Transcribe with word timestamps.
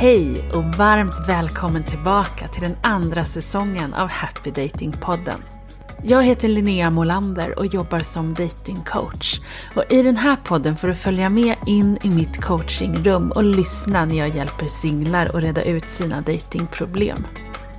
Hej 0.00 0.50
och 0.52 0.64
varmt 0.64 1.28
välkommen 1.28 1.84
tillbaka 1.84 2.48
till 2.48 2.62
den 2.62 2.76
andra 2.82 3.24
säsongen 3.24 3.94
av 3.94 4.08
Happy 4.08 4.50
Dating-podden. 4.50 5.42
Jag 6.02 6.22
heter 6.22 6.48
Linnea 6.48 6.90
Molander 6.90 7.58
och 7.58 7.66
jobbar 7.66 7.98
som 7.98 8.34
datingcoach. 8.34 9.40
Och 9.76 9.84
I 9.92 10.02
den 10.02 10.16
här 10.16 10.36
podden 10.36 10.76
får 10.76 10.88
du 10.88 10.94
följa 10.94 11.30
med 11.30 11.56
in 11.66 11.98
i 12.02 12.10
mitt 12.10 12.40
coachingrum 12.40 13.30
och 13.30 13.44
lyssna 13.44 14.04
när 14.04 14.16
jag 14.16 14.28
hjälper 14.28 14.66
singlar 14.66 15.26
att 15.36 15.42
reda 15.42 15.62
ut 15.62 15.90
sina 15.90 16.20
datingproblem. 16.20 17.26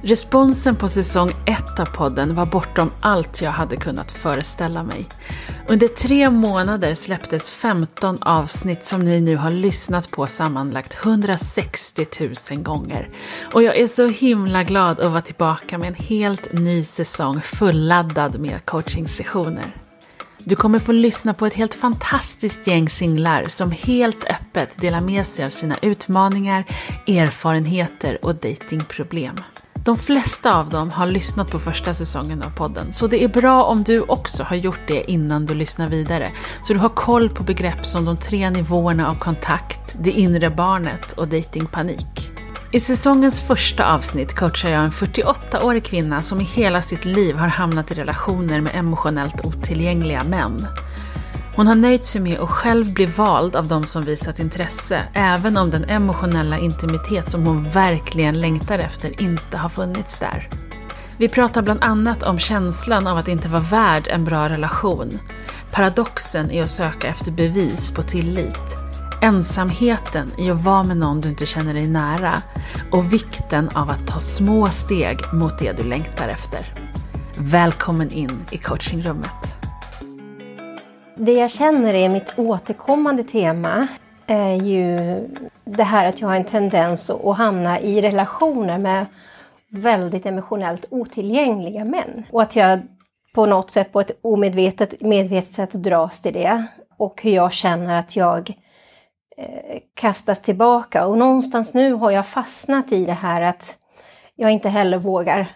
Responsen 0.02 0.75
på 0.75 0.89
säsong 0.89 1.31
1 1.45 1.79
av 1.79 1.86
podden 1.86 2.36
var 2.36 2.45
bortom 2.45 2.91
allt 3.02 3.41
jag 3.41 3.52
hade 3.52 3.75
kunnat 3.75 4.11
föreställa 4.11 4.84
mig. 4.84 5.05
Under 5.68 5.88
tre 5.88 6.29
månader 6.29 6.93
släpptes 6.93 7.52
15 7.52 8.17
avsnitt 8.21 8.84
som 8.84 9.02
ni 9.02 9.21
nu 9.21 9.35
har 9.35 9.52
lyssnat 9.52 10.12
på 10.12 10.27
sammanlagt 10.27 10.98
160 11.04 12.05
000 12.52 12.62
gånger. 12.62 13.09
Och 13.54 13.63
jag 13.63 13.77
är 13.77 13.88
så 13.88 14.07
himla 14.07 14.63
glad 14.63 14.99
att 14.99 15.12
vara 15.12 15.21
tillbaka 15.21 15.77
med 15.77 15.88
en 15.88 16.05
helt 16.05 16.54
ny 16.54 16.84
säsong 16.84 17.41
fulladdad 17.41 18.40
med 18.40 18.66
coachingsessioner. 18.66 19.76
Du 20.43 20.55
kommer 20.55 20.79
få 20.79 20.91
lyssna 20.91 21.34
på 21.34 21.45
ett 21.45 21.54
helt 21.54 21.76
fantastiskt 21.76 22.68
gäng 22.68 22.90
singlar 22.90 23.45
som 23.48 23.71
helt 23.71 24.26
öppet 24.26 24.81
delar 24.81 25.02
med 25.02 25.26
sig 25.26 25.45
av 25.45 25.49
sina 25.49 25.77
utmaningar, 25.81 26.66
erfarenheter 27.07 28.26
och 28.26 28.35
datingproblem. 28.35 29.35
De 29.89 29.98
flesta 29.98 30.55
av 30.55 30.70
dem 30.70 30.91
har 30.91 31.05
lyssnat 31.05 31.52
på 31.52 31.59
första 31.59 31.93
säsongen 31.93 32.43
av 32.43 32.49
podden, 32.49 32.93
så 32.93 33.07
det 33.07 33.23
är 33.23 33.27
bra 33.27 33.63
om 33.63 33.84
du 33.84 34.02
också 34.02 34.43
har 34.43 34.55
gjort 34.55 34.79
det 34.88 35.12
innan 35.12 35.45
du 35.45 35.53
lyssnar 35.53 35.88
vidare. 35.88 36.31
Så 36.63 36.73
du 36.73 36.79
har 36.79 36.89
koll 36.89 37.29
på 37.29 37.43
begrepp 37.43 37.85
som 37.85 38.05
de 38.05 38.17
tre 38.17 38.49
nivåerna 38.49 39.09
av 39.09 39.13
kontakt, 39.13 39.95
det 39.99 40.12
inre 40.12 40.49
barnet 40.49 41.12
och 41.12 41.27
datingpanik. 41.27 42.31
I 42.71 42.79
säsongens 42.79 43.41
första 43.41 43.93
avsnitt 43.93 44.35
coachar 44.35 44.70
jag 44.70 44.84
en 44.84 44.91
48-årig 44.91 45.84
kvinna 45.84 46.21
som 46.21 46.41
i 46.41 46.43
hela 46.43 46.81
sitt 46.81 47.05
liv 47.05 47.35
har 47.35 47.48
hamnat 47.48 47.91
i 47.91 47.93
relationer 47.93 48.62
med 48.62 48.76
emotionellt 48.76 49.46
otillgängliga 49.46 50.24
män. 50.24 50.68
Hon 51.60 51.68
har 51.68 51.76
nöjt 51.76 52.05
sig 52.05 52.21
med 52.21 52.40
att 52.40 52.49
själv 52.49 52.93
bli 52.93 53.05
vald 53.05 53.55
av 53.55 53.68
de 53.68 53.85
som 53.85 54.04
visat 54.04 54.40
intresse, 54.40 55.04
även 55.13 55.57
om 55.57 55.70
den 55.70 55.84
emotionella 55.84 56.57
intimitet 56.57 57.29
som 57.29 57.46
hon 57.46 57.63
verkligen 57.63 58.41
längtar 58.41 58.79
efter 58.79 59.21
inte 59.21 59.57
har 59.57 59.70
funnits 59.70 60.20
där. 60.20 60.49
Vi 61.18 61.30
pratar 61.30 61.62
bland 61.62 61.84
annat 61.84 62.24
om 62.24 62.40
känslan 62.40 63.07
av 63.07 63.18
att 63.18 63.27
inte 63.27 63.48
vara 63.48 63.62
värd 63.62 64.07
en 64.07 64.25
bra 64.25 64.50
relation, 64.50 65.19
paradoxen 65.72 66.52
i 66.52 66.62
att 66.62 66.69
söka 66.69 67.07
efter 67.07 67.31
bevis 67.31 67.91
på 67.91 68.03
tillit, 68.03 68.78
ensamheten 69.22 70.31
i 70.38 70.52
att 70.52 70.63
vara 70.63 70.84
med 70.84 70.97
någon 70.97 71.22
du 71.22 71.30
inte 71.30 71.46
känner 71.46 71.74
dig 71.74 71.88
nära 71.88 72.41
och 72.91 73.13
vikten 73.13 73.69
av 73.69 73.90
att 73.90 74.07
ta 74.07 74.19
små 74.19 74.69
steg 74.69 75.18
mot 75.34 75.59
det 75.59 75.72
du 75.72 75.84
längtar 75.84 76.28
efter. 76.28 76.74
Välkommen 77.38 78.12
in 78.12 78.46
i 78.52 78.57
coachingrummet. 78.57 79.59
Det 81.22 81.34
jag 81.34 81.51
känner 81.51 81.94
är 81.94 82.09
mitt 82.09 82.34
återkommande 82.39 83.23
tema 83.23 83.88
är 84.28 84.53
ju 84.53 85.19
det 85.66 85.84
här 85.84 86.06
att 86.06 86.22
jag 86.22 86.28
har 86.28 86.35
en 86.35 86.45
tendens 86.45 87.09
att 87.09 87.38
hamna 87.38 87.79
i 87.79 88.01
relationer 88.01 88.78
med 88.78 89.06
väldigt 89.69 90.25
emotionellt 90.25 90.85
otillgängliga 90.90 91.85
män. 91.85 92.25
Och 92.31 92.41
att 92.41 92.56
jag 92.56 92.79
på 93.35 93.45
något 93.45 93.72
sätt, 93.72 93.91
på 93.91 94.01
ett 94.01 94.19
omedvetet 94.22 95.01
medvetet 95.01 95.53
sätt 95.53 95.72
dras 95.72 96.22
till 96.22 96.34
det. 96.34 96.66
Och 96.97 97.22
hur 97.23 97.31
jag 97.31 97.53
känner 97.53 98.00
att 98.00 98.16
jag 98.16 98.53
eh, 99.38 99.79
kastas 99.94 100.41
tillbaka. 100.41 101.06
Och 101.06 101.17
någonstans 101.17 101.73
nu 101.73 101.94
har 101.94 102.12
jag 102.12 102.28
fastnat 102.28 102.91
i 102.91 103.06
det 103.06 103.13
här 103.13 103.41
att 103.41 103.78
jag 104.35 104.51
inte 104.51 104.69
heller 104.69 104.97
vågar 104.97 105.47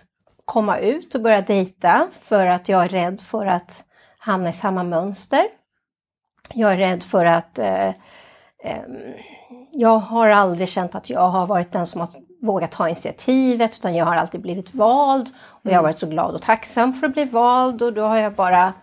komma 0.45 0.77
ut 0.77 1.15
och 1.15 1.21
börja 1.21 1.41
dejta 1.41 2.07
för 2.21 2.47
att 2.47 2.69
jag 2.69 2.83
är 2.83 2.89
rädd 2.89 3.21
för 3.21 3.45
att 3.45 3.85
hamna 4.23 4.49
i 4.49 4.53
samma 4.53 4.83
mönster. 4.83 5.47
Jag 6.53 6.71
är 6.71 6.77
rädd 6.77 7.03
för 7.03 7.25
att 7.25 7.59
eh, 7.59 7.87
eh, 8.63 8.83
jag 9.71 9.99
har 9.99 10.29
aldrig 10.29 10.69
känt 10.69 10.95
att 10.95 11.09
jag 11.09 11.29
har 11.29 11.47
varit 11.47 11.71
den 11.71 11.87
som 11.87 12.01
har 12.01 12.09
vågat 12.41 12.71
ta 12.71 12.89
initiativet 12.89 13.77
utan 13.79 13.95
jag 13.95 14.05
har 14.05 14.15
alltid 14.15 14.41
blivit 14.41 14.73
vald 14.73 15.29
och 15.35 15.65
jag 15.65 15.71
har 15.71 15.79
mm. 15.79 15.83
varit 15.83 15.99
så 15.99 16.07
glad 16.07 16.35
och 16.35 16.41
tacksam 16.41 16.93
för 16.93 17.07
att 17.07 17.13
bli 17.13 17.25
vald 17.25 17.81
och 17.81 17.93
då 17.93 18.01
har 18.01 18.17
jag 18.17 18.33
bara 18.33 18.73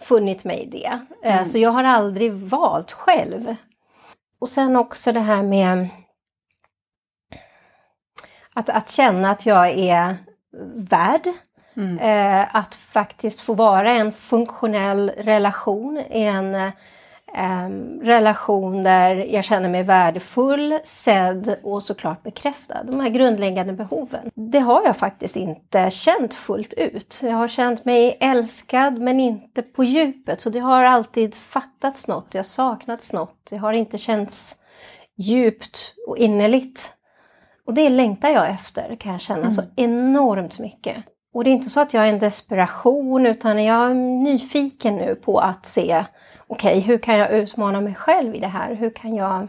funnit 0.00 0.44
mig 0.44 0.62
i 0.62 0.70
det. 0.70 1.00
Eh, 1.24 1.34
mm. 1.34 1.46
Så 1.46 1.58
jag 1.58 1.70
har 1.70 1.84
aldrig 1.84 2.32
valt 2.32 2.92
själv. 2.92 3.56
Och 4.38 4.48
sen 4.48 4.76
också 4.76 5.12
det 5.12 5.20
här 5.20 5.42
med 5.42 5.88
att, 8.52 8.68
att 8.68 8.90
känna 8.90 9.30
att 9.30 9.46
jag 9.46 9.68
är 9.68 10.16
värd 10.74 11.32
Mm. 11.76 11.98
Eh, 11.98 12.56
att 12.56 12.74
faktiskt 12.74 13.40
få 13.40 13.54
vara 13.54 13.92
en 13.92 14.12
funktionell 14.12 15.10
relation, 15.16 15.98
en 16.10 16.54
eh, 16.54 17.68
relation 18.02 18.82
där 18.82 19.16
jag 19.16 19.44
känner 19.44 19.68
mig 19.68 19.82
värdefull, 19.82 20.78
sedd 20.84 21.56
och 21.62 21.82
såklart 21.82 22.22
bekräftad. 22.22 22.82
De 22.84 23.00
här 23.00 23.08
grundläggande 23.08 23.72
behoven. 23.72 24.30
Det 24.34 24.58
har 24.58 24.82
jag 24.84 24.96
faktiskt 24.96 25.36
inte 25.36 25.90
känt 25.90 26.34
fullt 26.34 26.72
ut. 26.72 27.20
Jag 27.22 27.36
har 27.36 27.48
känt 27.48 27.84
mig 27.84 28.16
älskad 28.20 28.98
men 28.98 29.20
inte 29.20 29.62
på 29.62 29.84
djupet. 29.84 30.40
Så 30.40 30.50
det 30.50 30.60
har 30.60 30.84
alltid 30.84 31.34
fattats 31.34 32.08
något, 32.08 32.30
det 32.30 32.38
har 32.38 32.44
saknats 32.44 33.12
något. 33.12 33.46
Det 33.50 33.56
har 33.56 33.72
inte 33.72 33.98
känts 33.98 34.56
djupt 35.16 35.94
och 36.08 36.18
innerligt. 36.18 36.92
Och 37.66 37.74
det 37.74 37.88
längtar 37.88 38.28
jag 38.28 38.50
efter 38.50 38.96
kan 38.96 39.12
jag 39.12 39.20
känna 39.20 39.42
mm. 39.42 39.52
så 39.52 39.62
enormt 39.76 40.58
mycket. 40.58 41.04
Och 41.34 41.44
det 41.44 41.50
är 41.50 41.52
inte 41.52 41.70
så 41.70 41.80
att 41.80 41.94
jag 41.94 42.04
är 42.04 42.12
en 42.12 42.18
desperation 42.18 43.26
utan 43.26 43.64
jag 43.64 43.90
är 43.90 43.94
nyfiken 43.94 44.96
nu 44.96 45.14
på 45.14 45.38
att 45.38 45.66
se 45.66 46.04
okej, 46.46 46.78
okay, 46.78 46.80
hur 46.80 46.98
kan 46.98 47.18
jag 47.18 47.32
utmana 47.32 47.80
mig 47.80 47.94
själv 47.94 48.34
i 48.34 48.40
det 48.40 48.46
här? 48.46 48.74
Hur 48.74 48.90
kan 48.90 49.14
jag 49.14 49.48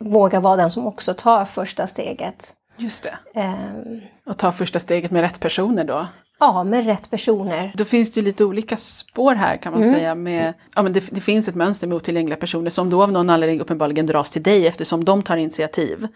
våga 0.00 0.40
vara 0.40 0.56
den 0.56 0.70
som 0.70 0.86
också 0.86 1.14
tar 1.14 1.44
första 1.44 1.86
steget? 1.86 2.54
Just 2.76 3.04
det. 3.04 3.40
Um, 3.40 4.00
och 4.26 4.38
ta 4.38 4.52
första 4.52 4.78
steget 4.78 5.10
med 5.10 5.22
rätt 5.22 5.40
personer 5.40 5.84
då? 5.84 6.06
Ja, 6.38 6.64
med 6.64 6.86
rätt 6.86 7.10
personer. 7.10 7.72
Då 7.74 7.84
finns 7.84 8.12
det 8.12 8.20
ju 8.20 8.24
lite 8.24 8.44
olika 8.44 8.76
spår 8.76 9.34
här 9.34 9.56
kan 9.56 9.72
man 9.72 9.82
mm. 9.82 9.94
säga. 9.94 10.14
Med, 10.14 10.54
ja, 10.74 10.82
men 10.82 10.92
det, 10.92 11.10
det, 11.10 11.20
finns 11.20 11.48
ett 11.48 11.54
mönster 11.54 11.86
med 11.86 11.96
otillgängliga 11.96 12.36
personer 12.36 12.70
som 12.70 12.90
då 12.90 13.02
av 13.02 13.12
någon 13.12 13.30
anledning 13.30 13.60
uppenbarligen 13.60 14.06
dras 14.06 14.30
till 14.30 14.42
dig 14.42 14.66
eftersom 14.66 15.04
de 15.04 15.22
tar 15.22 15.36
initiativ. 15.36 16.08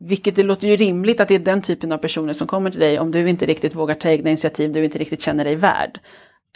Vilket 0.00 0.36
det 0.36 0.42
låter 0.42 0.68
ju 0.68 0.76
rimligt 0.76 1.20
att 1.20 1.28
det 1.28 1.34
är 1.34 1.38
den 1.38 1.62
typen 1.62 1.92
av 1.92 1.98
personer 1.98 2.32
som 2.32 2.46
kommer 2.46 2.70
till 2.70 2.80
dig 2.80 2.98
om 2.98 3.10
du 3.10 3.28
inte 3.28 3.46
riktigt 3.46 3.74
vågar 3.74 3.94
ta 3.94 4.08
egna 4.08 4.30
initiativ, 4.30 4.72
du 4.72 4.84
inte 4.84 4.98
riktigt 4.98 5.22
känner 5.22 5.44
dig 5.44 5.56
värd. 5.56 6.00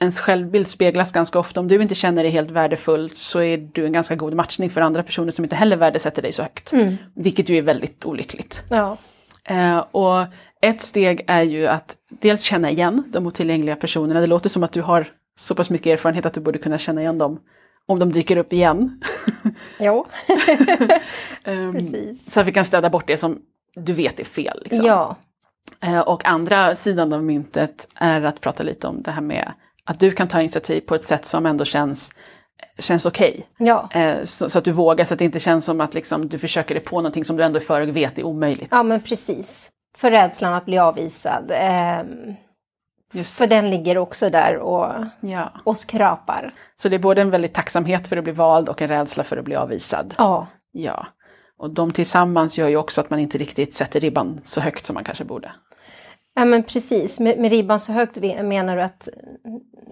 Ens 0.01 0.21
självbild 0.21 0.69
speglas 0.69 1.13
ganska 1.13 1.39
ofta, 1.39 1.61
om 1.61 1.69
du 1.69 1.83
inte 1.83 1.95
känner 1.95 2.23
dig 2.23 2.33
helt 2.33 2.51
värdefull 2.51 3.11
så 3.11 3.43
är 3.43 3.69
du 3.73 3.87
en 3.87 3.93
ganska 3.93 4.17
god 4.17 4.35
matchning 4.35 4.71
för 4.71 4.81
andra 4.81 5.03
personer 5.03 5.31
som 5.31 5.45
inte 5.45 5.57
heller 5.57 5.77
värdesätter 5.77 6.23
dig 6.23 6.33
så 6.33 6.43
högt. 6.43 6.73
Mm. 6.73 6.97
Vilket 7.15 7.49
ju 7.49 7.59
är 7.59 7.63
väldigt 7.63 8.07
olyckligt. 8.07 8.63
Ja. 8.71 8.97
Eh, 9.45 9.79
och 9.79 10.27
ett 10.63 10.83
steg 10.83 11.25
är 11.27 11.43
ju 11.43 11.67
att 11.67 11.97
dels 12.09 12.43
känna 12.43 12.71
igen 12.71 13.05
de 13.07 13.27
otillgängliga 13.27 13.77
personerna. 13.77 14.21
Det 14.21 14.27
låter 14.27 14.49
som 14.49 14.63
att 14.63 14.73
du 14.73 14.83
har 14.83 15.07
så 15.39 15.55
pass 15.55 15.71
mycket 15.71 15.87
erfarenhet 15.87 16.27
att 16.27 16.35
du 16.35 16.41
borde 16.41 16.59
kunna 16.59 16.79
känna 16.79 17.01
igen 17.01 17.19
dem 17.19 17.41
om 17.91 17.99
de 17.99 18.13
dyker 18.13 18.37
upp 18.37 18.53
igen. 18.53 19.01
Jo, 19.79 20.07
um, 21.45 21.73
precis. 21.73 22.33
Så 22.33 22.41
att 22.41 22.47
vi 22.47 22.53
kan 22.53 22.65
städa 22.65 22.91
bort 22.91 23.07
det 23.07 23.17
som 23.17 23.39
du 23.75 23.93
vet 23.93 24.21
är 24.21 24.25
fel. 24.25 24.61
Liksom. 24.65 24.87
Ja. 24.87 25.17
Uh, 25.87 26.01
och 26.01 26.25
andra 26.25 26.75
sidan 26.75 27.13
av 27.13 27.25
myntet 27.25 27.89
är 27.95 28.23
att 28.23 28.41
prata 28.41 28.63
lite 28.63 28.87
om 28.87 29.03
det 29.03 29.11
här 29.11 29.23
med 29.23 29.53
att 29.85 30.01
du 30.01 30.11
kan 30.11 30.29
ta 30.29 30.41
initiativ 30.41 30.81
på 30.81 30.95
ett 30.95 31.05
sätt 31.05 31.27
som 31.27 31.47
ändå 31.47 31.65
känns 31.65 32.15
känns 32.79 33.07
okej. 33.07 33.47
Okay. 33.59 33.67
Ja. 33.67 33.89
Uh, 33.97 34.25
så, 34.25 34.51
så, 34.51 34.59
att 34.59 34.65
du 34.65 34.73
vågar, 34.73 35.05
så 35.05 35.15
att 35.15 35.19
det 35.19 35.25
inte 35.25 35.41
känns 35.41 35.65
som 35.65 35.81
att 35.81 35.95
liksom, 35.95 36.29
du 36.29 36.39
försöker 36.39 36.75
dig 36.75 36.85
på 36.85 36.97
någonting 36.97 37.25
som 37.25 37.37
du 37.37 37.45
ändå 37.45 37.59
i 37.59 37.63
förväg 37.63 37.93
vet 37.93 38.19
är 38.19 38.25
omöjligt. 38.25 38.69
Ja 38.71 38.83
men 38.83 39.01
precis. 39.01 39.71
För 39.97 40.11
rädslan 40.11 40.55
att 40.55 40.65
bli 40.65 40.79
avvisad. 40.79 41.53
Um 42.01 42.37
för 43.25 43.47
den 43.47 43.71
ligger 43.71 43.99
också 43.99 44.31
där 44.31 44.57
och, 44.57 45.05
ja. 45.21 45.53
och 45.65 45.77
skrapar. 45.77 46.55
Så 46.77 46.89
det 46.89 46.97
är 46.97 47.01
både 47.01 47.21
en 47.21 47.31
väldigt 47.31 47.55
tacksamhet 47.55 48.09
för 48.09 48.17
att 48.17 48.25
bli 48.25 48.33
vald 48.33 48.69
och 48.69 48.83
en 48.83 48.89
rädsla 48.89 49.25
för 49.25 49.37
att 49.37 49.45
bli 49.45 49.57
avvisad. 49.57 50.15
Ja. 50.19 50.47
Ja. 50.73 51.07
Och 51.59 51.71
de 51.71 51.93
tillsammans 51.93 52.59
gör 52.59 52.69
ju 52.69 52.77
också 52.77 53.01
att 53.01 53.11
man 53.11 53.21
inte 53.21 53.39
riktigt 53.39 53.75
sätter 53.75 54.01
ribban 54.01 54.41
så 54.45 54.61
högt 54.61 54.87
som 54.87 54.95
man 54.95 55.05
kanske 55.05 55.25
borde. 55.25 55.53
Ja 56.35 56.45
men 56.45 56.63
precis, 56.63 57.21
med, 57.21 57.39
med 57.39 57.51
ribban 57.51 57.81
så 57.81 57.93
högt 57.93 58.17
menar 58.43 58.77
du 58.77 58.83
att... 58.83 59.09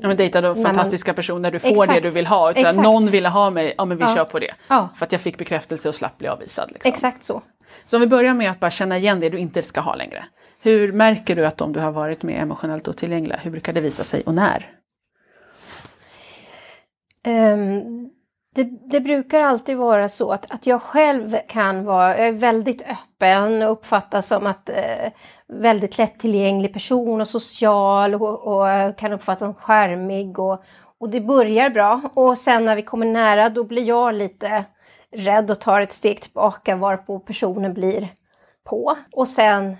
Ja 0.00 0.08
men 0.08 0.16
dejta 0.16 0.40
då 0.40 0.54
fantastiska 0.54 1.10
man... 1.10 1.16
personer, 1.16 1.50
du 1.50 1.58
får 1.58 1.68
Exakt. 1.68 1.92
det 1.92 2.00
du 2.00 2.10
vill 2.10 2.26
ha. 2.26 2.54
Så 2.54 2.82
någon 2.82 3.06
ville 3.06 3.28
ha 3.28 3.50
mig, 3.50 3.74
ja 3.78 3.84
men 3.84 3.96
vi 3.96 4.02
ja. 4.02 4.14
kör 4.14 4.24
på 4.24 4.38
det. 4.38 4.54
Ja. 4.68 4.88
För 4.94 5.06
att 5.06 5.12
jag 5.12 5.20
fick 5.20 5.38
bekräftelse 5.38 5.88
och 5.88 5.94
slapp 5.94 6.18
bli 6.18 6.28
avvisad. 6.28 6.70
Liksom. 6.72 6.92
Exakt 6.92 7.24
så. 7.24 7.42
Så 7.86 7.96
om 7.96 8.00
vi 8.00 8.06
börjar 8.06 8.34
med 8.34 8.50
att 8.50 8.60
bara 8.60 8.70
känna 8.70 8.98
igen 8.98 9.20
det 9.20 9.28
du 9.28 9.38
inte 9.38 9.62
ska 9.62 9.80
ha 9.80 9.94
längre. 9.94 10.24
Hur 10.60 10.92
märker 10.92 11.36
du 11.36 11.46
att 11.46 11.60
om 11.60 11.72
du 11.72 11.80
har 11.80 11.92
varit 11.92 12.22
med 12.22 12.42
emotionellt 12.42 12.88
otillgängliga, 12.88 13.36
hur 13.42 13.50
brukar 13.50 13.72
det 13.72 13.80
visa 13.80 14.04
sig 14.04 14.22
och 14.26 14.34
när? 14.34 14.74
Um, 17.26 18.10
det, 18.54 18.64
det, 18.90 19.00
brukar 19.00 19.40
alltid 19.40 19.76
vara 19.76 20.08
så 20.08 20.32
att, 20.32 20.50
att 20.50 20.66
jag 20.66 20.82
själv 20.82 21.36
kan 21.48 21.84
vara 21.84 22.16
är 22.16 22.32
väldigt 22.32 22.82
öppen 22.82 23.62
och 23.62 23.72
uppfattas 23.72 24.26
som 24.26 24.46
att 24.46 24.68
eh, 24.68 25.12
väldigt 25.48 25.98
lättillgänglig 25.98 26.72
person 26.72 27.20
och 27.20 27.28
social 27.28 28.14
och, 28.14 28.46
och 28.46 28.98
kan 28.98 29.12
uppfattas 29.12 29.40
som 29.40 29.54
skärmig 29.54 30.38
och, 30.38 30.62
och 31.00 31.10
det 31.10 31.20
börjar 31.20 31.70
bra 31.70 32.00
och 32.14 32.38
sen 32.38 32.64
när 32.64 32.76
vi 32.76 32.82
kommer 32.82 33.06
nära 33.06 33.48
då 33.48 33.64
blir 33.64 33.84
jag 33.84 34.14
lite 34.14 34.64
rädd 35.12 35.50
och 35.50 35.60
tar 35.60 35.80
ett 35.80 35.92
steg 35.92 36.20
tillbaka 36.20 36.76
varpå 36.76 37.18
personen 37.18 37.74
blir 37.74 38.08
på 38.64 38.96
och 39.12 39.28
sen 39.28 39.76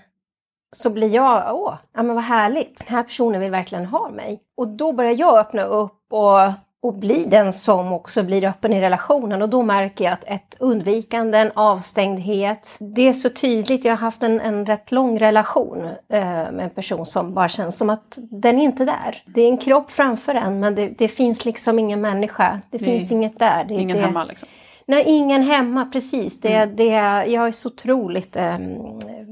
så 0.76 0.90
blir 0.90 1.14
jag, 1.14 1.54
åh, 1.54 1.74
ja 1.94 2.02
men 2.02 2.14
vad 2.14 2.24
härligt, 2.24 2.78
den 2.78 2.96
här 2.96 3.02
personen 3.02 3.40
vill 3.40 3.50
verkligen 3.50 3.86
ha 3.86 4.10
mig. 4.10 4.40
Och 4.56 4.68
då 4.68 4.92
börjar 4.92 5.12
jag 5.12 5.38
öppna 5.38 5.62
upp 5.62 6.12
och 6.12 6.52
och 6.80 6.94
bli 6.94 7.24
den 7.24 7.52
som 7.52 7.92
också 7.92 8.22
blir 8.22 8.44
öppen 8.44 8.72
i 8.72 8.80
relationen 8.80 9.42
och 9.42 9.48
då 9.48 9.62
märker 9.62 10.04
jag 10.04 10.12
att 10.12 10.24
ett 10.24 10.56
undvikande, 10.60 11.38
en 11.38 11.52
avstängdhet, 11.54 12.76
det 12.80 13.08
är 13.08 13.12
så 13.12 13.30
tydligt. 13.30 13.84
Jag 13.84 13.92
har 13.92 13.98
haft 13.98 14.22
en, 14.22 14.40
en 14.40 14.66
rätt 14.66 14.92
lång 14.92 15.18
relation 15.18 15.84
eh, 15.84 16.20
med 16.22 16.60
en 16.60 16.70
person 16.70 17.06
som 17.06 17.34
bara 17.34 17.48
känns 17.48 17.78
som 17.78 17.90
att 17.90 18.18
den 18.30 18.58
är 18.58 18.62
inte 18.62 18.84
där. 18.84 19.22
Det 19.26 19.42
är 19.42 19.48
en 19.48 19.58
kropp 19.58 19.90
framför 19.90 20.34
en 20.34 20.60
men 20.60 20.74
det, 20.74 20.88
det 20.88 21.08
finns 21.08 21.44
liksom 21.44 21.78
ingen 21.78 22.00
människa. 22.00 22.60
Det 22.70 22.80
Nej. 22.80 22.90
finns 22.90 23.12
inget 23.12 23.38
där. 23.38 23.64
Det, 23.68 23.74
ingen 23.74 23.96
det, 23.96 24.02
hemma 24.02 24.24
liksom? 24.24 24.48
Nej, 24.88 25.04
ingen 25.06 25.42
hemma, 25.42 25.84
precis. 25.84 26.40
Det, 26.40 26.54
mm. 26.54 26.76
det, 26.76 26.84
jag 27.26 27.48
är 27.48 27.52
så 27.52 27.68
otroligt 27.68 28.36
eh, 28.36 28.58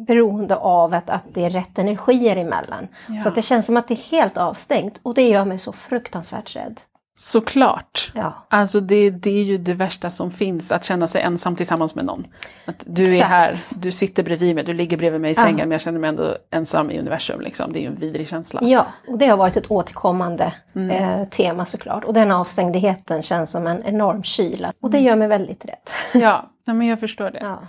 beroende 0.06 0.56
av 0.56 0.94
att, 0.94 1.10
att 1.10 1.24
det 1.34 1.44
är 1.44 1.50
rätt 1.50 1.78
energier 1.78 2.36
emellan. 2.36 2.88
Ja. 3.08 3.22
Så 3.22 3.28
att 3.28 3.34
det 3.34 3.42
känns 3.42 3.66
som 3.66 3.76
att 3.76 3.88
det 3.88 3.94
är 3.94 4.10
helt 4.10 4.36
avstängt 4.36 5.00
och 5.02 5.14
det 5.14 5.28
gör 5.28 5.44
mig 5.44 5.58
så 5.58 5.72
fruktansvärt 5.72 6.56
rädd. 6.56 6.80
Såklart. 7.18 8.12
Ja. 8.14 8.46
Alltså 8.48 8.80
det, 8.80 9.10
det 9.10 9.30
är 9.30 9.42
ju 9.42 9.58
det 9.58 9.74
värsta 9.74 10.10
som 10.10 10.30
finns, 10.30 10.72
att 10.72 10.84
känna 10.84 11.06
sig 11.06 11.22
ensam 11.22 11.56
tillsammans 11.56 11.94
med 11.94 12.04
någon. 12.04 12.26
Att 12.64 12.84
du 12.86 13.04
Exakt. 13.04 13.24
är 13.24 13.28
här, 13.28 13.54
du 13.70 13.92
sitter 13.92 14.22
bredvid 14.22 14.54
mig, 14.54 14.64
du 14.64 14.72
ligger 14.72 14.96
bredvid 14.96 15.20
mig 15.20 15.30
i 15.30 15.34
sängen 15.34 15.58
ja. 15.58 15.64
men 15.64 15.70
jag 15.70 15.80
känner 15.80 15.98
mig 15.98 16.08
ändå 16.08 16.36
ensam 16.50 16.90
i 16.90 16.98
universum. 16.98 17.40
Liksom. 17.40 17.72
Det 17.72 17.78
är 17.78 17.80
ju 17.80 17.86
en 17.86 17.98
vidrig 17.98 18.28
känsla. 18.28 18.60
Ja, 18.62 18.86
och 19.08 19.18
det 19.18 19.26
har 19.26 19.36
varit 19.36 19.56
ett 19.56 19.70
återkommande 19.70 20.52
mm. 20.74 20.90
eh, 20.90 21.28
tema 21.28 21.64
såklart. 21.64 22.04
Och 22.04 22.14
den 22.14 22.30
avstängdheten 22.30 23.22
känns 23.22 23.50
som 23.50 23.66
en 23.66 23.84
enorm 23.84 24.22
kyla. 24.22 24.72
Och 24.80 24.90
det 24.90 24.98
mm. 24.98 25.06
gör 25.06 25.16
mig 25.16 25.28
väldigt 25.28 25.64
rädd. 25.64 25.90
Ja, 26.22 26.50
men 26.64 26.86
jag 26.86 27.00
förstår 27.00 27.30
det. 27.30 27.38
Ja. 27.40 27.62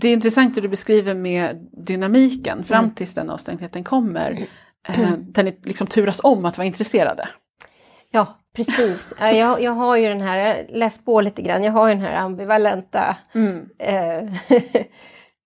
Det 0.00 0.08
är 0.08 0.12
intressant 0.12 0.56
hur 0.56 0.62
du 0.62 0.68
beskriver 0.68 1.14
med 1.14 1.68
dynamiken 1.72 2.64
fram 2.64 2.84
mm. 2.84 2.94
tills 2.94 3.14
den 3.14 3.30
avstängdheten 3.30 3.84
kommer. 3.84 4.30
Mm. 4.88 5.04
Eh, 5.04 5.18
där 5.18 5.42
ni 5.42 5.58
liksom 5.62 5.86
turas 5.86 6.20
om 6.24 6.44
att 6.44 6.58
vara 6.58 6.66
intresserade. 6.66 7.28
Ja, 8.10 8.38
Precis. 8.58 9.14
Jag, 9.20 9.62
jag 9.62 9.72
har 9.72 9.96
ju 9.96 10.08
den 10.08 10.20
här, 10.20 10.66
läs 10.68 11.04
på 11.04 11.20
lite 11.20 11.42
grann, 11.42 11.64
jag 11.64 11.72
har 11.72 11.88
ju 11.88 11.94
den 11.94 12.02
här 12.02 12.16
ambivalenta 12.16 13.16
mm. 13.34 13.68
eh, 13.78 14.22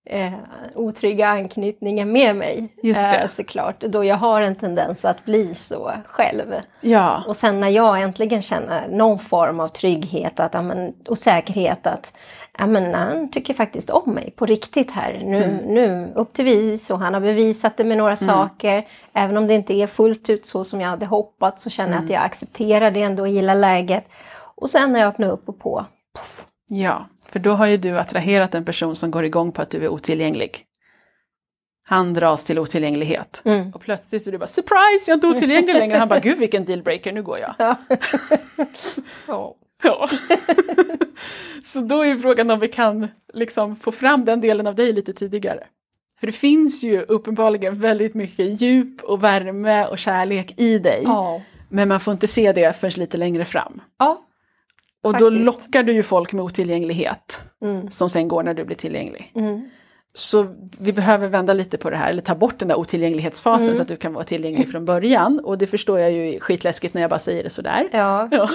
eh, 0.05 0.33
otrygga 0.75 1.27
anknytningen 1.27 2.11
med 2.11 2.35
mig. 2.35 2.67
Just 2.83 3.11
det. 3.11 3.17
Eh, 3.17 3.27
såklart, 3.27 3.79
då 3.81 4.03
jag 4.03 4.15
har 4.15 4.41
en 4.41 4.55
tendens 4.55 5.05
att 5.05 5.25
bli 5.25 5.55
så 5.55 5.91
själv. 6.05 6.53
Ja. 6.81 7.23
Och 7.27 7.35
sen 7.35 7.59
när 7.59 7.69
jag 7.69 8.01
äntligen 8.01 8.41
känner 8.41 8.87
någon 8.87 9.19
form 9.19 9.59
av 9.59 9.67
trygghet 9.67 10.39
att, 10.39 10.55
amen, 10.55 10.93
och 11.07 11.17
säkerhet 11.17 11.87
att 11.87 12.13
amen, 12.57 12.93
han 12.93 13.31
tycker 13.31 13.53
faktiskt 13.53 13.89
om 13.89 14.13
mig 14.13 14.33
på 14.35 14.45
riktigt 14.45 14.91
här. 14.91 15.21
Nu, 15.23 15.43
mm. 15.43 15.57
nu 15.57 16.13
upp 16.15 16.33
till 16.33 16.45
vis 16.45 16.89
och 16.89 16.99
han 16.99 17.13
har 17.13 17.21
bevisat 17.21 17.77
det 17.77 17.83
med 17.83 17.97
några 17.97 18.13
mm. 18.13 18.35
saker. 18.35 18.87
Även 19.13 19.37
om 19.37 19.47
det 19.47 19.53
inte 19.53 19.73
är 19.73 19.87
fullt 19.87 20.29
ut 20.29 20.45
så 20.45 20.63
som 20.63 20.81
jag 20.81 20.89
hade 20.89 21.05
hoppats 21.05 21.63
så 21.63 21.69
känner 21.69 21.89
jag 21.89 21.97
mm. 21.97 22.05
att 22.05 22.11
jag 22.11 22.23
accepterar 22.23 22.91
det 22.91 23.01
ändå 23.01 23.23
och 23.23 23.29
gillar 23.29 23.55
läget. 23.55 24.05
Och 24.55 24.69
sen 24.69 24.93
när 24.93 24.99
jag 24.99 25.07
öppnar 25.07 25.29
upp 25.29 25.49
och 25.49 25.59
på, 25.59 25.85
puff, 26.15 26.45
Ja, 26.67 27.05
för 27.33 27.39
då 27.39 27.51
har 27.51 27.67
ju 27.67 27.77
du 27.77 27.99
attraherat 27.99 28.55
en 28.55 28.65
person 28.65 28.95
som 28.95 29.11
går 29.11 29.25
igång 29.25 29.51
på 29.51 29.61
att 29.61 29.69
du 29.69 29.83
är 29.83 29.87
otillgänglig. 29.87 30.65
Han 31.83 32.13
dras 32.13 32.43
till 32.43 32.59
otillgänglighet. 32.59 33.41
Mm. 33.45 33.71
Och 33.73 33.81
plötsligt 33.81 34.27
är 34.27 34.31
du 34.31 34.37
bara 34.37 34.47
surprise, 34.47 35.11
jag 35.11 35.13
är 35.13 35.13
inte 35.13 35.27
otillgänglig 35.27 35.73
längre. 35.75 35.97
Han 35.97 36.07
bara 36.07 36.19
gud 36.19 36.37
vilken 36.37 36.65
dealbreaker, 36.65 37.11
nu 37.11 37.23
går 37.23 37.39
jag. 37.39 37.55
Ja. 37.57 37.77
ja. 39.83 40.09
Så 41.63 41.79
då 41.79 42.01
är 42.01 42.17
frågan 42.17 42.51
om 42.51 42.59
vi 42.59 42.67
kan 42.67 43.07
liksom 43.33 43.75
få 43.75 43.91
fram 43.91 44.25
den 44.25 44.41
delen 44.41 44.67
av 44.67 44.75
dig 44.75 44.93
lite 44.93 45.13
tidigare. 45.13 45.63
För 46.19 46.27
det 46.27 46.33
finns 46.33 46.83
ju 46.83 47.01
uppenbarligen 47.01 47.79
väldigt 47.79 48.13
mycket 48.13 48.61
djup 48.61 49.01
och 49.03 49.23
värme 49.23 49.85
och 49.85 49.97
kärlek 49.97 50.59
i 50.59 50.79
dig. 50.79 51.01
Ja. 51.05 51.41
Men 51.69 51.87
man 51.87 51.99
får 51.99 52.11
inte 52.11 52.27
se 52.27 52.53
det 52.53 52.73
förrän 52.77 52.93
lite 52.99 53.17
längre 53.17 53.45
fram. 53.45 53.81
Ja, 53.99 54.25
och 55.03 55.11
Faktiskt. 55.11 55.31
då 55.31 55.37
lockar 55.37 55.83
du 55.83 55.93
ju 55.93 56.03
folk 56.03 56.33
med 56.33 56.45
otillgänglighet 56.45 57.41
mm. 57.61 57.91
som 57.91 58.09
sen 58.09 58.27
går 58.27 58.43
när 58.43 58.53
du 58.53 58.65
blir 58.65 58.75
tillgänglig. 58.75 59.31
Mm. 59.35 59.69
Så 60.13 60.55
vi 60.79 60.93
behöver 60.93 61.27
vända 61.27 61.53
lite 61.53 61.77
på 61.77 61.89
det 61.89 61.97
här, 61.97 62.09
eller 62.09 62.21
ta 62.21 62.35
bort 62.35 62.59
den 62.59 62.67
där 62.67 62.75
otillgänglighetsfasen 62.75 63.65
mm. 63.65 63.75
så 63.75 63.81
att 63.81 63.87
du 63.87 63.95
kan 63.95 64.13
vara 64.13 64.23
tillgänglig 64.23 64.71
från 64.71 64.85
början. 64.85 65.39
Och 65.39 65.57
det 65.57 65.67
förstår 65.67 65.99
jag 65.99 66.11
ju 66.11 66.39
skitläskigt 66.39 66.93
när 66.93 67.01
jag 67.01 67.09
bara 67.09 67.19
säger 67.19 67.43
det 67.43 67.49
sådär. 67.49 67.89
Ja. 67.91 68.27
ja. 68.31 68.49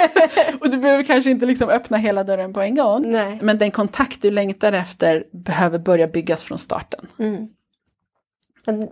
och 0.60 0.70
du 0.70 0.78
behöver 0.78 1.02
kanske 1.02 1.30
inte 1.30 1.46
liksom 1.46 1.68
öppna 1.68 1.96
hela 1.96 2.24
dörren 2.24 2.52
på 2.52 2.60
en 2.60 2.74
gång. 2.74 3.12
Nej. 3.12 3.38
Men 3.42 3.58
den 3.58 3.70
kontakt 3.70 4.22
du 4.22 4.30
längtar 4.30 4.72
efter 4.72 5.24
behöver 5.32 5.78
börja 5.78 6.06
byggas 6.06 6.44
från 6.44 6.58
starten. 6.58 7.06
Mm. 7.18 7.48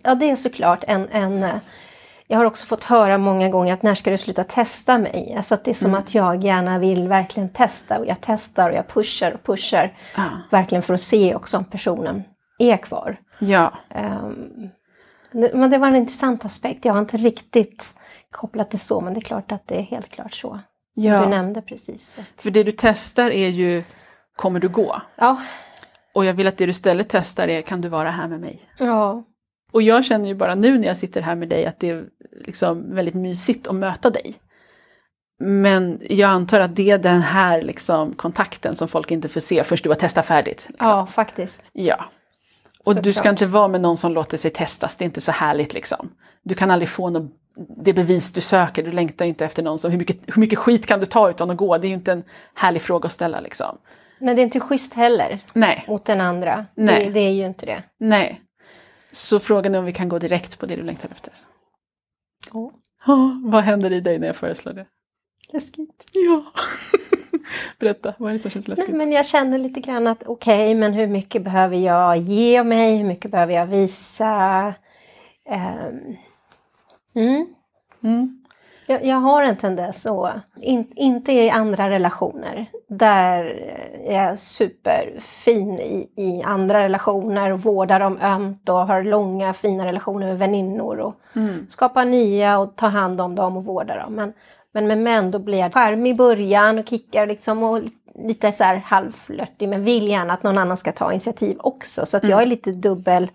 Ja 0.03 0.15
det 0.15 0.31
är 0.31 0.37
såklart 0.37 0.85
en, 0.87 1.09
en 1.09 1.47
jag 2.31 2.39
har 2.39 2.45
också 2.45 2.67
fått 2.67 2.85
höra 2.85 3.19
många 3.19 3.49
gånger 3.49 3.73
att 3.73 3.83
när 3.83 3.95
ska 3.95 4.11
du 4.11 4.17
sluta 4.17 4.45
testa 4.45 4.99
mig? 4.99 5.35
Alltså 5.37 5.55
att 5.55 5.65
det 5.65 5.71
är 5.71 5.75
som 5.75 5.91
mm. 5.91 6.01
att 6.01 6.15
jag 6.15 6.45
gärna 6.45 6.79
vill 6.79 7.09
verkligen 7.09 7.49
testa 7.49 7.99
och 7.99 8.07
jag 8.07 8.17
testar 8.21 8.71
och 8.71 8.77
jag 8.77 8.89
pushar 8.89 9.33
och 9.33 9.43
pushar. 9.43 9.95
Ah. 10.17 10.29
Verkligen 10.51 10.83
för 10.83 10.95
att 10.95 11.01
se 11.01 11.35
också 11.35 11.57
om 11.57 11.65
personen 11.65 12.23
är 12.59 12.77
kvar. 12.77 13.21
Ja. 13.39 13.73
Um, 13.95 14.71
men 15.33 15.71
det 15.71 15.79
var 15.79 15.89
en 15.89 15.97
intressant 15.97 16.45
aspekt. 16.45 16.85
Jag 16.85 16.93
har 16.93 17.01
inte 17.01 17.17
riktigt 17.17 17.95
kopplat 18.31 18.71
det 18.71 18.79
så 18.79 19.01
men 19.01 19.15
det 19.15 19.19
är 19.19 19.25
klart 19.25 19.53
att 19.53 19.67
det 19.67 19.79
är 19.79 19.83
helt 19.83 20.09
klart 20.09 20.35
så. 20.35 20.61
Ja. 20.95 21.23
du 21.23 21.29
nämnde 21.29 21.63
precis. 21.63 22.19
För 22.37 22.51
det 22.51 22.63
du 22.63 22.73
testar 22.73 23.31
är 23.31 23.49
ju, 23.49 23.83
kommer 24.37 24.61
du 24.61 24.69
gå? 24.69 25.03
Ja. 25.17 25.41
Och 26.15 26.25
jag 26.25 26.35
vill 26.35 26.47
att 26.47 26.57
det 26.57 26.67
du 26.67 26.71
istället 26.71 27.09
testar 27.09 27.49
är, 27.49 27.63
kan 27.63 27.81
du 27.81 27.89
vara 27.89 28.11
här 28.11 28.29
med 28.29 28.41
mig? 28.41 28.61
Ja. 28.79 29.25
Och 29.71 29.83
jag 29.83 30.05
känner 30.05 30.29
ju 30.29 30.35
bara 30.35 30.55
nu 30.55 30.79
när 30.79 30.89
jag 30.89 30.97
sitter 30.97 31.23
här 31.23 31.37
med 31.37 31.49
dig 31.49 31.67
att 31.67 31.81
det 31.81 31.91
är 31.91 32.05
liksom 32.47 32.95
väldigt 32.95 33.15
mysigt 33.15 33.67
att 33.67 33.75
möta 33.75 34.11
dig. 34.11 34.35
Men 35.43 35.99
jag 36.03 36.31
antar 36.31 36.61
att 36.61 36.77
det 36.77 36.91
är 36.91 36.99
den 36.99 37.21
här 37.21 37.63
liksom 37.63 38.13
kontakten 38.15 38.77
som 38.77 38.89
folk 38.89 39.11
inte 39.11 39.29
får 39.29 39.41
se 39.41 39.65
först 39.65 39.85
du 39.85 39.91
har 39.91 39.95
testat 39.95 40.27
färdigt. 40.27 40.67
Liksom. 40.69 40.89
Ja, 40.89 41.07
faktiskt. 41.07 41.71
Ja. 41.73 42.05
Och 42.87 42.95
Så 42.95 43.01
du 43.01 43.13
ska 43.13 43.29
inte 43.31 43.47
vara 43.47 43.69
med 43.69 43.81
någon 43.81 43.97
som 43.97 44.13
låter 44.13 44.37
sig 44.37 44.51
testas, 44.51 44.97
det 44.97 45.05
är 45.05 45.07
inte 45.07 45.21
så 45.21 45.33
härligt 45.33 45.75
liksom. 45.75 46.11
Du 46.43 46.55
kan 46.55 46.71
aldrig 46.71 46.89
få 46.89 47.11
något, 47.11 47.33
det 47.85 47.93
bevis 47.93 48.33
du 48.33 48.41
söker, 48.41 48.83
du 48.83 48.93
längtar 48.93 49.25
inte 49.25 49.45
efter 49.45 49.63
någon 49.63 49.79
som, 49.79 49.91
hur 49.91 49.99
mycket, 49.99 50.17
hur 50.27 50.41
mycket 50.41 50.59
skit 50.59 50.87
kan 50.87 51.01
du 51.01 51.07
ta 51.07 51.31
utan 51.31 51.51
att 51.51 51.57
gå? 51.57 51.79
Det 51.79 51.87
är 51.87 51.89
ju 51.89 51.95
inte 51.95 52.13
en 52.13 52.25
härlig 52.55 52.83
fråga 52.83 53.07
att 53.07 53.13
ställa 53.13 53.41
liksom. 53.41 53.79
Nej, 54.19 54.35
det 54.35 54.43
är 54.43 54.45
inte 54.45 54.61
schysst 54.61 54.95
heller. 54.95 55.39
Nej. 55.55 55.85
Mot 55.89 56.05
den 56.05 56.21
andra. 56.21 56.67
Nej. 56.75 57.05
Det, 57.05 57.11
det 57.11 57.21
är 57.21 57.33
ju 57.33 57.47
inte 57.47 57.67
det. 57.67 57.83
Nej. 57.99 58.41
Så 59.13 59.41
frågan 59.41 59.75
är 59.75 59.79
om 59.79 59.85
vi 59.85 59.93
kan 59.93 60.09
gå 60.09 60.19
direkt 60.19 60.59
på 60.59 60.67
det 60.67 60.77
du 60.77 60.83
längtar 60.83 61.09
efter. 61.09 61.33
Ja. 62.53 62.73
Oh, 63.07 63.51
vad 63.51 63.65
händer 63.65 63.93
i 63.93 64.01
dig 64.01 64.19
när 64.19 64.27
jag 64.27 64.37
föreslår 64.37 64.73
det? 64.73 64.87
Läskigt. 65.53 66.05
Ja. 66.13 66.45
Berätta, 67.79 68.15
vad 68.19 68.31
är 68.31 68.33
det 68.33 68.43
som 68.43 68.51
känns 68.51 68.69
läskigt? 68.69 68.89
Nej, 68.89 68.99
men 68.99 69.13
jag 69.13 69.27
känner 69.27 69.59
lite 69.59 69.81
grann 69.81 70.07
att 70.07 70.23
okej, 70.27 70.67
okay, 70.67 70.75
men 70.75 70.93
hur 70.93 71.07
mycket 71.07 71.43
behöver 71.43 71.77
jag 71.77 72.17
ge 72.17 72.65
mig? 72.65 72.97
Hur 72.97 73.05
mycket 73.05 73.31
behöver 73.31 73.55
jag 73.55 73.67
visa? 73.67 74.75
Um, 75.51 76.17
mm. 77.15 77.47
Mm. 78.03 78.40
Jag, 78.91 79.05
jag, 79.05 79.17
har 79.17 79.43
en 79.43 79.57
tendens 79.57 80.07
att, 80.07 80.33
in, 80.61 80.93
inte 80.97 81.33
i 81.33 81.51
andra 81.51 81.91
relationer, 81.91 82.67
där 82.89 83.45
är 84.05 84.25
jag 84.25 84.39
superfin 84.39 85.79
i, 85.79 86.11
i 86.17 86.43
andra 86.43 86.81
relationer 86.81 87.53
och 87.53 87.61
vårdar 87.61 88.01
dem 88.01 88.19
ömt 88.23 88.69
och 88.69 88.87
har 88.87 89.03
långa 89.03 89.53
fina 89.53 89.87
relationer 89.87 90.27
med 90.27 90.39
väninnor 90.39 90.99
och 90.99 91.15
mm. 91.37 91.67
skapar 91.69 92.05
nya 92.05 92.59
och 92.59 92.77
tar 92.77 92.89
hand 92.89 93.21
om 93.21 93.35
dem 93.35 93.57
och 93.57 93.65
vårdar 93.65 93.99
dem. 93.99 94.15
Men, 94.15 94.33
men 94.73 94.87
med 94.87 94.99
män 94.99 95.31
då 95.31 95.39
blir 95.39 95.59
jag 95.59 95.73
charmig 95.73 96.11
i 96.11 96.15
början 96.15 96.79
och 96.79 96.89
kickar 96.89 97.27
liksom 97.27 97.63
och 97.63 97.81
lite 98.15 98.53
så 98.53 98.65
här 98.65 98.77
halvflörtig 98.77 99.69
men 99.69 99.85
vill 99.85 100.09
gärna 100.09 100.33
att 100.33 100.43
någon 100.43 100.59
annan 100.59 100.77
ska 100.77 100.93
ta 100.93 101.13
initiativ 101.13 101.57
också 101.61 102.07
så 102.07 102.17
att 102.17 102.23
mm. 102.23 102.31
jag 102.31 102.43
är 102.43 102.47
lite 102.47 102.73
dubbel 102.73 103.31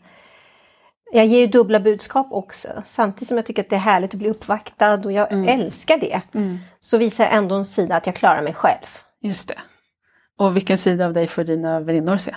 jag 1.11 1.25
ger 1.25 1.39
ju 1.39 1.47
dubbla 1.47 1.79
budskap 1.79 2.27
också. 2.31 2.67
Samtidigt 2.85 3.27
som 3.27 3.37
jag 3.37 3.45
tycker 3.45 3.61
att 3.61 3.69
det 3.69 3.75
är 3.75 3.79
härligt 3.79 4.13
att 4.13 4.19
bli 4.19 4.29
uppvaktad 4.29 4.93
och 4.93 5.11
jag 5.11 5.31
mm. 5.31 5.59
älskar 5.59 5.97
det. 5.97 6.21
Mm. 6.33 6.57
Så 6.79 6.97
visar 6.97 7.23
jag 7.23 7.33
ändå 7.33 7.55
en 7.55 7.65
sida 7.65 7.95
att 7.95 8.05
jag 8.05 8.15
klarar 8.15 8.41
mig 8.41 8.53
själv. 8.53 8.87
Just 9.21 9.47
det. 9.47 9.59
Och 10.37 10.55
vilken 10.55 10.77
sida 10.77 11.05
av 11.05 11.13
dig 11.13 11.27
får 11.27 11.43
dina 11.43 11.79
väninnor 11.79 12.17
se? 12.17 12.35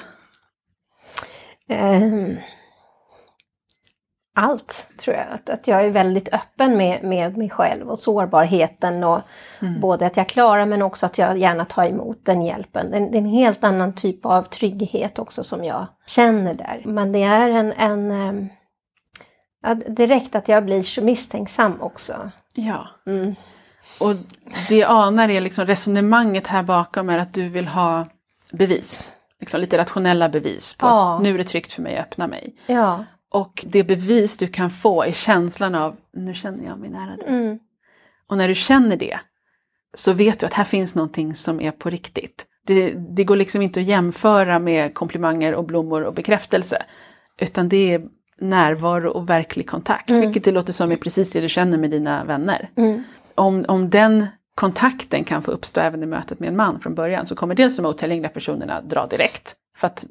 Um, 1.70 2.36
allt, 4.38 4.86
tror 4.98 5.16
jag. 5.16 5.26
Att, 5.30 5.50
att 5.50 5.68
jag 5.68 5.84
är 5.84 5.90
väldigt 5.90 6.28
öppen 6.34 6.76
med, 6.76 7.02
med 7.04 7.36
mig 7.36 7.50
själv 7.50 7.88
och 7.90 7.98
sårbarheten 7.98 9.04
och 9.04 9.20
Mm. 9.62 9.80
både 9.80 10.06
att 10.06 10.16
jag 10.16 10.28
klarar 10.28 10.66
men 10.66 10.82
också 10.82 11.06
att 11.06 11.18
jag 11.18 11.38
gärna 11.38 11.64
tar 11.64 11.84
emot 11.84 12.18
den 12.24 12.42
hjälpen. 12.42 12.90
Det, 12.90 12.96
är- 12.96 13.10
det 13.10 13.16
är 13.16 13.22
en 13.22 13.26
helt 13.26 13.64
annan 13.64 13.92
typ 13.94 14.26
av 14.26 14.42
trygghet 14.42 15.18
också 15.18 15.44
som 15.44 15.64
jag 15.64 15.86
känner 16.06 16.54
där. 16.54 16.82
Men 16.86 17.12
det 17.12 17.22
är 17.22 17.48
en, 17.50 17.72
en 17.72 18.10
ehm, 18.10 18.48
ja, 19.62 19.74
direkt 19.74 20.34
att 20.34 20.48
jag 20.48 20.64
blir 20.64 20.82
så 20.82 21.02
misstänksam 21.04 21.80
också. 21.80 22.30
Ja. 22.54 22.86
Mm. 23.06 23.34
Och 24.00 24.14
det 24.68 24.76
jag 24.76 24.90
anar 24.90 25.28
är 25.28 25.40
liksom 25.40 25.66
resonemanget 25.66 26.46
här 26.46 26.62
bakom 26.62 27.08
är 27.08 27.18
att 27.18 27.34
du 27.34 27.48
vill 27.48 27.68
ha 27.68 28.06
bevis. 28.52 29.12
Liksom 29.40 29.60
lite 29.60 29.78
rationella 29.78 30.28
bevis 30.28 30.74
på 30.78 30.86
Ja. 30.86 31.16
att 31.16 31.22
nu 31.22 31.34
är 31.34 31.38
det 31.38 31.44
tryggt 31.44 31.72
för 31.72 31.82
mig 31.82 31.96
att 31.96 32.06
öppna 32.06 32.26
mig. 32.26 32.54
Ja. 32.66 33.04
Och 33.30 33.64
det 33.66 33.84
bevis 33.84 34.36
du 34.36 34.46
kan 34.46 34.70
få 34.70 35.02
är 35.02 35.12
känslan 35.12 35.74
av 35.74 35.96
nu 36.12 36.34
känner 36.34 36.64
jag 36.64 36.78
mig 36.78 36.90
nära 36.90 37.16
dig. 37.16 37.26
Mm. 37.28 37.58
Och 38.26 38.38
när 38.38 38.48
du 38.48 38.54
känner 38.54 38.96
det 38.96 39.20
så 39.94 40.12
vet 40.12 40.40
du 40.40 40.46
att 40.46 40.52
här 40.54 40.64
finns 40.64 40.94
någonting 40.94 41.34
som 41.34 41.60
är 41.60 41.70
på 41.70 41.90
riktigt. 41.90 42.46
Det, 42.66 42.90
det 42.90 43.24
går 43.24 43.36
liksom 43.36 43.62
inte 43.62 43.80
att 43.80 43.86
jämföra 43.86 44.58
med 44.58 44.94
komplimanger 44.94 45.54
och 45.54 45.64
blommor 45.64 46.02
och 46.02 46.14
bekräftelse. 46.14 46.82
Utan 47.40 47.68
det 47.68 47.92
är 47.94 48.02
närvaro 48.40 49.10
och 49.10 49.30
verklig 49.30 49.66
kontakt. 49.66 50.10
Mm. 50.10 50.20
Vilket 50.20 50.44
det 50.44 50.50
låter 50.50 50.72
som 50.72 50.92
är 50.92 50.96
precis 50.96 51.30
det 51.30 51.40
du 51.40 51.48
känner 51.48 51.78
med 51.78 51.90
dina 51.90 52.24
vänner. 52.24 52.70
Mm. 52.76 53.04
Om, 53.34 53.64
om 53.68 53.90
den 53.90 54.26
kontakten 54.58 55.24
kan 55.24 55.42
få 55.42 55.50
uppstå 55.50 55.80
även 55.80 56.02
i 56.02 56.06
mötet 56.06 56.40
med 56.40 56.48
en 56.48 56.56
man 56.56 56.80
från 56.80 56.94
början 56.94 57.26
så 57.26 57.34
kommer 57.36 57.54
dels 57.54 57.76
de 57.76 57.86
otillgängliga 57.86 58.28
personerna 58.30 58.80
dra 58.80 59.06
direkt. 59.06 59.56
För 59.76 59.86
att 59.86 60.06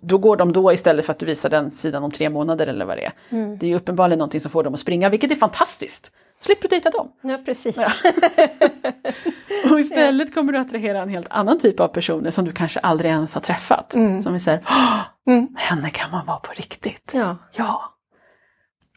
då 0.00 0.18
går 0.18 0.36
de 0.36 0.52
då 0.52 0.72
istället 0.72 1.06
för 1.06 1.12
att 1.12 1.18
du 1.18 1.26
visar 1.26 1.50
den 1.50 1.70
sidan 1.70 2.04
om 2.04 2.10
tre 2.10 2.30
månader 2.30 2.66
eller 2.66 2.84
vad 2.84 2.96
det 2.96 3.04
är. 3.04 3.12
Mm. 3.30 3.58
Det 3.58 3.66
är 3.66 3.68
ju 3.68 3.76
uppenbarligen 3.76 4.18
någonting 4.18 4.40
som 4.40 4.50
får 4.50 4.64
dem 4.64 4.74
att 4.74 4.80
springa, 4.80 5.08
vilket 5.08 5.30
är 5.30 5.34
fantastiskt. 5.34 6.10
Slipper 6.40 6.62
du 6.62 6.68
dejta 6.68 6.90
dem. 6.90 7.12
Ja, 7.22 7.38
precis. 7.44 7.76
Och 9.70 9.80
istället 9.80 10.34
kommer 10.34 10.52
du 10.52 10.58
attrahera 10.58 11.02
en 11.02 11.08
helt 11.08 11.26
annan 11.30 11.58
typ 11.58 11.80
av 11.80 11.88
personer 11.88 12.30
som 12.30 12.44
du 12.44 12.52
kanske 12.52 12.80
aldrig 12.80 13.10
ens 13.10 13.34
har 13.34 13.40
träffat. 13.40 13.94
Mm. 13.94 14.22
Som 14.22 14.34
är 14.34 14.38
såhär, 14.38 14.60
"Åh, 14.66 15.00
Mm. 15.26 15.48
henne 15.56 15.90
kan 15.90 16.10
man 16.10 16.26
vara 16.26 16.36
på 16.38 16.52
riktigt. 16.52 17.10
Ja. 17.14 17.36
Ja. 17.52 17.82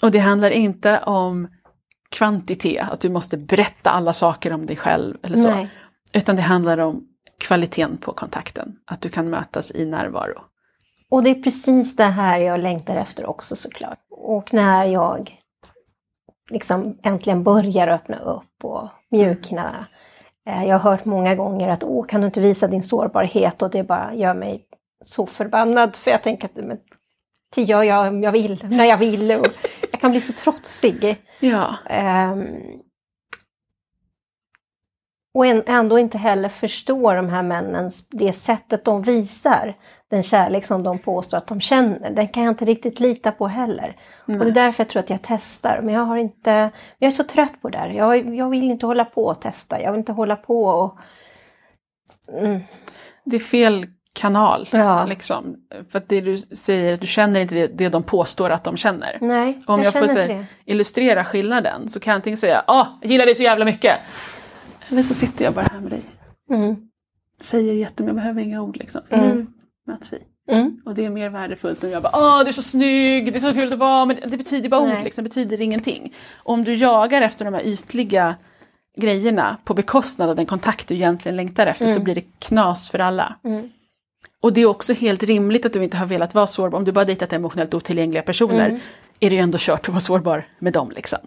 Och 0.02 0.12
det 0.12 0.20
handlar 0.20 0.50
inte 0.50 1.00
om 1.00 1.48
kvantitet, 2.12 2.90
att 2.92 3.00
du 3.00 3.10
måste 3.10 3.38
berätta 3.38 3.90
alla 3.90 4.14
saker 4.14 4.54
om 4.54 4.66
dig 4.66 4.76
själv 4.76 5.18
eller 5.24 5.38
så. 5.38 5.50
Nej. 5.50 5.70
Utan 6.14 6.36
det 6.36 6.42
handlar 6.42 6.78
om 6.78 7.08
kvaliteten 7.38 7.98
på 7.98 8.14
kontakten, 8.14 8.76
att 8.86 9.02
du 9.02 9.10
kan 9.10 9.30
mötas 9.30 9.72
i 9.76 9.86
närvaro. 9.86 10.42
Och 11.12 11.24
det 11.24 11.30
är 11.30 11.44
precis 11.44 11.96
det 11.96 12.04
här 12.04 12.40
jag 12.40 12.60
längtar 12.60 12.96
efter 12.96 13.26
också 13.26 13.56
såklart. 13.56 14.00
Och 14.10 14.54
när 14.54 14.86
jag 14.86 15.40
liksom 16.52 16.98
äntligen 17.04 17.44
börjar 17.44 17.88
öppna 17.88 18.20
upp 18.20 18.64
och 18.64 18.90
mjukna. 19.12 19.86
Eh, 20.48 20.64
Jag 20.66 20.80
har 20.80 20.92
hört 20.92 21.06
många 21.06 21.36
gånger 21.36 21.68
att 21.70 21.84
åh, 21.84 22.06
kan 22.06 22.22
du 22.22 22.28
inte 22.28 22.42
visa 22.42 22.68
din 22.68 22.84
sårbarhet? 22.84 23.62
Och 23.62 23.72
det 23.72 23.84
bara 23.84 24.14
gör 24.14 24.34
mig 24.34 24.66
så 25.06 25.26
förbannad 25.26 25.96
för 25.96 26.12
jag 26.12 26.24
tänker 26.24 26.46
att 26.46 26.56
men, 26.56 26.78
det 27.56 27.62
gör 27.62 27.84
jag 27.84 28.08
om 28.08 28.24
jag 28.24 28.32
vill, 28.32 28.66
när 28.70 28.86
jag 28.86 28.98
vill. 28.98 29.32
Och 29.32 29.48
jag 29.92 30.02
kan 30.02 30.12
bli 30.12 30.22
så 30.22 30.34
trotsig. 30.34 31.18
Ja, 31.40 31.76
Ehm, 31.86 32.46
och 35.34 35.46
ändå 35.46 36.00
inte 36.00 36.18
heller 36.18 36.50
förstå 36.50 37.14
de 37.14 37.30
här 37.30 37.44
männens, 37.44 38.10
det 38.10 38.34
sättet 38.34 38.86
de 38.86 39.02
visar 39.02 39.78
den 40.10 40.24
kärlek 40.24 40.66
som 40.66 40.84
de 40.84 41.00
påstår 41.00 41.38
att 41.38 41.48
de 41.48 41.62
känner. 41.62 42.12
Den 42.12 42.28
kan 42.28 42.44
jag 42.44 42.52
inte 42.52 42.66
riktigt 42.66 43.00
lita 43.00 43.32
på 43.32 43.48
heller. 43.48 43.98
Och 44.26 44.34
det 44.34 44.48
är 44.48 44.52
därför 44.52 44.84
jag 44.84 44.90
tror 44.90 45.00
att 45.00 45.10
jag 45.10 45.20
testar. 45.24 45.82
Men 45.84 45.94
jag 45.94 46.02
har 46.02 46.18
inte, 46.18 46.70
jag 46.98 47.08
är 47.08 47.12
så 47.12 47.24
trött 47.24 47.62
på 47.62 47.70
det 47.70 47.78
där. 47.78 47.90
Jag, 47.90 48.36
jag 48.36 48.50
vill 48.50 48.72
inte 48.72 48.86
hålla 48.86 49.06
på 49.06 49.26
och 49.26 49.42
testa. 49.42 49.82
Jag 49.82 49.92
vill 49.92 50.00
inte 50.00 50.12
hålla 50.12 50.36
på 50.36 50.64
och... 50.64 50.98
Mm, 52.34 52.62
det 53.26 53.36
är 53.36 53.40
fel 53.40 53.86
kanal. 54.20 54.70
Ja. 54.72 55.06
Liksom. 55.06 55.56
För 55.92 55.98
att 56.00 56.10
det 56.10 56.22
du 56.22 56.38
säger, 56.38 56.98
du 56.98 57.08
känner 57.08 57.40
inte 57.40 57.56
det, 57.56 57.68
det 57.68 57.90
de 57.90 58.04
påstår 58.04 58.50
att 58.50 58.64
de 58.64 58.78
känner. 58.78 59.18
nej, 59.22 59.60
Om 59.68 59.80
jag, 59.80 59.86
jag, 59.86 59.94
får 59.94 60.02
inte 60.02 60.14
säga, 60.14 60.46
illustrera 60.66 61.24
skillnaden 61.26 61.90
så 61.90 62.00
kan 62.00 62.12
jag 62.12 62.16
antingen 62.16 62.38
säga 62.38 62.64
ah, 62.68 62.86
jag 63.02 63.12
gillar 63.12 63.26
dig 63.26 63.36
så 63.36 63.44
jävla 63.44 63.66
mycket. 63.66 63.98
Eller 64.90 65.04
så 65.04 65.14
sitter 65.14 65.46
jag 65.46 65.54
bara 65.54 65.66
här 65.72 65.80
med 65.80 65.92
dig. 65.92 66.02
Mm, 66.52 66.76
Säger 67.42 67.74
jättemycket, 67.74 68.08
jag 68.08 68.16
behöver 68.16 68.42
inga 68.42 68.62
ord 68.62 68.78
liksom. 68.78 69.02
Mm. 69.10 69.28
Nu 69.30 69.48
möts 69.88 70.14
vi. 70.14 70.54
mm, 70.54 70.82
Och 70.86 70.96
det 70.96 71.06
är 71.06 71.10
mer 71.10 71.30
värdefullt 71.30 71.84
än 71.84 71.90
jag 71.92 72.04
bara 72.04 72.14
åh 72.16 72.40
du 72.44 72.48
är 72.48 72.52
så 72.52 72.62
snygg, 72.62 73.26
det 73.34 73.38
är 73.38 73.40
så 73.40 73.54
kul 73.54 73.68
att 73.74 73.80
vara, 73.80 74.06
men 74.06 74.18
det 74.26 74.38
betyder 74.38 74.70
bara 74.70 74.82
ord 74.82 74.88
Nej. 74.90 75.04
liksom, 75.04 75.24
det 75.24 75.30
betyder 75.30 75.62
ingenting. 75.62 76.14
Om 76.44 76.64
du 76.64 76.74
jagar 76.76 77.22
efter 77.22 77.46
de 77.46 77.54
här 77.54 77.62
ytliga 77.68 78.36
grejerna 78.98 79.58
på 79.64 79.74
bekostnad 79.74 80.30
av 80.30 80.36
den 80.36 80.46
kontakt 80.46 80.88
du 80.88 80.96
egentligen 80.96 81.36
längtar 81.36 81.68
efter 81.68 81.86
så 81.88 81.92
Mm. 81.92 82.04
blir 82.04 82.16
det 82.16 82.26
knas 82.40 82.90
för 82.90 83.00
alla. 83.00 83.36
mm, 83.44 83.70
Och 84.42 84.54
det 84.54 84.62
är 84.62 84.66
också 84.66 84.94
helt 84.94 85.24
rimligt 85.24 85.66
att 85.66 85.74
du 85.74 85.84
inte 85.84 85.98
har 85.98 86.06
velat 86.06 86.34
vara 86.36 86.48
sårbar. 86.48 86.78
Om 86.78 86.84
du 86.86 86.92
bara 86.92 87.06
dejtat 87.06 87.34
emotionellt 87.34 87.74
otillgängliga 87.74 88.22
personer 88.22 88.70
Mm. 88.70 88.82
är 89.20 89.30
det 89.30 89.36
ju 89.36 89.42
ändå 89.42 89.58
kört 89.62 89.82
att 89.82 89.90
vara 89.90 90.00
sårbar 90.00 90.48
med 90.60 90.74
dem. 90.74 90.92
Liksom. 90.96 91.18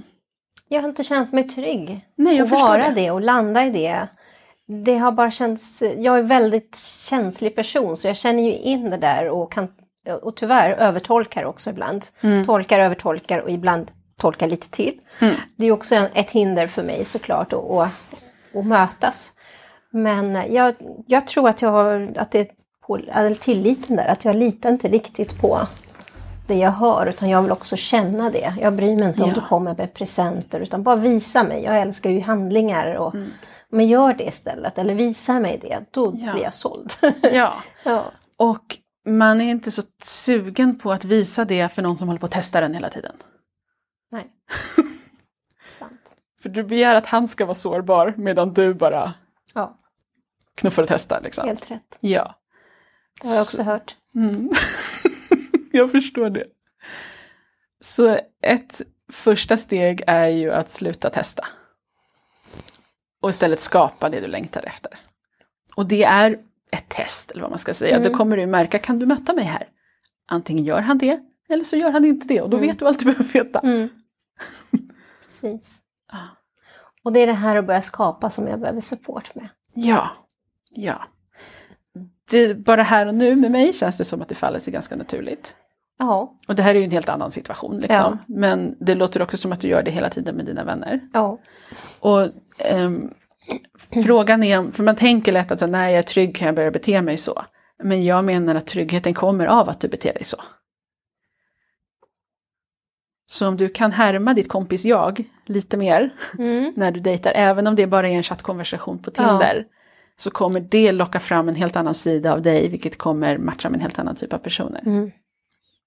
Jag 0.68 0.82
har 0.82 0.88
inte 0.88 1.04
känt 1.04 1.32
mig 1.32 1.48
trygg. 1.48 2.00
Nej, 2.16 2.36
jag 2.36 2.48
förstår 2.48 2.68
vara 2.68 2.88
det. 2.88 2.94
det. 2.94 3.10
och 3.10 3.20
landa 3.20 3.64
i 3.66 3.70
det. 3.70 4.06
Det 4.84 4.96
har 4.96 5.12
bara 5.12 5.30
känts, 5.30 5.82
jag 5.98 6.14
är 6.16 6.20
en 6.20 6.26
väldigt 6.26 6.76
känslig 7.08 7.56
person 7.56 7.96
så 7.96 8.06
jag 8.06 8.16
känner 8.16 8.42
ju 8.42 8.52
in 8.52 8.90
det 8.90 8.96
där 8.96 9.28
och 9.28 9.52
kan 9.52 9.68
och 10.22 10.36
tyvärr 10.36 10.70
övertolkar 10.70 11.44
också 11.44 11.70
ibland. 11.70 12.04
Tolkar, 12.46 12.80
övertolkar 12.80 13.38
och 13.38 13.50
ibland 13.50 13.90
tolkar 14.16 14.46
lite 14.46 14.70
till. 14.70 14.98
Mm. 15.20 15.34
Det 15.56 15.66
är 15.66 15.72
också 15.72 15.94
en, 15.94 16.06
ett 16.14 16.30
hinder 16.30 16.66
för 16.66 16.82
mig 16.82 17.04
såklart 17.04 17.52
att, 17.52 17.70
att, 17.70 17.90
att 18.54 18.66
mötas. 18.66 19.32
Men 19.90 20.52
jag, 20.54 20.74
jag 21.06 21.26
tror 21.26 21.48
att 21.48 21.62
jag 21.62 21.70
har, 21.70 22.12
att 22.16 22.30
det 22.30 22.50
eller 22.98 23.34
tilliten 23.34 23.96
där, 23.96 24.06
att 24.06 24.24
jag 24.24 24.36
litar 24.36 24.70
inte 24.70 24.88
riktigt 24.88 25.40
på 25.40 25.60
det 26.46 26.54
jag 26.54 26.70
hör 26.70 27.06
utan 27.06 27.28
jag 27.28 27.42
vill 27.42 27.52
också 27.52 27.76
känna 27.76 28.30
det. 28.30 28.54
Jag 28.60 28.76
bryr 28.76 28.96
mig 28.98 29.08
inte 29.08 29.22
om 29.22 29.28
Ja. 29.28 29.34
du 29.34 29.40
kommer 29.40 29.74
med 29.76 29.94
presenter 29.94 30.60
utan 30.60 30.82
bara 30.82 30.96
visa 30.96 31.42
mig. 31.44 31.62
Jag 31.62 31.80
älskar 31.80 32.10
ju 32.10 32.20
handlingar. 32.20 32.94
Och, 32.94 33.14
Men 33.68 33.86
gör 33.88 34.14
det 34.14 34.24
istället 34.24 34.78
eller 34.78 34.94
visa 34.94 35.40
mig 35.40 35.58
det, 35.62 35.80
då 35.90 36.06
Mm. 36.10 36.24
Ja. 36.26 36.32
blir 36.32 36.42
jag 36.42 36.54
såld. 36.54 36.92
Ja. 37.32 37.54
ja. 37.84 38.04
Och 38.36 38.78
man 39.08 39.40
är 39.40 39.50
inte 39.50 39.70
så 39.70 39.82
sugen 40.02 40.78
på 40.78 40.92
att 40.92 41.04
visa 41.04 41.44
det 41.44 41.68
för 41.68 41.82
någon 41.82 41.96
som 41.96 42.08
håller 42.08 42.20
på 42.20 42.26
att 42.26 42.32
testa 42.32 42.60
den 42.60 42.74
hela 42.74 42.88
tiden. 42.88 43.12
Nej. 44.10 44.26
Sant. 45.78 46.00
För 46.42 46.48
du 46.48 46.64
begär 46.64 46.94
att 46.94 47.06
han 47.06 47.28
ska 47.28 47.44
vara 47.44 47.54
sårbar 47.54 48.14
medan 48.16 48.52
du 48.52 48.74
bara 48.74 49.12
Ja, 49.54 49.78
knuffar 50.56 50.82
och 50.82 50.88
testar. 50.88 51.20
Liksom. 51.20 51.46
helt 51.48 51.70
rätt. 51.70 51.98
Ja. 52.00 52.34
Det 53.22 53.28
har 53.28 53.34
jag 53.34 53.42
också 53.42 53.62
hört. 53.62 53.96
Mm. 54.14 54.50
jag 55.72 55.90
förstår 55.90 56.30
det. 56.30 56.44
Så 57.80 58.18
ett 58.42 58.80
första 59.12 59.56
steg 59.56 60.02
är 60.06 60.26
ju 60.28 60.52
att 60.52 60.70
sluta 60.70 61.10
testa. 61.10 61.46
Och 63.22 63.30
istället 63.30 63.60
skapa 63.60 64.08
det 64.10 64.20
du 64.20 64.26
längtar 64.26 64.62
efter. 64.66 64.98
Och 65.76 65.86
det 65.86 66.04
är 66.04 66.38
ett 66.70 66.88
test, 66.88 67.30
eller 67.30 67.42
vad 67.42 67.50
man 67.50 67.58
ska 67.58 67.74
säga. 67.74 67.96
Mm. 67.96 68.08
Då 68.12 68.16
kommer 68.18 68.36
du 68.36 68.46
märka, 68.46 68.78
kan 68.78 68.98
du 68.98 69.06
möta 69.06 69.32
mig 69.32 69.44
här? 69.44 69.68
Antingen 70.26 70.64
gör 70.64 70.80
han 70.80 70.98
det, 70.98 71.20
eller 71.48 71.64
så 71.64 71.76
gör 71.76 71.90
han 71.90 72.04
inte 72.04 72.26
det. 72.26 72.40
Och 72.40 72.50
då 72.50 72.56
Mm. 72.56 72.68
vet 72.68 72.78
du 72.78 72.86
allt 72.86 72.98
du 72.98 73.04
behöver 73.04 73.24
veta. 73.24 73.58
Mm. 73.60 73.88
Precis. 75.24 75.78
Och 77.04 77.12
det 77.12 77.20
är 77.20 77.26
det 77.26 77.32
här 77.32 77.56
att 77.56 77.66
börja 77.66 77.82
skapa 77.82 78.30
som 78.30 78.46
jag 78.48 78.60
behöver 78.60 78.80
support 78.80 79.34
med. 79.34 79.48
Ja, 79.74 80.10
ja. 80.70 81.02
Det, 82.32 82.54
bara 82.54 82.82
här 82.82 83.06
och 83.06 83.14
nu 83.14 83.36
med 83.36 83.50
mig 83.50 83.72
känns 83.72 83.98
det 83.98 84.04
som 84.04 84.22
att 84.22 84.28
det 84.28 84.34
faller 84.34 84.58
sig 84.58 84.72
ganska 84.72 84.96
naturligt. 84.96 85.56
Ja, 85.98 86.38
Och 86.48 86.54
det 86.54 86.62
här 86.62 86.74
är 86.74 86.78
ju 86.78 86.84
en 86.84 86.90
helt 86.90 87.08
annan 87.08 87.30
situation. 87.30 87.78
Liksom. 87.78 88.18
Men 88.26 88.76
det 88.80 88.94
låter 88.94 89.22
också 89.22 89.36
som 89.36 89.52
att 89.52 89.60
du 89.60 89.68
gör 89.68 89.82
det 89.82 89.90
hela 89.90 90.10
tiden 90.10 90.36
med 90.36 90.46
dina 90.46 90.64
vänner. 90.64 91.00
ja, 91.12 91.38
Och 92.00 92.28
ehm, 92.58 93.10
frågan 94.04 94.42
är, 94.42 94.58
om- 94.58 94.72
för 94.72 94.84
man 94.84 94.96
tänker 94.96 95.32
lätt 95.32 95.52
att 95.52 95.58
så, 95.58 95.66
när 95.66 95.88
jag 95.88 95.98
är 95.98 96.02
trygg 96.02 96.36
kan 96.36 96.46
jag 96.46 96.54
börja 96.54 96.70
bete 96.70 97.02
mig 97.02 97.16
så. 97.16 97.44
Men 97.82 98.04
jag 98.04 98.24
menar 98.24 98.54
att 98.54 98.66
tryggheten 98.66 99.14
kommer 99.14 99.46
av 99.46 99.68
att 99.68 99.80
du 99.80 99.88
beter 99.88 100.14
dig 100.14 100.24
så. 100.24 100.36
Så 103.26 103.48
om 103.48 103.56
du 103.56 103.68
kan 103.68 103.92
härma 103.92 104.34
ditt 104.34 104.48
kompis 104.48 104.84
jag 104.84 105.24
lite 105.46 105.76
mer 105.76 106.14
mm. 106.38 106.72
när 106.76 106.90
du 106.90 107.00
dejtar, 107.00 107.32
även 107.34 107.66
om 107.66 107.76
det 107.76 107.86
bara 107.86 108.08
är 108.08 108.12
en 108.12 108.22
chattkonversation 108.22 109.02
på 109.02 109.10
Tinder, 109.10 109.66
så 110.22 110.30
kommer 110.30 110.60
det 110.60 110.92
locka 110.92 111.20
fram 111.20 111.48
en 111.48 111.54
helt 111.54 111.76
annan 111.76 111.94
sida 111.94 112.32
av 112.32 112.42
dig, 112.42 112.68
vilket 112.68 112.98
kommer 112.98 113.38
matcha 113.38 113.68
med 113.68 113.76
en 113.76 113.82
helt 113.82 113.98
annan 113.98 114.16
typ 114.16 114.32
av 114.32 114.38
personer. 114.38 114.82
Mm. 114.86 115.10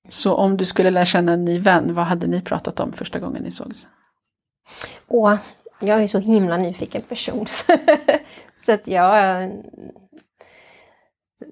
Så 0.10 0.34
om 0.34 0.58
du 0.58 0.66
skulle 0.66 0.92
lära 0.92 1.06
känna 1.06 1.34
en 1.34 1.46
ny 1.46 1.60
vän, 1.60 1.94
vad 1.94 2.06
hade 2.06 2.28
ni 2.28 2.42
pratat 2.42 2.80
om 2.80 2.94
första 2.94 3.20
gången 3.20 3.44
ni 3.44 3.52
sågs? 3.52 3.88
Och 5.08 5.30
jag 5.80 6.04
är 6.04 6.08
så 6.08 6.20
himla 6.20 6.58
nyfiken 6.58 7.02
person. 7.02 7.46
så 8.66 8.72
att 8.72 8.88
jag 8.88 9.44
eh, 9.44 9.50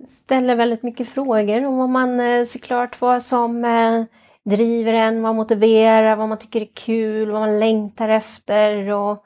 ställer 0.08 0.56
väldigt 0.56 0.84
mycket 0.84 1.10
frågor 1.10 1.66
om 1.66 1.78
vad 1.78 1.90
man 1.90 2.20
eh, 2.20 2.46
såklart 2.46 3.02
vad 3.02 3.24
som 3.24 3.66
eh, 3.66 4.04
driver 4.46 4.94
en, 4.94 5.22
vad 5.22 5.36
motiverar, 5.36 6.16
vad 6.16 6.30
man 6.30 6.40
tycker 6.40 6.62
är 6.62 6.70
kul, 6.74 7.32
vad 7.32 7.42
man 7.42 7.60
längtar 7.60 8.10
efter. 8.10 8.90
Och, 8.90 9.26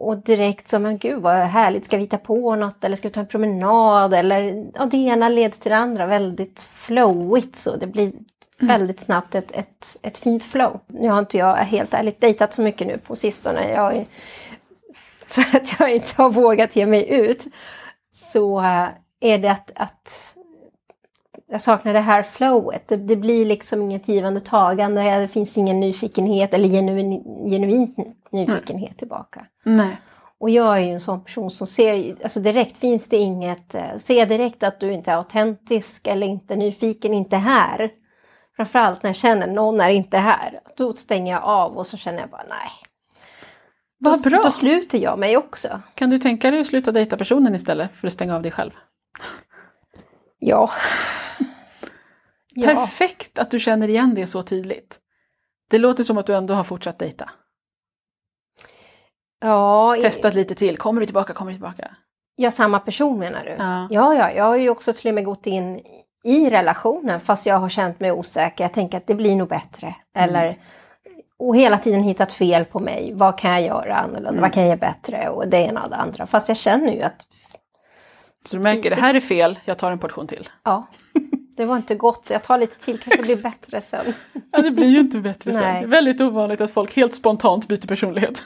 och 0.00 0.16
direkt 0.16 0.68
som, 0.68 0.82
men 0.82 0.98
gud 0.98 1.22
vad 1.22 1.36
härligt, 1.36 1.84
ska 1.84 1.96
vi 1.96 2.02
hitta 2.02 2.18
på 2.18 2.56
något 2.56 2.84
eller 2.84 2.96
ska 2.96 3.08
vi 3.08 3.12
ta 3.12 3.20
en 3.20 3.26
promenad? 3.26 4.14
Eller 4.14 4.70
ja, 4.74 4.86
det 4.86 4.96
ena 4.96 5.28
leder 5.28 5.58
till 5.58 5.70
det 5.70 5.76
andra 5.76 6.06
väldigt 6.06 6.62
flowigt 6.62 7.58
så 7.58 7.76
det 7.76 7.86
blir 7.86 8.12
väldigt 8.58 9.00
snabbt 9.00 9.34
ett, 9.34 9.52
ett, 9.52 9.96
ett 10.02 10.18
fint 10.18 10.44
flow. 10.44 10.80
Nu 10.86 11.08
har 11.08 11.18
inte 11.18 11.38
jag 11.38 11.54
helt 11.54 11.94
ärligt 11.94 12.20
dejtat 12.20 12.54
så 12.54 12.62
mycket 12.62 12.86
nu 12.86 12.98
på 12.98 13.16
sistone. 13.16 13.70
Jag 13.70 13.96
är, 13.96 14.06
för 15.26 15.56
att 15.56 15.80
jag 15.80 15.94
inte 15.94 16.22
har 16.22 16.30
vågat 16.30 16.76
ge 16.76 16.86
mig 16.86 17.10
ut. 17.10 17.44
Så 18.14 18.60
äh, 18.60 18.88
är 19.20 19.38
det 19.38 19.50
att, 19.50 19.70
att 19.74 20.36
jag 21.50 21.60
saknar 21.60 21.92
det 21.92 22.00
här 22.00 22.22
flowet. 22.22 22.88
Det, 22.88 22.96
det, 22.96 23.16
blir 23.16 23.46
liksom 23.46 23.82
inget 23.82 24.08
givande 24.08 24.40
tagande. 24.40 25.18
Det 25.18 25.28
finns 25.28 25.58
ingen 25.58 25.80
nyfikenhet 25.80 26.54
eller 26.54 26.68
genuin, 26.68 27.22
genuin 27.50 28.14
nyfikenhet 28.32 28.90
mm. 28.90 28.94
tillbaka. 28.94 29.46
Nej. 29.62 30.00
Och 30.40 30.50
jag 30.50 30.76
är 30.76 30.80
ju 30.80 30.92
en 30.92 31.00
sån 31.00 31.24
person 31.24 31.50
som 31.50 31.66
ser, 31.66 32.16
alltså 32.22 32.40
direkt 32.40 32.76
finns 32.76 33.08
det 33.08 33.16
inget, 33.16 33.74
äh, 33.74 33.96
ser 33.96 34.26
direkt 34.26 34.62
att 34.62 34.80
du 34.80 34.92
inte 34.92 35.10
är 35.10 35.16
autentisk 35.16 36.06
eller 36.06 36.26
inte 36.26 36.56
nyfiken, 36.56 37.14
inte 37.14 37.36
här. 37.36 37.90
Framförallt 38.56 39.02
när 39.02 39.08
jag 39.08 39.16
känner 39.16 39.46
någon 39.46 39.80
är 39.80 39.90
inte 39.90 40.18
här. 40.18 40.60
Då 40.76 40.92
stänger 40.92 41.32
jag 41.32 41.42
av 41.42 41.78
och 41.78 41.86
så 41.86 41.96
känner 41.96 42.20
jag 42.20 42.30
bara 42.30 42.44
nej. 42.48 42.70
Vad 43.98 44.22
då, 44.22 44.30
bra. 44.30 44.42
Då 44.42 44.50
sluter 44.50 44.98
jag 44.98 45.18
mig 45.18 45.36
också. 45.36 45.80
Kan 45.94 46.10
du 46.10 46.18
tänka 46.18 46.50
dig 46.50 46.60
att 46.60 46.66
sluta 46.66 46.92
dejta 46.92 47.16
personen 47.16 47.54
istället 47.54 47.92
för 47.96 48.06
att 48.06 48.12
stänga 48.12 48.36
av 48.36 48.42
dig 48.42 48.52
själv? 48.52 48.70
Ja. 50.38 50.70
Perfekt 52.64 53.38
att 53.38 53.50
du 53.50 53.60
känner 53.60 53.88
igen 53.88 54.14
det 54.14 54.26
så 54.26 54.42
tydligt. 54.42 54.98
Det 55.70 55.78
låter 55.78 56.04
som 56.04 56.18
att 56.18 56.26
du 56.26 56.34
ändå 56.34 56.54
har 56.54 56.64
fortsatt 56.64 56.98
dejta. 56.98 57.30
Ja. 59.40 59.96
Testat 60.02 60.34
lite 60.34 60.54
till, 60.54 60.76
kommer 60.76 61.00
du 61.00 61.06
tillbaka, 61.06 61.32
kommer 61.32 61.50
du 61.50 61.54
tillbaka? 61.54 61.90
Ja, 62.36 62.50
samma 62.50 62.78
person 62.78 63.18
menar 63.18 63.44
du? 63.44 63.50
Ja. 63.50 63.88
ja, 63.90 64.14
ja, 64.14 64.32
jag 64.32 64.44
har 64.44 64.56
ju 64.56 64.70
också 64.70 64.92
till 64.92 65.08
och 65.08 65.14
med 65.14 65.24
gått 65.24 65.46
in 65.46 65.80
i 66.24 66.50
relationen 66.50 67.20
fast 67.20 67.46
jag 67.46 67.56
har 67.56 67.68
känt 67.68 68.00
mig 68.00 68.12
osäker. 68.12 68.64
Jag 68.64 68.72
tänker 68.72 68.98
att 68.98 69.06
det 69.06 69.14
blir 69.14 69.36
nog 69.36 69.48
bättre. 69.48 69.86
Mm. 69.86 70.28
Eller, 70.28 70.58
och 71.38 71.56
hela 71.56 71.78
tiden 71.78 72.02
hittat 72.02 72.32
fel 72.32 72.64
på 72.64 72.80
mig. 72.80 73.12
Vad 73.14 73.38
kan 73.38 73.50
jag 73.50 73.62
göra 73.62 73.96
annorlunda? 73.96 74.28
Mm. 74.28 74.40
Vad 74.40 74.52
kan 74.52 74.62
jag 74.62 74.68
göra 74.68 74.92
bättre? 74.92 75.28
Och 75.28 75.48
det 75.48 75.58
ena 75.58 75.82
och 75.84 75.90
det 75.90 75.96
andra. 75.96 76.26
Fast 76.26 76.48
jag 76.48 76.56
känner 76.56 76.92
ju 76.92 77.02
att... 77.02 77.26
Så 78.46 78.56
du 78.56 78.62
märker, 78.62 78.90
det 78.90 78.96
här 78.96 79.14
är 79.14 79.20
fel, 79.20 79.58
jag 79.64 79.78
tar 79.78 79.92
en 79.92 79.98
portion 79.98 80.26
till. 80.26 80.48
Ja. 80.64 80.86
Det 81.56 81.64
var 81.64 81.76
inte 81.76 81.94
gott, 81.94 82.30
jag 82.30 82.42
tar 82.42 82.58
lite 82.58 82.78
till, 82.78 82.98
kanske 82.98 83.22
blir 83.22 83.36
bättre 83.36 83.80
sen. 83.80 84.14
ja, 84.52 84.62
det 84.62 84.70
blir 84.70 84.86
ju 84.86 85.00
inte 85.00 85.18
bättre 85.18 85.52
sen. 85.52 85.62
Det 85.62 85.68
är 85.68 85.86
väldigt 85.86 86.20
ovanligt 86.20 86.60
att 86.60 86.70
folk 86.70 86.96
helt 86.96 87.14
spontant 87.14 87.68
byter 87.68 87.86
personlighet. 87.86 88.42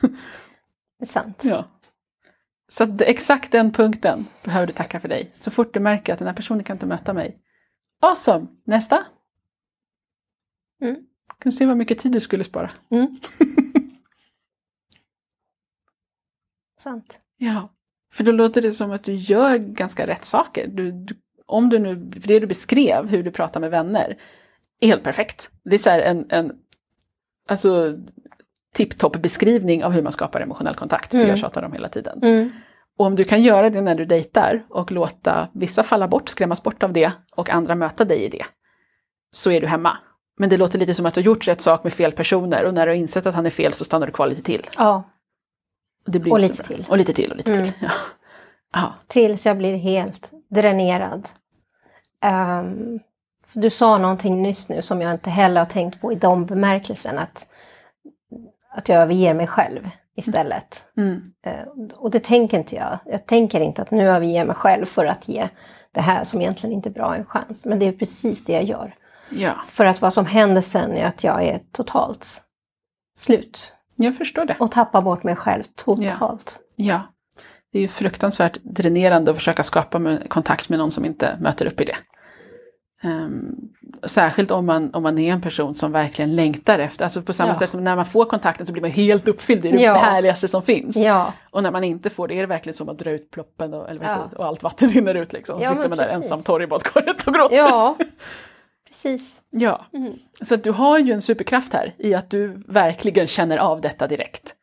Det 1.05 1.09
är 1.09 1.23
sant. 1.23 1.43
Ja. 1.45 1.65
Så 2.69 2.85
att 2.85 3.01
exakt 3.01 3.53
den 3.53 3.73
punkten 3.73 4.27
behöver 4.45 4.67
du 4.67 4.73
tacka 4.73 5.01
för 5.01 5.09
dig. 5.09 5.31
Så 5.35 5.51
fort 5.51 5.75
du 5.75 5.81
märker 5.81 6.13
att 6.13 6.19
den 6.19 6.29
här 6.29 6.35
personen 6.35 6.65
kan 6.65 6.77
inte 6.77 6.87
möta 6.87 7.13
mig, 7.13 7.37
Awesome! 8.01 8.47
Nästa! 8.65 9.05
Mm. 10.83 10.95
Kan 10.95 11.51
du 11.51 11.53
se 11.53 11.67
vad 11.67 11.77
mycket 11.77 11.99
tid 11.99 12.13
du 12.13 12.21
skulle 12.21 12.45
spara? 12.45 12.71
Mm. 12.91 13.17
Sant. 16.81 17.21
Ja, 17.37 17.69
för 18.13 18.25
då 18.25 18.33
låter 18.33 18.63
det 18.63 18.73
som 18.73 18.91
att 18.91 19.05
du 19.05 19.15
gör 19.15 19.59
ganska 19.59 20.07
rätt 20.07 20.25
saker. 20.25 20.67
Du, 20.67 20.93
du, 20.93 21.15
om 21.47 21.69
du 21.69 21.79
nu, 21.79 22.11
för 22.21 22.29
det 22.29 22.41
du 22.41 22.47
beskrev, 22.47 23.09
hur 23.09 23.23
du 23.23 23.31
pratar 23.31 23.61
med 23.61 23.71
vänner, 23.71 24.19
är 24.81 24.87
helt 24.87 25.03
perfekt. 25.03 25.51
Det 25.65 25.75
är 25.75 25.79
så 25.79 25.91
en, 25.91 26.27
en 26.31 26.53
alltså, 27.49 27.99
tipptopp 28.75 29.23
beskrivning 29.23 29.85
av 29.85 29.93
hur 29.93 30.03
man 30.03 30.13
skapar 30.13 30.41
emotionell 30.41 30.75
kontakt. 30.75 31.13
Mm. 31.13 31.25
Det 31.25 31.31
jag 31.31 31.39
tjatar 31.39 31.63
om 31.63 31.73
hela 31.73 31.89
tiden. 31.89 32.23
Mm. 32.23 32.51
Och 32.99 33.07
om 33.07 33.17
du 33.17 33.25
kan 33.25 33.43
göra 33.43 33.71
det 33.71 33.81
när 33.81 33.95
du 33.95 34.05
dejtar 34.05 34.65
och 34.71 34.93
låta 34.93 35.49
vissa 35.53 35.83
falla 35.83 36.09
bort, 36.09 36.29
skrämmas 36.29 36.63
bort 36.63 36.83
av 36.83 36.93
det 36.93 37.13
och 37.37 37.51
andra 37.51 37.75
möta 37.75 38.05
dig 38.05 38.25
i 38.25 38.29
det, 38.29 38.45
så 39.33 39.51
är 39.51 39.61
du 39.61 39.67
hemma. 39.67 39.99
Men 40.39 40.49
det 40.49 40.57
låter 40.57 40.79
lite 40.79 40.95
som 40.95 41.07
att 41.07 41.15
du 41.15 41.21
har 41.21 41.25
gjort 41.25 41.49
rätt 41.49 41.61
sak 41.61 41.85
med 41.85 41.93
fel 41.93 42.13
personer 42.13 42.65
och 42.65 42.75
när 42.75 42.87
du 42.87 42.93
har 42.93 42.97
insett 42.97 43.27
att 43.27 43.35
han 43.35 43.47
är 43.47 43.51
fel 43.51 43.73
så 43.73 43.85
stannar 43.85 44.07
du 44.07 44.13
kvar 44.13 44.27
lite 44.27 44.43
till. 44.43 44.67
Ja. 44.77 45.05
Och, 46.09 46.15
och 46.15 46.41
lite 46.41 46.63
till. 46.63 46.85
Och 46.89 46.99
lite 46.99 47.13
till 47.13 47.31
och 47.31 47.37
lite 47.37 47.53
mm. 47.53 47.65
till. 47.65 47.73
Ja. 47.81 47.91
Ja. 48.73 48.95
Tills 49.07 49.47
jag 49.47 49.59
blir 49.59 49.77
helt 49.77 50.31
dränerad. 50.51 51.29
Um, 52.25 53.01
du 53.53 53.71
sa 53.71 53.99
någonting 53.99 54.43
nyss 54.43 54.69
nu 54.69 54.83
som 54.83 55.01
jag 55.01 55.13
inte 55.13 55.31
heller 55.31 55.61
har 55.61 55.67
tänkt 55.67 56.01
på 56.01 56.13
i 56.13 56.15
de 56.15 56.47
bemärkelsen 56.47 57.19
att, 57.19 57.49
att 58.75 58.89
jag 58.89 58.99
överger 59.03 59.35
mig 59.35 59.47
själv 59.47 59.91
istället. 60.17 60.85
Mm. 60.97 61.23
Eh, 61.47 61.93
och 61.95 62.11
det 62.11 62.21
tänker 62.21 62.59
inte 62.59 62.77
jag. 62.77 62.99
Jag 63.07 63.27
tänker 63.27 63.61
inte 63.61 63.83
att 63.83 63.91
nu 63.91 64.09
överger 64.09 64.39
jag 64.39 64.47
mig 64.47 64.57
själv 64.57 64.87
för 64.87 65.07
att 65.07 65.29
ge 65.29 65.49
det 65.93 66.01
här 66.01 66.25
som 66.25 66.41
egentligen 66.41 66.75
inte 66.77 66.89
är 66.89 66.93
bra 66.93 67.17
en 67.17 67.25
chans. 67.25 67.67
Men 67.67 67.79
det 67.79 67.87
är 67.87 67.93
precis 67.93 68.45
det 68.45 68.53
jag 68.53 68.65
gör. 68.65 68.95
Ja. 69.31 69.53
För 69.69 69.85
att 69.85 70.01
vad 70.01 70.13
som 70.13 70.27
händer 70.27 70.61
sen 70.61 70.93
är 70.93 71.07
att 71.07 71.25
jag 71.25 71.45
är 71.45 71.61
totalt 71.73 72.43
slut. 73.17 73.73
Jag 73.97 74.17
förstår 74.17 74.45
det. 74.45 74.57
Och 74.61 74.71
tappar 74.71 75.03
bort 75.03 75.23
mig 75.23 75.37
själv 75.37 75.63
totalt. 75.75 76.59
Ja. 76.77 76.87
ja. 76.87 77.01
Det 77.73 77.79
är 77.79 77.83
ju 77.83 77.89
fruktansvärt 77.89 78.59
dränerande 78.63 79.31
att 79.31 79.37
försöka 79.37 79.63
skapa 79.63 80.19
kontakt 80.29 80.69
med 80.69 80.79
någon 80.79 80.91
som 80.91 81.05
inte 81.05 81.37
möter 81.41 81.67
upp 81.67 81.81
i 81.81 81.85
det. 81.85 81.97
Um, 83.03 83.75
särskilt 84.03 84.51
om 84.51 84.67
man, 84.67 84.95
om 84.95 85.03
man 85.03 85.19
är 85.19 85.33
en 85.33 85.43
person 85.43 85.75
som 85.75 85.93
verkligen 85.93 86.37
längtar 86.37 86.79
efter, 86.79 87.05
alltså 87.05 87.23
på 87.23 87.33
samma 87.33 87.51
ja. 87.51 87.55
sätt 87.55 87.71
som 87.71 87.85
när 87.85 87.97
man 87.97 88.07
får 88.07 88.25
kontakten 88.25 88.67
så 88.67 88.73
blir 88.73 88.83
man 88.83 88.91
helt 88.91 89.29
uppfylld, 89.29 89.63
det 89.63 89.69
är 89.69 89.73
det 89.73 89.83
ja. 89.83 89.95
härligaste 89.95 90.49
som 90.49 90.63
finns. 90.63 90.97
Ja. 90.97 91.33
Och 91.51 91.63
när 91.63 91.71
man 91.71 91.85
inte 91.85 92.11
får 92.11 92.29
det 92.29 92.35
är 92.35 92.41
det 92.41 92.47
verkligen 92.47 92.75
som 92.75 92.89
att 92.89 92.99
dra 92.99 93.11
ut 93.11 93.31
ploppen 93.31 93.75
och, 93.75 93.91
eller 93.91 94.05
ja. 94.05 94.31
och 94.37 94.47
allt 94.47 94.63
vatten 94.63 94.91
rinner 94.91 95.15
ut 95.15 95.33
liksom. 95.33 95.61
Så 95.61 95.69
sitter 95.69 95.89
man 95.89 95.99
där 95.99 96.09
ensam 96.09 96.43
torr 96.43 96.63
i 96.63 96.67
badkaret 96.67 97.27
och 97.27 97.35
gråter. 97.35 97.57
Ja, 97.57 97.97
precis. 98.89 99.43
Ja, 99.51 99.87
mm. 99.93 100.13
så 100.43 100.57
du 100.57 100.71
har 100.71 100.99
ju 100.99 101.13
en 101.13 101.23
superkraft 101.23 101.73
här 101.73 101.95
i 101.99 102.15
att 102.15 102.31
du 102.31 102.63
verkligen 102.69 103.27
känner 103.27 103.59
av 103.59 103.81
detta 103.81 104.07
direkt. 104.07 104.55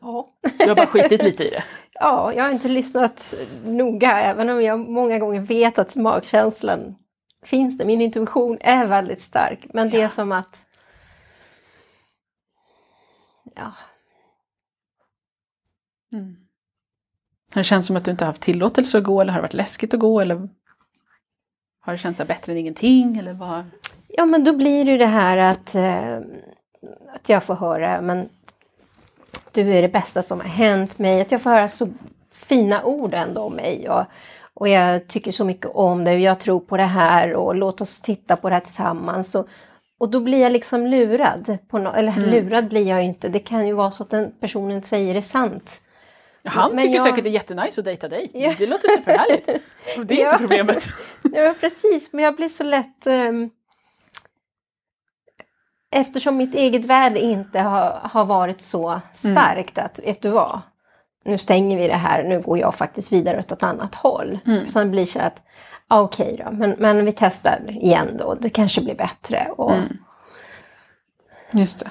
Ja. 0.00 0.28
Du 0.58 0.68
har 0.68 0.76
bara 0.76 0.86
skitit 0.86 1.22
lite 1.22 1.44
i 1.44 1.50
det. 1.50 1.64
Ja, 2.02 2.32
jag 2.32 2.44
har 2.44 2.50
inte 2.50 2.68
lyssnat 2.68 3.34
noga 3.64 4.20
även 4.20 4.48
om 4.48 4.62
jag 4.62 4.78
många 4.78 5.18
gånger 5.18 5.40
vet 5.40 5.78
att 5.78 5.96
magkänslan 5.96 6.94
finns 7.42 7.78
det. 7.78 7.84
Min 7.84 8.00
intuition 8.00 8.58
är 8.60 8.86
väldigt 8.86 9.22
stark. 9.22 9.66
Men 9.72 9.90
det 9.90 10.00
är 10.00 10.08
som 10.08 10.32
att... 10.32 10.66
Ja. 13.54 13.72
Mm. 16.12 16.36
Har 17.52 17.60
det 17.60 17.64
känts 17.64 17.86
som 17.86 17.96
att 17.96 18.04
du 18.04 18.10
inte 18.10 18.24
haft 18.24 18.42
tillåtelse 18.42 18.98
att 18.98 19.04
gå 19.04 19.20
eller 19.20 19.32
har 19.32 19.38
det 19.38 19.42
varit 19.42 19.54
läskigt 19.54 19.94
att 19.94 20.00
gå? 20.00 20.20
Eller 20.20 20.48
har 21.80 21.92
det 21.92 21.98
känts 21.98 22.18
bättre 22.18 22.52
än 22.52 22.58
ingenting? 22.58 23.16
Eller 23.16 23.32
vad? 23.32 23.64
Ja 24.08 24.26
men 24.26 24.44
då 24.44 24.56
blir 24.56 24.84
det 24.84 24.90
ju 24.90 24.98
det 24.98 25.06
här 25.06 25.36
att, 25.36 25.74
eh, 25.74 26.16
att 27.14 27.28
jag 27.28 27.44
får 27.44 27.54
höra 27.54 28.00
men 28.00 28.28
du 29.52 29.72
är 29.72 29.82
det 29.82 29.88
bästa 29.88 30.22
som 30.22 30.40
har 30.40 30.48
hänt 30.48 30.98
mig. 30.98 31.20
Att 31.20 31.32
jag 31.32 31.42
får 31.42 31.50
höra 31.50 31.68
så 31.68 31.88
fina 32.32 32.84
ord 32.84 33.14
ändå 33.14 33.40
om 33.40 33.54
mig. 33.54 33.88
Och, 33.88 34.04
och 34.60 34.68
jag 34.68 35.08
tycker 35.08 35.32
så 35.32 35.44
mycket 35.44 35.70
om 35.74 36.04
det 36.04 36.12
och 36.12 36.20
jag 36.20 36.40
tror 36.40 36.60
på 36.60 36.76
det 36.76 36.82
här 36.82 37.34
och 37.34 37.54
låt 37.54 37.80
oss 37.80 38.00
titta 38.00 38.36
på 38.36 38.48
det 38.48 38.54
här 38.54 38.60
tillsammans. 38.60 39.34
Och, 39.34 39.48
och 39.98 40.10
då 40.10 40.20
blir 40.20 40.40
jag 40.40 40.52
liksom 40.52 40.86
lurad. 40.86 41.58
På 41.68 41.78
no 41.78 41.88
eller 41.88 42.12
mm. 42.12 42.30
lurad 42.30 42.68
blir 42.68 42.88
jag 42.88 43.02
ju 43.02 43.06
inte. 43.08 43.28
Det 43.28 43.38
kan 43.38 43.66
ju 43.66 43.72
vara 43.72 43.90
så 43.90 44.02
att 44.02 44.10
den 44.10 44.32
personen 44.40 44.82
säger 44.82 45.14
det 45.14 45.22
sant. 45.22 45.80
Han 46.44 46.70
men 46.70 46.84
tycker 46.84 46.94
jag... 46.94 47.02
säkert 47.02 47.24
det 47.24 47.30
är 47.30 47.32
jättenice 47.32 47.80
att 47.80 47.84
dejta 47.84 48.08
dig. 48.08 48.30
Ja. 48.34 48.54
Det 48.58 48.66
låter 48.66 48.88
superhärligt. 48.88 49.46
Det 50.04 50.14
är 50.14 50.18
ja. 50.18 50.26
inte 50.26 50.38
problemet. 50.38 50.88
ja 51.22 51.54
precis, 51.60 52.12
men 52.12 52.24
jag 52.24 52.36
blir 52.36 52.48
så 52.48 52.64
lätt... 52.64 53.06
Um... 53.06 53.50
Eftersom 55.92 56.36
mitt 56.36 56.54
eget 56.54 56.84
värde 56.84 57.20
inte 57.20 57.58
har, 57.58 58.00
har 58.02 58.24
varit 58.24 58.62
så 58.62 59.00
starkt 59.14 59.78
mm. 59.78 59.86
att, 59.86 60.00
vet 60.04 60.22
du 60.22 60.28
vad? 60.28 60.60
Nu 61.30 61.38
stänger 61.38 61.78
vi 61.78 61.88
det 61.88 61.94
här, 61.94 62.22
nu 62.22 62.40
går 62.40 62.58
jag 62.58 62.74
faktiskt 62.74 63.12
vidare 63.12 63.38
åt 63.38 63.52
ett 63.52 63.62
annat 63.62 63.94
håll. 63.94 64.38
Mm. 64.46 64.68
Så 64.68 64.78
det 64.78 64.86
blir 64.86 65.06
så 65.06 65.20
att, 65.20 65.42
okej 65.88 66.32
okay 66.32 66.44
då, 66.44 66.50
men, 66.50 66.76
men 66.78 67.04
vi 67.04 67.12
testar 67.12 67.60
igen 67.70 68.16
då, 68.18 68.34
det 68.34 68.50
kanske 68.50 68.80
blir 68.80 68.94
bättre. 68.94 69.48
Och... 69.56 69.72
Mm. 69.72 69.96
Just 71.52 71.80
det. 71.80 71.90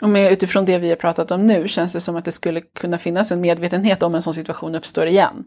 Och 0.00 0.08
med, 0.08 0.32
utifrån 0.32 0.64
det 0.64 0.78
vi 0.78 0.88
har 0.88 0.96
pratat 0.96 1.30
om 1.30 1.46
nu 1.46 1.68
känns 1.68 1.92
det 1.92 2.00
som 2.00 2.16
att 2.16 2.24
det 2.24 2.32
skulle 2.32 2.60
kunna 2.60 2.98
finnas 2.98 3.32
en 3.32 3.40
medvetenhet 3.40 4.02
om 4.02 4.14
en 4.14 4.22
sån 4.22 4.34
situation 4.34 4.74
uppstår 4.74 5.06
igen. 5.06 5.44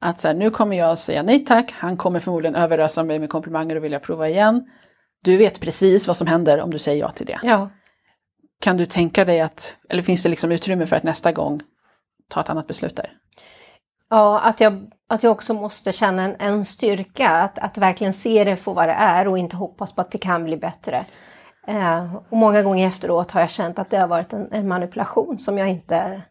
Att 0.00 0.20
så 0.20 0.28
här, 0.28 0.34
nu 0.34 0.50
kommer 0.50 0.76
jag 0.76 0.98
säga 0.98 1.22
nej 1.22 1.44
tack, 1.44 1.72
han 1.72 1.96
kommer 1.96 2.20
förmodligen 2.20 2.54
överösa 2.54 3.04
mig 3.04 3.18
med 3.18 3.28
komplimanger 3.28 3.76
och 3.76 3.84
vilja 3.84 4.00
prova 4.00 4.28
igen. 4.28 4.64
Du 5.24 5.36
vet 5.36 5.60
precis 5.60 6.06
vad 6.06 6.16
som 6.16 6.26
händer 6.26 6.60
om 6.60 6.70
du 6.70 6.78
säger 6.78 7.00
ja 7.00 7.10
till 7.10 7.26
det. 7.26 7.38
Ja. 7.42 7.70
Kan 8.60 8.76
du 8.76 8.86
tänka 8.86 9.24
dig 9.24 9.40
att, 9.40 9.76
eller 9.88 10.02
finns 10.02 10.22
det 10.22 10.28
liksom 10.28 10.52
utrymme 10.52 10.86
för 10.86 10.96
att 10.96 11.02
nästa 11.02 11.32
gång 11.32 11.60
ta 12.34 12.40
ett 12.40 12.50
annat 12.50 12.66
beslut 12.66 12.96
där. 12.96 13.12
Ja, 14.10 14.40
att 14.40 14.60
jag, 14.60 14.86
att 15.08 15.22
jag 15.22 15.32
också 15.32 15.54
måste 15.54 15.92
känna 15.92 16.22
en, 16.22 16.36
en 16.38 16.64
styrka, 16.64 17.28
att, 17.28 17.58
att 17.58 17.78
verkligen 17.78 18.14
se 18.14 18.44
det 18.44 18.56
för 18.56 18.74
vad 18.74 18.88
det 18.88 18.92
är 18.92 19.28
och 19.28 19.38
inte 19.38 19.56
hoppas 19.56 19.94
på 19.94 20.00
att 20.00 20.10
det 20.10 20.18
kan 20.18 20.44
bli 20.44 20.56
bättre. 20.56 21.04
Eh, 21.66 22.14
och 22.14 22.36
många 22.36 22.62
gånger 22.62 22.88
efteråt 22.88 23.30
har 23.30 23.40
jag 23.40 23.50
känt 23.50 23.78
att 23.78 23.90
det 23.90 23.98
har 23.98 24.08
varit 24.08 24.32
en, 24.32 24.52
en 24.52 24.68
manipulation 24.68 25.38
som 25.38 25.58
jag 25.58 25.68
inte... 25.70 26.22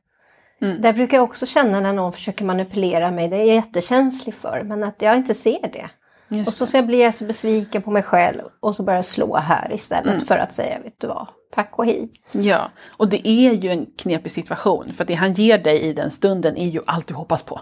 Mm. 0.61 0.81
Där 0.81 0.93
brukar 0.93 1.17
jag 1.17 1.23
också 1.23 1.45
känna 1.45 1.79
när 1.79 1.93
någon 1.93 2.13
försöker 2.13 2.45
manipulera 2.45 3.11
mig, 3.11 3.27
det 3.27 3.35
är 3.35 3.39
jag 3.39 3.55
jättekänslig 3.55 4.35
för, 4.35 4.61
men 4.63 4.83
att 4.83 4.95
jag 5.01 5.15
inte 5.15 5.33
ser 5.33 5.69
det. 5.73 5.89
Just 6.27 6.47
Och 6.47 6.53
så, 6.53 6.65
så 6.65 6.81
blir 6.81 7.03
jag 7.03 7.15
så 7.15 7.25
besviken 7.25 7.81
på 7.81 7.91
mig 7.91 8.03
själv 8.03 8.41
och 8.59 8.75
så 8.75 8.83
börjar 8.83 8.97
jag 8.97 9.05
slå 9.05 9.37
här 9.37 9.71
istället 9.73 10.13
Mm. 10.13 10.25
för 10.25 10.37
att 10.37 10.53
säga, 10.53 10.79
vet 10.79 10.99
du 10.99 11.07
vad, 11.07 11.27
tack 11.53 11.79
och 11.79 11.85
hej. 11.85 12.09
Ja, 12.31 12.71
och 12.97 13.07
det 13.09 13.27
är 13.27 13.53
ju 13.53 13.69
en 13.69 13.85
knepig 13.97 14.31
situation 14.31 14.93
för 14.93 15.05
det 15.05 15.13
han 15.13 15.33
ger 15.33 15.57
dig 15.57 15.79
i 15.81 15.93
den 15.93 16.11
stunden 16.11 16.57
är 16.57 16.67
ju 16.69 16.81
allt 16.87 17.07
du 17.07 17.13
hoppas 17.13 17.43
på. 17.43 17.61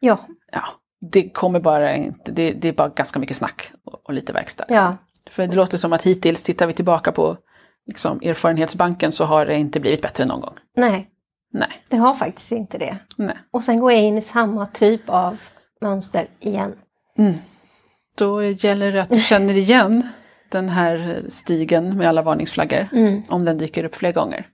Ja, 0.00 0.26
Ja, 0.52 0.62
det 1.10 1.30
kommer 1.30 1.60
bara 1.60 1.94
inte, 1.96 2.32
det, 2.32 2.52
det 2.52 2.68
är 2.68 2.72
bara 2.72 2.88
ganska 2.88 3.18
mycket 3.18 3.36
snack 3.36 3.72
och, 3.84 4.06
och 4.06 4.12
lite 4.14 4.32
verkstad. 4.32 4.64
liksom. 4.68 4.84
ja, 4.86 4.96
För 5.30 5.46
det 5.46 5.56
låter 5.56 5.78
som 5.78 5.92
att 5.92 6.02
hittills, 6.02 6.44
tittar 6.44 6.66
vi 6.66 6.72
tillbaka 6.72 7.12
på 7.12 7.36
liksom, 7.86 8.20
erfarenhetsbanken 8.22 9.12
så 9.12 9.24
har 9.24 9.46
det 9.46 9.54
inte 9.56 9.80
blivit 9.80 10.02
bättre 10.02 10.24
någon 10.24 10.40
gång. 10.40 10.54
nej, 10.76 11.10
Nej, 11.52 11.70
det 11.90 11.96
har 11.96 12.14
faktiskt 12.14 12.52
inte 12.52 12.78
det. 12.78 12.98
nej. 13.16 13.36
Och 13.50 13.64
sen 13.64 13.80
går 13.80 13.92
jag 13.92 14.00
in 14.02 14.18
i 14.18 14.22
samma 14.22 14.66
typ 14.66 15.02
av 15.06 15.36
mönster 15.80 16.26
igen. 16.40 16.74
Mm. 17.18 17.34
Då 18.16 18.42
gäller 18.42 18.92
det 18.92 19.02
att 19.02 19.08
du 19.08 19.20
känner 19.20 19.54
igen 19.54 20.08
den 20.48 20.68
här 20.68 21.24
stigen 21.28 21.98
med 21.98 22.08
alla 22.08 22.22
varningsflaggor. 22.22 22.88
Mm. 22.92 23.22
om 23.28 23.44
den 23.44 23.58
dyker 23.58 23.84
upp 23.84 23.94
fler 23.94 24.12
gånger. 24.12 24.48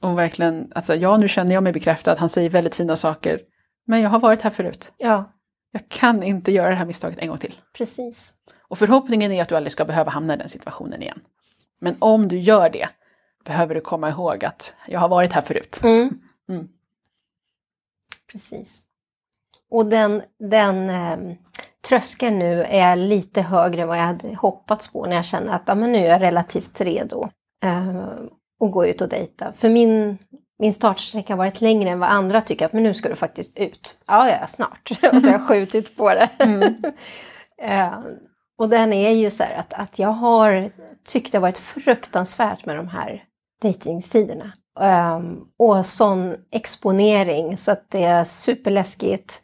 Och 0.00 0.18
verkligen, 0.18 0.72
alltså 0.74 0.94
ja 0.94 1.16
nu 1.16 1.28
känner 1.28 1.54
jag 1.54 1.62
mig 1.62 1.72
bekräftad, 1.72 2.14
han 2.18 2.28
säger 2.28 2.50
väldigt 2.50 2.74
fina 2.76 2.96
saker. 2.96 3.40
Men 3.86 4.00
jag 4.00 4.10
har 4.10 4.18
varit 4.20 4.42
här 4.42 4.50
förut. 4.50 4.92
Ja, 4.96 5.32
Jag 5.70 5.88
kan 5.88 6.22
inte 6.22 6.52
göra 6.52 6.68
det 6.68 6.74
här 6.74 6.86
misstaget 6.86 7.18
en 7.18 7.28
gång 7.28 7.38
till. 7.38 7.54
precis. 7.72 8.34
Och 8.68 8.78
förhoppningen 8.78 9.32
är 9.32 9.42
att 9.42 9.48
du 9.48 9.56
aldrig 9.56 9.72
ska 9.72 9.84
behöva 9.84 10.10
hamna 10.10 10.34
i 10.34 10.36
den 10.36 10.48
situationen 10.48 11.02
igen. 11.02 11.20
Men 11.80 11.96
om 11.98 12.28
du 12.28 12.38
gör 12.38 12.70
det, 12.70 12.88
behöver 13.44 13.74
du 13.74 13.80
komma 13.80 14.08
ihåg 14.10 14.44
att 14.44 14.74
jag 14.86 15.00
har 15.00 15.08
varit 15.08 15.32
här 15.32 15.42
förut. 15.42 15.80
Mm. 15.82 16.10
Mm. 16.48 16.68
Precis. 18.32 18.84
Och 19.70 19.86
den, 19.86 20.22
den 20.38 20.90
eh, 20.90 21.36
tröskeln 21.86 22.38
nu 22.38 22.64
är 22.64 22.96
lite 22.96 23.42
högre 23.42 23.82
än 23.82 23.88
vad 23.88 23.98
jag 23.98 24.02
hade 24.02 24.34
hoppats 24.34 24.92
på 24.92 25.06
när 25.06 25.16
jag 25.16 25.24
känner 25.24 25.52
att 25.52 25.62
ja, 25.66 25.74
men 25.74 25.92
nu 25.92 25.98
är 25.98 26.08
jag 26.08 26.20
relativt 26.20 26.80
redo 26.80 27.28
eh, 27.64 27.98
att 28.60 28.72
gå 28.72 28.86
ut 28.86 29.00
och 29.00 29.08
dejta. 29.08 29.52
För 29.52 29.68
min, 29.68 30.18
min 30.58 30.74
startsträcka 30.74 31.32
har 31.32 31.38
varit 31.38 31.60
längre 31.60 31.90
än 31.90 31.98
vad 31.98 32.08
andra 32.08 32.40
tycker 32.40 32.66
att 32.66 32.72
men 32.72 32.82
nu 32.82 32.94
ska 32.94 33.08
du 33.08 33.16
faktiskt 33.16 33.58
ut. 33.58 33.98
Ja, 34.06 34.30
ja, 34.30 34.46
snart. 34.46 34.90
och 35.12 35.22
så 35.22 35.28
har 35.28 35.32
jag 35.32 35.48
skjutit 35.48 35.96
på 35.96 36.14
det. 36.14 36.28
Mm. 36.38 36.82
Eh, 37.62 37.98
och 38.58 38.68
den 38.68 38.92
är 38.92 39.10
ju 39.10 39.30
så 39.30 39.42
här 39.42 39.54
att, 39.58 39.72
att 39.72 39.98
jag 39.98 40.08
har 40.08 40.70
tyckt 41.04 41.32
det 41.32 41.38
har 41.38 41.42
varit 41.42 41.58
fruktansvärt 41.58 42.66
med 42.66 42.76
de 42.76 42.88
här 42.88 43.24
dejtingsidorna. 43.62 44.52
Um, 44.80 45.48
och 45.58 45.86
sån 45.86 46.36
exponering 46.50 47.56
så 47.56 47.72
att 47.72 47.90
det 47.90 48.04
är 48.04 48.24
superläskigt. 48.24 49.42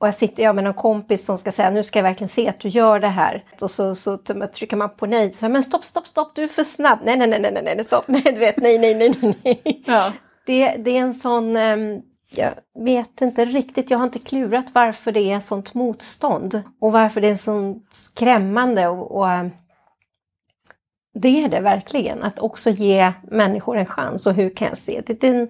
Och 0.00 0.06
jag 0.06 0.14
sitter 0.14 0.42
jag 0.42 0.54
med 0.54 0.64
någon 0.64 0.74
kompis 0.74 1.24
som 1.24 1.38
ska 1.38 1.52
säga 1.52 1.70
nu 1.70 1.82
ska 1.82 1.98
jag 1.98 2.04
verkligen 2.04 2.28
se 2.28 2.48
att 2.48 2.60
du 2.60 2.68
gör 2.68 3.00
det 3.00 3.08
här. 3.08 3.44
Och 3.60 3.70
så, 3.70 3.94
så 3.94 4.16
trycker 4.54 4.76
man 4.76 4.96
på 4.96 5.06
nej. 5.06 5.32
Så, 5.32 5.48
men 5.48 5.62
stopp, 5.62 5.84
stopp, 5.84 6.06
stopp, 6.06 6.34
du 6.34 6.42
är 6.42 6.48
för 6.48 6.62
snabb. 6.62 6.98
Nej, 7.04 7.16
nej, 7.16 7.28
nej, 7.28 7.40
nej, 7.40 7.62
nej, 7.64 7.84
stopp, 7.84 8.04
nej, 8.08 8.22
du 8.24 8.38
vet, 8.38 8.56
nej, 8.56 8.78
nej, 8.78 8.94
nej, 8.94 9.14
nej, 9.20 9.38
nej. 9.44 9.82
Ja. 9.86 10.12
Det, 10.46 10.76
det 10.76 10.90
är 10.90 11.00
en 11.00 11.14
sån, 11.14 11.56
ehm, 11.56 12.00
jag 12.30 12.50
vet 12.84 13.20
inte 13.20 13.44
riktigt, 13.44 13.90
jag 13.90 13.98
har 13.98 14.04
inte 14.04 14.18
klurat 14.18 14.66
varför 14.72 15.12
det 15.12 15.32
är 15.32 15.40
sånt 15.40 15.74
motstånd. 15.74 16.62
Och 16.80 16.92
varför 16.92 17.20
det 17.20 17.28
är 17.28 17.36
så 17.36 17.76
skrämmande. 17.90 18.88
Och, 18.88 19.16
och, 19.16 19.30
ehm, 19.30 19.50
det 21.14 21.44
är 21.44 21.48
det 21.48 21.60
verkligen, 21.60 22.22
att 22.22 22.38
också 22.38 22.70
ge 22.70 23.12
människor 23.22 23.76
en 23.76 23.86
chans. 23.86 24.26
Och 24.26 24.34
hur 24.34 24.50
kan 24.50 24.68
jag 24.68 24.78
se? 24.78 25.02
Det, 25.06 25.20
det, 25.20 25.28
är, 25.28 25.34
en, 25.34 25.48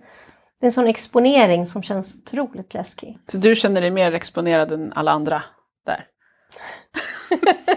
det 0.61 0.65
är 0.65 0.69
en 0.69 0.73
sån 0.73 0.87
exponering 0.89 1.67
som 1.67 1.83
känns 1.83 2.19
otroligt 2.19 2.75
läskig. 2.75 3.19
Så 3.27 3.39
du 3.39 3.55
känner 3.55 3.81
dig 3.81 3.91
mer 3.91 4.13
exponerad 4.13 4.73
än 4.73 4.93
alla 4.93 5.11
andra 5.13 5.43
där? 5.87 6.07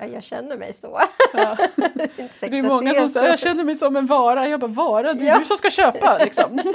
Ja, 0.00 0.06
jag 0.06 0.24
känner 0.24 0.56
mig 0.56 0.72
så. 0.72 1.00
Ja. 1.32 1.56
det 1.76 2.42
är, 2.42 2.50
Det 2.50 2.62
många 2.62 2.92
det 2.92 2.96
är 2.98 3.00
som 3.00 3.08
säger 3.08 3.28
jag 3.28 3.38
känner 3.38 3.64
mig 3.64 3.74
som 3.74 3.96
en 3.96 4.06
vara. 4.06 4.48
Jag 4.48 4.60
bara 4.60 4.66
vara, 4.66 5.14
det 5.14 5.24
är 5.24 5.28
Ja. 5.28 5.38
du 5.38 5.44
som 5.44 5.56
ska 5.56 5.70
köpa 5.70 6.18
liksom. 6.18 6.60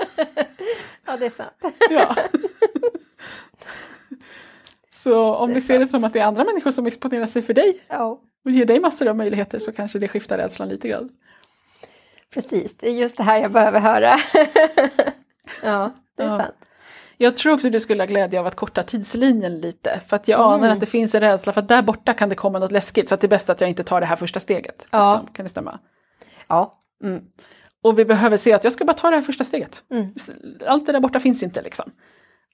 Ja, 1.05 1.17
det 1.17 1.25
är 1.25 1.29
sant. 1.29 1.51
Ja. 1.89 2.15
Så 4.93 5.35
om 5.35 5.53
vi 5.53 5.61
ser 5.61 5.79
det 5.79 5.87
som 5.87 6.03
att 6.03 6.13
det 6.13 6.19
är 6.19 6.25
andra 6.25 6.43
människor 6.43 6.71
som 6.71 6.85
exponerar 6.87 7.25
sig 7.25 7.41
för 7.41 7.53
dig 7.53 7.81
Ja, 7.87 8.21
och 8.45 8.51
ger 8.51 8.65
dig 8.65 8.79
massor 8.79 9.07
av 9.07 9.15
möjligheter 9.15 9.59
så 9.59 9.71
kanske 9.71 9.99
det 9.99 10.07
skiftar 10.07 10.37
rädslan 10.37 10.69
lite 10.69 10.87
grann. 10.87 11.09
Precis. 12.33 12.77
Det 12.77 12.87
är 12.89 12.93
just 12.93 13.17
det 13.17 13.23
här 13.23 13.39
jag 13.39 13.51
behöver 13.51 13.79
höra. 13.79 14.15
ja, 15.63 15.91
det 16.17 16.23
är 16.23 16.27
Ja. 16.27 16.37
sant. 16.37 16.55
Jag 17.21 17.37
tror 17.37 17.53
också 17.53 17.69
du 17.69 17.79
skulle 17.79 18.01
ha 18.03 18.07
glädje 18.07 18.39
av 18.39 18.47
att 18.47 18.55
korta 18.55 18.83
tidslinjen 18.83 19.61
lite. 19.61 19.99
För 20.07 20.15
att 20.15 20.27
jag 20.27 20.39
anar 20.39 20.57
Mm. 20.57 20.71
att 20.71 20.79
det 20.79 20.85
finns 20.85 21.15
en 21.15 21.21
rädsla 21.21 21.53
för 21.53 21.61
att 21.61 21.67
där 21.67 21.81
borta 21.81 22.13
kan 22.13 22.29
det 22.29 22.35
komma 22.35 22.59
något 22.59 22.71
läskigt. 22.71 23.09
Så 23.09 23.15
att 23.15 23.21
det 23.21 23.27
är 23.27 23.29
bäst 23.29 23.49
att 23.49 23.61
jag 23.61 23.69
inte 23.69 23.83
tar 23.83 23.99
det 23.99 24.05
här 24.05 24.15
första 24.15 24.39
steget. 24.39 24.87
Ja. 24.91 25.13
Liksom. 25.13 25.33
Kan 25.33 25.43
det 25.45 25.49
stämma? 25.49 25.79
Ja. 26.47 26.79
Mm. 27.03 27.23
Och 27.83 27.99
vi 27.99 28.05
behöver 28.05 28.37
se 28.37 28.53
att 28.53 28.63
jag 28.63 28.73
ska 28.73 28.85
bara 28.85 28.93
ta 28.93 29.09
det 29.09 29.15
här 29.15 29.23
första 29.23 29.43
steget. 29.43 29.83
Mm. 29.91 30.13
Allt 30.67 30.85
det 30.85 30.91
där 30.91 30.99
borta 30.99 31.19
finns 31.19 31.43
inte 31.43 31.61
liksom. 31.61 31.91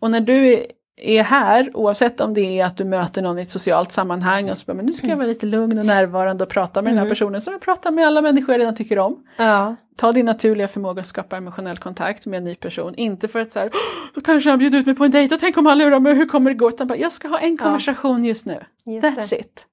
Och 0.02 0.12
när 0.12 0.22
du 0.22 0.66
är- 0.98 1.20
är 1.20 1.24
här, 1.24 1.72
oavsett 1.74 2.22
om 2.22 2.34
det 2.34 2.60
är 2.60 2.66
att 2.66 2.78
du 2.78 2.84
möter 2.86 3.22
någon 3.22 3.40
i 3.40 3.42
ett 3.42 3.52
socialt 3.52 3.92
sammanhang 3.92 4.50
och 4.50 4.58
så 4.58 4.66
bara, 4.66 4.74
men 4.74 4.86
nu 4.86 4.94
ska 4.94 5.08
jag 5.08 5.18
vara 5.18 5.28
lite 5.28 5.46
lugn 5.46 5.78
och 5.80 5.86
närvarande 5.86 6.44
och 6.44 6.50
prata 6.50 6.82
med 6.82 6.92
den 6.92 6.98
här 6.98 7.06
Mm. 7.06 7.10
personen 7.12 7.42
som 7.42 7.54
jag 7.54 7.62
pratar 7.62 7.92
med 7.92 8.08
alla 8.08 8.22
människor 8.22 8.52
jag 8.54 8.60
redan 8.60 8.76
tycker 8.76 9.00
om. 9.00 9.24
Ja. 9.38 9.76
Ta 9.98 10.12
din 10.12 10.26
naturliga 10.26 10.68
förmåga 10.68 11.02
att 11.02 11.08
skapa 11.08 11.38
emotionell 11.38 11.78
kontakt 11.78 12.26
med 12.26 12.38
en 12.38 12.44
ny 12.44 12.56
person. 12.56 12.96
Inte 12.96 13.28
för 13.28 13.40
att 13.40 13.52
så 13.52 13.60
här, 13.60 13.70
"Åh, 13.74 13.80
då 14.16 14.22
kanske 14.22 14.50
han 14.50 14.60
bjuder 14.60 14.80
ut 14.80 14.86
mig 14.86 14.96
på 14.96 15.06
en 15.06 15.12
dejt 15.12 15.36
och 15.36 15.42
tänk 15.42 15.58
om 15.58 15.66
han 15.66 15.78
lurar 15.78 16.00
mig, 16.00 16.14
hur 16.16 16.26
kommer 16.26 16.52
det 16.52 16.58
gå? 16.58 16.70
Utan 16.70 16.88
bara, 16.88 16.98
jag 16.98 17.12
ska 17.12 17.28
ha 17.28 17.40
en 17.40 17.58
konversation 17.58 18.26
just 18.26 18.46
nu. 18.46 18.64
Just 18.86 19.08
That's 19.08 19.30
det. 19.30 19.40
it. 19.40 19.66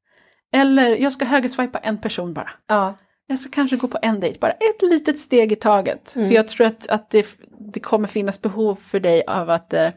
Eller 0.53 0.97
jag 0.97 1.13
ska 1.13 1.25
högerswipa 1.25 1.79
en 1.79 1.99
person 1.99 2.35
bara. 2.35 2.51
Ja. 2.67 2.95
Jag 3.27 3.39
ska 3.39 3.51
kanske 3.51 3.77
gå 3.77 3.89
på 3.89 3.99
en 4.03 4.21
dejt, 4.21 4.39
bara 4.41 4.51
ett 4.51 4.83
litet 4.83 5.19
steg 5.19 5.53
i 5.53 5.57
taget. 5.57 6.17
Mm. 6.17 6.29
För 6.29 6.35
jag 6.35 6.49
tror 6.49 6.67
att, 6.67 6.89
att 6.89 7.11
det, 7.11 7.27
det 7.73 7.81
kommer 7.81 8.09
finnas 8.09 8.43
behov 8.43 8.79
för 8.83 9.01
dig 9.01 9.23
av 9.27 9.51
att 9.51 9.73
eh, 9.73 9.89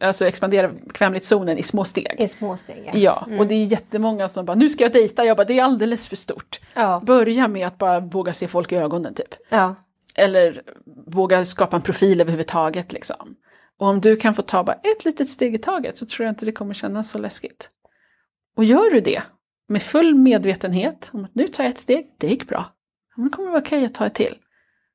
alltså 0.00 0.26
expandera 0.26 0.68
bekvämlighetszonen 0.68 1.58
i 1.58 1.62
små 1.62 1.84
steg. 1.84 2.14
I 2.18 2.28
små 2.28 2.56
steg. 2.56 2.90
Ja, 2.94 3.24
Mm. 3.26 3.38
och 3.40 3.46
det 3.46 3.54
är 3.54 3.66
jättemånga 3.66 4.28
som 4.28 4.44
bara, 4.46 4.54
nu 4.56 4.68
ska 4.68 4.84
jag 4.84 4.92
dejta, 4.92 5.24
jag 5.24 5.36
bara, 5.36 5.44
det 5.44 5.58
är 5.58 5.62
alldeles 5.64 6.08
för 6.08 6.16
stort. 6.16 6.60
Ja. 6.74 7.02
Börja 7.06 7.48
med 7.48 7.66
att 7.66 7.78
bara 7.78 8.00
våga 8.00 8.32
se 8.32 8.48
folk 8.48 8.72
i 8.72 8.76
ögonen 8.76 9.14
typ. 9.14 9.34
Ja. 9.50 9.74
Eller 10.14 10.62
våga 11.06 11.44
skapa 11.44 11.76
en 11.76 11.82
profil 11.82 12.20
överhuvudtaget 12.20 12.92
liksom. 12.92 13.36
Och 13.78 13.86
om 13.88 14.00
du 14.00 14.16
kan 14.16 14.34
få 14.34 14.42
ta 14.42 14.64
bara 14.64 14.76
ett 14.82 15.04
litet 15.04 15.28
steg 15.28 15.54
i 15.54 15.58
taget 15.58 15.98
så 15.98 16.06
tror 16.06 16.24
jag 16.26 16.32
inte 16.32 16.46
det 16.46 16.52
kommer 16.52 16.74
kännas 16.74 17.10
så 17.10 17.18
läskigt. 17.18 17.70
Och 18.56 18.64
gör 18.64 18.90
du 18.90 19.00
det 19.00 19.22
med 19.68 19.82
full 19.82 20.14
medvetenhet 20.14 21.10
om 21.12 21.24
att 21.24 21.34
nu 21.34 21.48
tar 21.48 21.64
jag 21.64 21.70
ett 21.70 21.78
steg, 21.78 22.06
det 22.18 22.26
gick 22.26 22.48
bra. 22.48 22.64
Ja, 23.08 23.12
men 23.16 23.24
Det 23.30 23.36
kommer 23.36 23.48
vara 23.50 23.60
okej 23.60 23.84
att 23.84 23.94
ta 23.94 24.06
ett 24.06 24.14
till. 24.14 24.34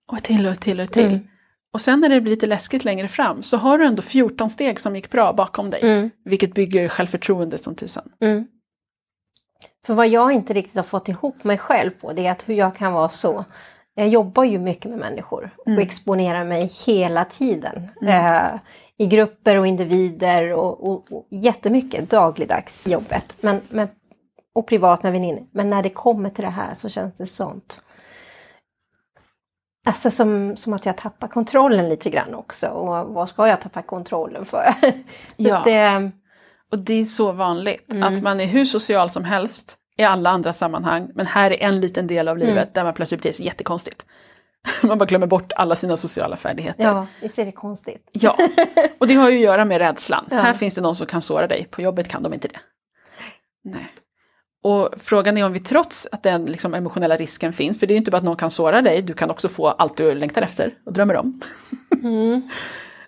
Och 0.07 0.17
ett 0.17 0.23
till 0.23 0.45
och 0.45 0.51
ett 0.51 0.61
till 0.61 0.79
och 0.79 0.83
ett 0.83 0.91
till. 0.93 1.05
Mm. 1.05 1.27
Och 1.73 1.81
sen 1.81 1.99
när 1.99 2.09
det 2.09 2.21
blir 2.21 2.31
lite 2.31 2.45
läskigt 2.47 2.85
längre 2.85 3.07
fram 3.07 3.43
så 3.43 3.57
har 3.57 3.77
du 3.77 3.85
ändå 3.85 4.01
14 4.01 4.49
steg 4.49 4.79
som 4.79 4.95
gick 4.95 5.09
bra 5.09 5.33
bakom 5.33 5.69
dig. 5.69 5.79
Mm. 5.83 6.09
Vilket 6.25 6.53
bygger 6.53 6.87
självförtroende 6.87 7.57
som 7.57 7.75
tusan. 7.75 8.11
Mm. 8.19 8.47
För 9.85 9.93
vad 9.93 10.07
jag 10.07 10.31
inte 10.31 10.53
riktigt 10.53 10.75
har 10.75 10.83
fått 10.83 11.09
ihop 11.09 11.43
mig 11.43 11.57
själv 11.57 11.91
på 11.91 12.13
det 12.13 12.27
är 12.27 12.31
att 12.31 12.49
hur 12.49 12.53
jag 12.55 12.75
kan 12.75 12.93
vara 12.93 13.09
så. 13.09 13.45
Jag 13.95 14.07
jobbar 14.07 14.43
ju 14.43 14.59
mycket 14.59 14.91
med 14.91 14.99
människor 14.99 15.49
och 15.57 15.67
Mm. 15.67 15.79
exponerar 15.79 16.43
mig 16.45 16.71
hela 16.85 17.25
tiden. 17.25 17.87
Eh, 18.07 18.59
I 18.97 19.05
grupper 19.07 19.57
och 19.57 19.67
individer 19.67 20.53
och, 20.53 20.87
och, 20.91 21.11
och 21.11 21.27
jättemycket 21.29 22.09
dagligdags 22.09 22.87
i 22.87 22.91
jobbet. 22.91 23.37
Men, 23.41 23.61
men, 23.69 23.87
och 24.55 24.67
privat 24.67 25.03
med 25.03 25.11
väninnor. 25.11 25.47
Men 25.51 25.69
när 25.69 25.83
det 25.83 25.89
kommer 25.89 26.29
till 26.29 26.43
det 26.43 26.49
här 26.49 26.73
så 26.73 26.89
känns 26.89 27.15
det 27.17 27.25
sånt. 27.25 27.81
Alltså 29.85 30.11
som, 30.11 30.55
som 30.57 30.73
att 30.73 30.85
jag 30.85 30.97
tappar 30.97 31.27
kontrollen 31.27 31.89
lite 31.89 32.09
grann 32.09 32.35
också. 32.35 32.67
Och 32.67 33.13
vad 33.13 33.29
ska 33.29 33.47
jag 33.47 33.61
tappa 33.61 33.81
kontrollen 33.81 34.45
för? 34.45 34.73
Ja. 35.37 35.61
det, 35.65 36.11
Och 36.71 36.79
det 36.79 36.93
är 36.93 37.05
så 37.05 37.31
vanligt 37.31 37.93
Mm. 37.93 38.13
att 38.13 38.21
man 38.23 38.39
är 38.39 38.45
hur 38.45 38.65
social 38.65 39.09
som 39.09 39.23
helst 39.23 39.77
i 39.97 40.03
alla 40.03 40.29
andra 40.29 40.53
sammanhang, 40.53 41.11
men 41.15 41.25
här 41.25 41.51
är 41.51 41.57
en 41.67 41.79
liten 41.79 42.07
del 42.07 42.27
av 42.27 42.37
livet 42.37 42.51
Mm. 42.57 42.69
där 42.73 42.83
man 42.83 42.93
plötsligt 42.93 43.21
beter 43.21 43.33
sig 43.35 43.45
jättekonstigt. 43.45 44.05
Man 44.83 44.97
bara 44.97 45.05
glömmer 45.05 45.27
bort 45.27 45.51
alla 45.55 45.75
sina 45.75 45.97
sociala 45.97 46.37
färdigheter. 46.37 46.83
ja, 46.83 47.07
visst 47.21 47.39
är 47.39 47.45
det 47.45 47.51
konstigt? 47.51 48.09
Ja, 48.11 48.37
och 48.99 49.07
det 49.07 49.13
har 49.13 49.29
ju 49.29 49.35
att 49.37 49.43
göra 49.43 49.65
med 49.65 49.77
rädslan. 49.77 50.25
Ja. 50.31 50.37
Här 50.37 50.53
finns 50.53 50.75
det 50.75 50.81
någon 50.81 50.95
som 50.95 51.07
kan 51.07 51.21
såra 51.21 51.47
dig, 51.47 51.67
på 51.71 51.81
jobbet 51.81 52.07
kan 52.07 52.23
de 52.23 52.33
inte 52.33 52.47
det. 52.47 52.59
Nej. 53.63 53.87
Och 54.63 54.89
frågan 54.97 55.37
är 55.37 55.45
om 55.45 55.53
vi 55.53 55.59
trots 55.59 56.07
att 56.11 56.23
den 56.23 56.45
liksom 56.45 56.73
emotionella 56.73 57.17
risken 57.17 57.53
finns, 57.53 57.79
för 57.79 57.87
det 57.87 57.93
är 57.93 57.97
inte 57.97 58.11
bara 58.11 58.17
att 58.17 58.23
någon 58.23 58.35
kan 58.35 58.51
såra 58.51 58.81
dig, 58.81 59.01
du 59.01 59.13
kan 59.13 59.31
också 59.31 59.49
få 59.49 59.67
allt 59.67 59.97
du 59.97 60.15
längtar 60.15 60.41
efter 60.41 60.73
och 60.85 60.93
drömmer 60.93 61.15
om. 61.15 61.41
Mm. 62.03 62.41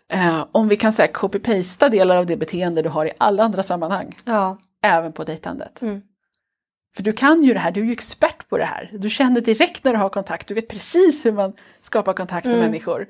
Eh, 0.09 0.45
om 0.51 0.67
vi 0.67 0.75
kan 0.75 0.93
säga 0.93 1.07
copy-pasta 1.13 1.89
delar 1.89 2.15
av 2.17 2.25
det 2.25 2.37
beteende 2.37 2.81
du 2.81 2.89
har 2.89 3.05
i 3.05 3.11
alla 3.17 3.43
andra 3.43 3.63
sammanhang, 3.63 4.15
Ja. 4.25 4.57
även 4.83 5.13
på 5.13 5.23
dejtandet. 5.23 5.81
Mm. 5.81 6.01
För 6.95 7.03
du 7.03 7.13
kan 7.13 7.43
ju 7.43 7.53
det 7.53 7.59
här, 7.59 7.71
du 7.71 7.81
är 7.81 7.85
ju 7.85 7.91
expert 7.91 8.49
på 8.49 8.57
det 8.57 8.65
här. 8.65 8.89
Du 8.93 9.09
känner 9.09 9.41
direkt 9.41 9.83
när 9.83 9.91
du 9.93 9.97
har 9.99 10.09
kontakt, 10.09 10.47
du 10.47 10.53
vet 10.53 10.67
precis 10.67 11.25
hur 11.25 11.31
man 11.31 11.53
skapar 11.81 12.13
kontakt 12.13 12.45
med 12.45 12.55
Mm. 12.55 12.65
människor. 12.65 13.07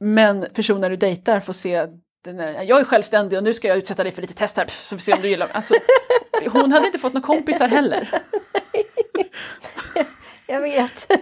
Men 0.00 0.46
personer 0.54 0.90
du 0.90 0.96
dejtar 0.96 1.40
får 1.40 1.52
se, 1.52 1.86
här, 2.26 2.62
jag 2.62 2.80
är 2.80 2.84
självständig 2.84 3.38
och 3.38 3.44
nu 3.44 3.54
ska 3.54 3.68
jag 3.68 3.78
utsätta 3.78 4.02
dig 4.02 4.12
för 4.12 4.22
lite 4.22 4.34
test 4.34 4.56
här 4.56 4.66
så 4.68 4.96
vi 4.96 5.00
ser 5.02 5.14
om 5.14 5.20
du 5.22 5.28
gillar 5.28 5.46
mig. 5.46 5.54
Alltså, 5.54 5.74
hon 6.52 6.72
hade 6.72 6.86
inte 6.86 6.98
fått 6.98 7.12
några 7.12 7.26
kompisar 7.26 7.68
heller. 7.68 8.08
Jag 10.46 10.60
vet. 10.60 11.12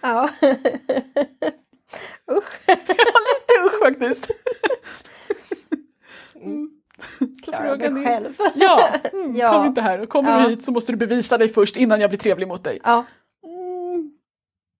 ja. 0.00 0.30
Usch. 2.32 2.68
Lite 2.68 3.54
usch 3.64 3.78
faktiskt. 3.82 4.30
Mm. 6.34 6.70
Så 7.44 7.50
Klarar 7.52 7.68
frågan 7.68 7.94
mig 7.94 8.04
är, 8.04 8.08
själv. 8.08 8.34
ja, 8.54 8.88
mm, 9.12 9.36
Ja. 9.36 9.52
kom 9.52 9.66
inte 9.66 9.80
här 9.80 10.06
kommer 10.06 10.30
Ja. 10.40 10.44
du 10.44 10.50
hit 10.50 10.64
så 10.64 10.72
måste 10.72 10.92
du 10.92 10.96
bevisa 10.96 11.38
dig 11.38 11.48
först 11.48 11.76
innan 11.76 12.00
jag 12.00 12.10
blir 12.10 12.18
trevlig 12.18 12.48
mot 12.48 12.64
dig. 12.64 12.80
Ja. 12.84 13.04
Mm. 13.44 14.12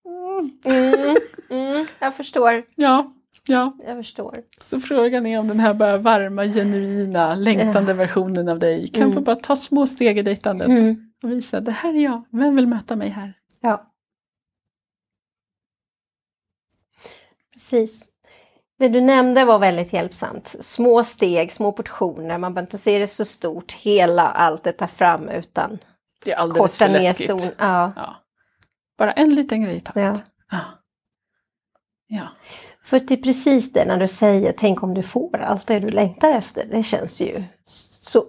Mm. 0.07 0.59
Mm, 0.65 1.17
mm, 1.51 1.87
jag 1.99 2.17
förstår. 2.17 2.63
Ja, 2.75 3.13
ja. 3.49 3.77
Jag 3.87 3.97
förstår. 3.97 4.43
Så 4.63 4.81
frågan 4.81 5.27
är 5.27 5.39
om 5.39 5.49
den 5.49 5.61
här 5.61 5.75
bara 5.75 5.97
varma, 5.99 6.45
genuina, 6.45 7.35
längtande 7.35 7.95
versionen 7.95 8.49
av 8.49 8.59
dig 8.59 8.89
kan 8.89 9.03
få 9.03 9.11
Mm. 9.13 9.25
bara 9.25 9.37
ta 9.37 9.57
små 9.57 9.87
steg 9.87 10.19
i 10.19 10.23
dejtandet 10.23 10.69
Mm. 10.69 11.13
och 11.23 11.31
visa 11.31 11.61
det 11.61 11.71
här 11.73 11.95
är 11.95 12.01
jag, 12.05 12.23
vem 12.31 12.57
vill 12.57 12.67
möta 12.67 12.97
mig 12.97 13.09
här? 13.09 13.35
Ja. 13.61 13.93
Precis. 17.53 18.09
Det 18.79 18.89
du 18.89 19.01
nämnde 19.01 19.45
var 19.45 19.59
väldigt 19.59 19.93
hjälpsamt. 19.93 20.47
Små 20.61 21.05
steg, 21.05 21.53
små 21.53 21.73
portioner. 21.73 22.39
Man 22.39 22.55
behöver 22.55 22.67
inte 22.67 22.79
se 22.79 22.99
det 22.99 23.07
så 23.07 23.25
stort, 23.25 23.73
hela 23.73 24.23
allt 24.29 24.65
det 24.65 24.73
tar 24.73 24.87
fram 24.87 25.29
utan 25.29 25.79
Det 26.25 26.33
är 26.33 26.37
alldeles 26.37 26.79
korta 26.79 26.93
ner 26.93 26.99
läskigt. 27.01 27.27
zon. 27.31 27.41
Ja, 27.59 27.93
Ja. 27.97 28.17
Bara 28.99 29.13
en 29.13 29.35
liten 29.35 29.63
grej 29.63 29.77
i 29.77 29.81
taget. 29.81 30.23
ja. 30.51 30.59
Ja. 30.59 30.59
ja. 32.07 32.29
För 32.89 33.01
det 33.01 33.15
är 33.15 33.23
precis 33.23 33.73
det 33.73 33.85
när 33.85 33.97
du 33.97 34.09
säger 34.09 34.53
tänk 34.59 34.83
om 34.83 34.95
du 34.95 35.03
får 35.03 35.39
allt 35.39 35.67
det 35.67 35.79
du 35.81 35.89
längtar 35.89 36.33
efter. 36.33 36.65
Det 36.71 36.83
känns 36.83 37.21
ju 37.21 37.43
så 38.03 38.25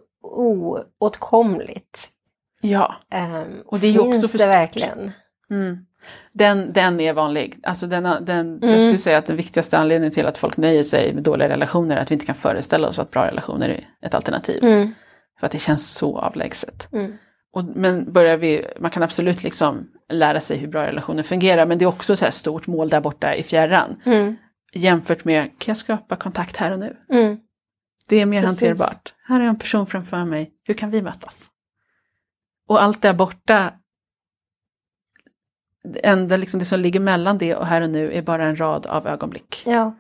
oåtkomligt. 1.00 2.10
ja. 2.62 2.96
Um, 3.16 3.62
Och 3.66 3.80
det 3.80 3.88
är 3.88 3.92
ju 3.92 4.00
också 4.00 4.28
för 4.28 4.38
det 4.38 4.48
verkligen? 4.48 5.12
Mm. 5.52 5.78
Den, 6.34 6.74
den 6.74 7.00
är 7.00 7.14
vanlig. 7.14 7.60
Alltså 7.64 7.88
den, 7.88 8.04
den, 8.04 8.58
Mm. 8.58 8.72
Jag 8.72 8.82
skulle 8.82 8.98
säga 8.98 9.18
att 9.18 9.26
den 9.26 9.36
viktigaste 9.38 9.78
anledningen 9.78 10.12
till 10.12 10.26
att 10.26 10.38
folk 10.38 10.58
nöjer 10.58 10.84
sig 10.84 11.14
med 11.14 11.24
dåliga 11.24 11.50
relationer 11.50 11.98
är 11.98 12.02
att 12.02 12.12
vi 12.12 12.14
inte 12.14 12.26
kan 12.26 12.36
föreställa 12.36 12.88
oss 12.88 13.00
att 13.00 13.12
bra 13.12 13.28
relationer 13.28 13.70
är 13.70 14.08
ett 14.08 14.14
alternativ. 14.14 14.64
Mm, 14.64 14.94
För 15.40 15.46
att 15.46 15.52
det 15.52 15.60
känns 15.60 15.94
så 15.94 16.18
avlägset. 16.20 16.90
mm, 16.94 17.18
Och, 17.54 17.64
men 17.64 18.14
börjar 18.14 18.38
vi, 18.38 18.66
man 18.80 18.92
kan 18.92 19.04
absolut 19.04 19.44
liksom 19.44 19.88
lära 20.10 20.40
sig 20.40 20.58
hur 20.58 20.68
bra 20.68 20.88
relationer 20.88 21.24
fungerar 21.24 21.66
men 21.66 21.78
det 21.78 21.86
är 21.86 21.90
också 21.90 22.16
så 22.16 22.26
här 22.26 22.32
stort 22.32 22.68
mål 22.68 22.90
där 22.90 23.02
borta 23.02 23.36
i 23.36 23.44
fjärran. 23.44 24.02
Jämfört 24.74 25.26
med, 25.26 25.44
kan 25.60 25.72
jag 25.72 25.78
skapa 25.78 26.16
kontakt 26.16 26.58
här 26.58 26.72
och 26.72 26.80
nu? 26.80 26.98
mm. 27.12 27.38
Det 28.08 28.16
är 28.16 28.26
mer 28.26 28.42
Precis. 28.42 28.62
hanterbart. 28.62 29.14
Här 29.28 29.40
är 29.40 29.44
en 29.46 29.60
person 29.60 29.88
framför 29.88 30.26
mig, 30.26 30.52
hur 30.64 30.74
kan 30.74 30.90
vi 30.92 31.02
mötas? 31.02 31.48
Och 32.68 32.84
allt 32.84 33.02
där 33.02 33.14
borta, 33.14 33.74
det, 35.94 36.00
enda, 36.08 36.38
liksom 36.38 36.60
det 36.60 36.66
som 36.66 36.80
ligger 36.80 37.00
mellan 37.00 37.38
det 37.38 37.56
och 37.56 37.66
här 37.68 37.82
och 37.82 37.90
nu 37.90 38.12
är 38.14 38.22
bara 38.22 38.46
en 38.46 38.56
rad 38.60 38.86
av 38.86 39.08
ögonblick. 39.08 39.64
Ja. 39.66 39.96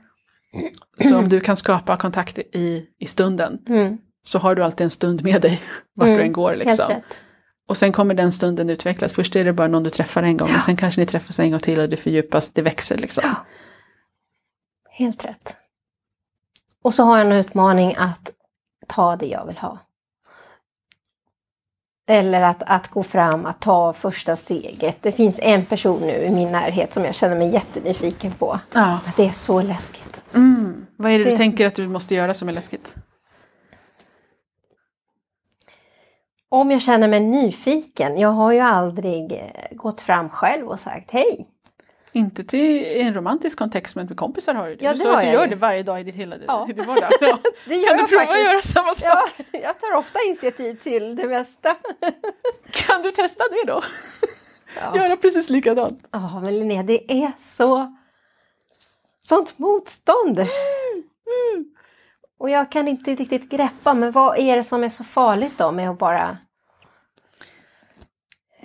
Så 0.97 1.17
om 1.17 1.29
du 1.29 1.39
kan 1.39 1.57
skapa 1.57 1.97
kontakt 1.97 2.37
i, 2.37 2.89
i 2.99 3.05
stunden 3.05 3.59
Mm. 3.67 3.97
så 4.23 4.39
har 4.39 4.55
du 4.55 4.63
alltid 4.63 4.83
en 4.83 4.89
stund 4.89 5.23
med 5.23 5.41
dig 5.41 5.61
vart 5.95 6.07
Mm, 6.07 6.17
du 6.17 6.23
än 6.23 6.33
går. 6.33 6.53
Liksom. 6.53 7.01
Och 7.67 7.77
sen 7.77 7.91
kommer 7.91 8.13
den 8.13 8.31
stunden 8.31 8.69
utvecklas. 8.69 9.13
Först 9.13 9.35
är 9.35 9.43
det 9.45 9.53
bara 9.53 9.67
någon 9.67 9.83
du 9.83 9.89
träffar 9.89 10.23
en 10.23 10.37
gång 10.37 10.49
Ja. 10.49 10.55
och 10.55 10.61
sen 10.61 10.77
kanske 10.77 11.01
ni 11.01 11.05
träffas 11.07 11.39
en 11.39 11.51
gång 11.51 11.59
till 11.59 11.79
och 11.79 11.89
det 11.89 11.97
fördjupas, 11.97 12.49
det 12.49 12.61
växer 12.61 12.97
liksom. 12.97 13.23
Ja. 13.25 13.35
Helt 14.99 15.25
rätt. 15.25 15.57
Och 16.81 16.93
så 16.93 17.03
har 17.03 17.17
jag 17.17 17.27
en 17.27 17.31
utmaning 17.31 17.95
att 17.97 18.31
ta 18.87 19.15
det 19.15 19.25
jag 19.25 19.45
vill 19.45 19.57
ha. 19.57 19.77
Eller 22.07 22.41
att, 22.41 22.63
att 22.63 22.87
gå 22.87 23.03
fram, 23.03 23.45
att 23.45 23.61
ta 23.61 23.93
första 23.93 24.35
steget. 24.35 24.97
Det 25.01 25.11
finns 25.11 25.39
en 25.39 25.65
person 25.65 26.01
nu 26.01 26.13
i 26.13 26.29
min 26.29 26.51
närhet 26.51 26.93
som 26.93 27.05
jag 27.05 27.15
känner 27.15 27.35
mig 27.35 27.53
jättenyfiken 27.53 28.31
på. 28.31 28.59
Ja. 28.73 28.99
Men 29.03 29.13
det 29.17 29.25
är 29.25 29.31
så 29.31 29.61
läskigt. 29.61 30.23
Mm. 30.33 30.85
Vad 30.95 31.11
är 31.11 31.19
det, 31.19 31.23
Det 31.23 31.31
du 31.31 31.37
tänker 31.37 31.67
att 31.67 31.75
du 31.75 31.87
måste 31.87 32.15
göra 32.15 32.33
som 32.33 32.49
är 32.49 32.53
läskigt? 32.53 32.95
Om 36.49 36.71
jag 36.71 36.81
känner 36.81 37.07
mig 37.07 37.19
nyfiken, 37.19 38.17
jag 38.17 38.29
har 38.29 38.51
ju 38.51 38.59
aldrig 38.59 39.31
eh, 39.31 39.77
gått 39.77 40.01
fram 40.01 40.29
själv 40.29 40.67
och 40.67 40.79
sagt 40.79 41.11
hej. 41.11 41.47
Inte 42.11 42.43
till 42.43 42.59
i 42.77 43.01
en 43.01 43.13
romantisk 43.13 43.57
kontext 43.59 43.95
men 43.95 44.05
med 44.05 44.17
kompisar 44.17 44.53
har 44.53 44.67
du 44.69 44.75
det. 44.75 44.85
Ja, 44.85 44.91
du 44.91 44.97
sa 44.97 45.13
att 45.17 45.21
du 45.21 45.27
gör 45.31 45.47
det 45.47 45.55
varje 45.55 45.83
dag 45.83 46.01
i 46.01 46.03
ditt 46.03 46.15
hela 46.15 46.35
Ja. 46.47 46.67
vardag. 46.87 47.09
Ja. 47.21 47.37
Det 47.65 47.75
gör 47.75 47.87
Kan 47.87 47.97
du 47.97 48.07
prova 48.07 48.25
faktiskt. 48.25 48.47
att 48.47 48.51
göra 48.53 48.61
samma 48.61 48.93
sak? 48.93 49.29
Ja, 49.51 49.59
jag 49.59 49.79
tar 49.79 49.95
ofta 49.95 50.19
initiativ 50.27 50.73
till 50.73 51.15
det 51.15 51.27
mesta. 51.27 51.75
Kan 52.71 53.01
du 53.01 53.11
testa 53.11 53.43
det 53.43 53.63
då? 53.71 53.81
Ja. 54.81 54.97
Göra 54.97 55.15
precis 55.17 55.49
likadant. 55.49 56.07
Ja, 56.11 56.39
men 56.39 56.59
Linnea, 56.59 56.83
det 56.83 57.11
är 57.23 57.31
så... 57.43 57.95
Sånt 59.23 59.59
motstånd! 59.59 60.39
Och 62.39 62.49
jag 62.49 62.71
kan 62.71 62.87
inte 62.87 63.15
riktigt 63.15 63.49
greppa, 63.49 63.93
men 63.93 64.11
vad 64.11 64.37
är 64.39 64.57
det 64.57 64.63
som 64.63 64.83
är 64.83 64.89
så 64.89 65.03
farligt 65.03 65.57
då 65.57 65.71
med 65.71 65.89
att 65.89 65.97
bara... 65.99 66.37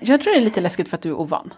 Jag 0.01 0.21
tror 0.23 0.33
det 0.33 0.39
är 0.39 0.43
lite 0.45 0.61
läskigt 0.61 0.89
för 0.89 0.97
att 0.97 1.03
du 1.03 1.09
är 1.09 1.15
ovan. 1.21 1.55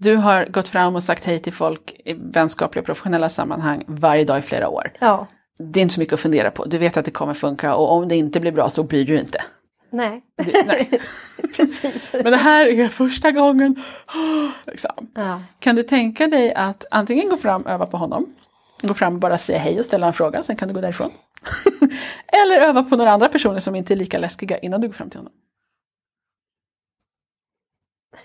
Du 0.00 0.16
har 0.16 0.44
gått 0.46 0.68
fram 0.68 0.96
och 0.96 1.02
sagt 1.04 1.24
hej 1.24 1.38
till 1.38 1.52
folk 1.52 2.00
i 2.04 2.12
vänskapliga 2.14 2.80
och 2.80 2.86
professionella 2.86 3.28
sammanhang 3.28 3.84
varje 3.86 4.24
dag 4.24 4.38
i 4.38 4.42
flera 4.42 4.68
år. 4.68 4.92
Ja, 4.98 5.26
Det 5.58 5.80
är 5.80 5.82
inte 5.82 5.94
så 5.94 6.00
mycket 6.00 6.14
att 6.14 6.20
fundera 6.20 6.50
på. 6.50 6.64
Du 6.64 6.78
vet 6.78 6.96
att 6.96 7.04
det 7.04 7.10
kommer 7.10 7.34
funka 7.34 7.74
och 7.74 7.92
om 7.92 8.08
det 8.08 8.16
inte 8.16 8.40
blir 8.40 8.52
bra 8.52 8.68
så 8.70 8.82
bryr 8.82 9.04
du 9.04 9.18
inte. 9.18 9.42
nej, 9.90 10.22
Det, 10.36 10.66
nej. 10.66 11.00
precis. 11.56 12.12
Men 12.12 12.24
det 12.32 12.36
här 12.36 12.66
är 12.66 12.88
första 12.88 13.30
gången. 13.30 13.76
Liksom. 14.66 15.10
Ja, 15.14 15.42
Kan 15.58 15.76
du 15.76 15.82
tänka 15.82 16.26
dig 16.26 16.54
att 16.54 16.84
antingen 16.90 17.28
gå 17.28 17.36
fram 17.36 17.62
och 17.62 17.70
öva 17.70 17.86
på 17.86 17.96
honom, 17.96 18.34
gå 18.82 18.94
fram 18.94 19.14
och 19.14 19.20
bara 19.20 19.38
säga 19.38 19.58
hej 19.58 19.78
och 19.78 19.84
ställa 19.84 20.06
en 20.06 20.12
fråga, 20.12 20.42
sen 20.42 20.56
kan 20.56 20.68
du 20.68 20.74
gå 20.74 20.80
därifrån. 20.80 21.10
Eller 22.44 22.60
öva 22.60 22.82
på 22.82 22.96
några 22.96 23.12
andra 23.12 23.28
personer 23.28 23.60
som 23.60 23.74
inte 23.74 23.94
är 23.94 23.96
lika 23.96 24.18
läskiga 24.18 24.58
innan 24.58 24.80
du 24.80 24.86
går 24.86 24.94
fram 24.94 25.10
till 25.10 25.20
honom. 25.20 25.32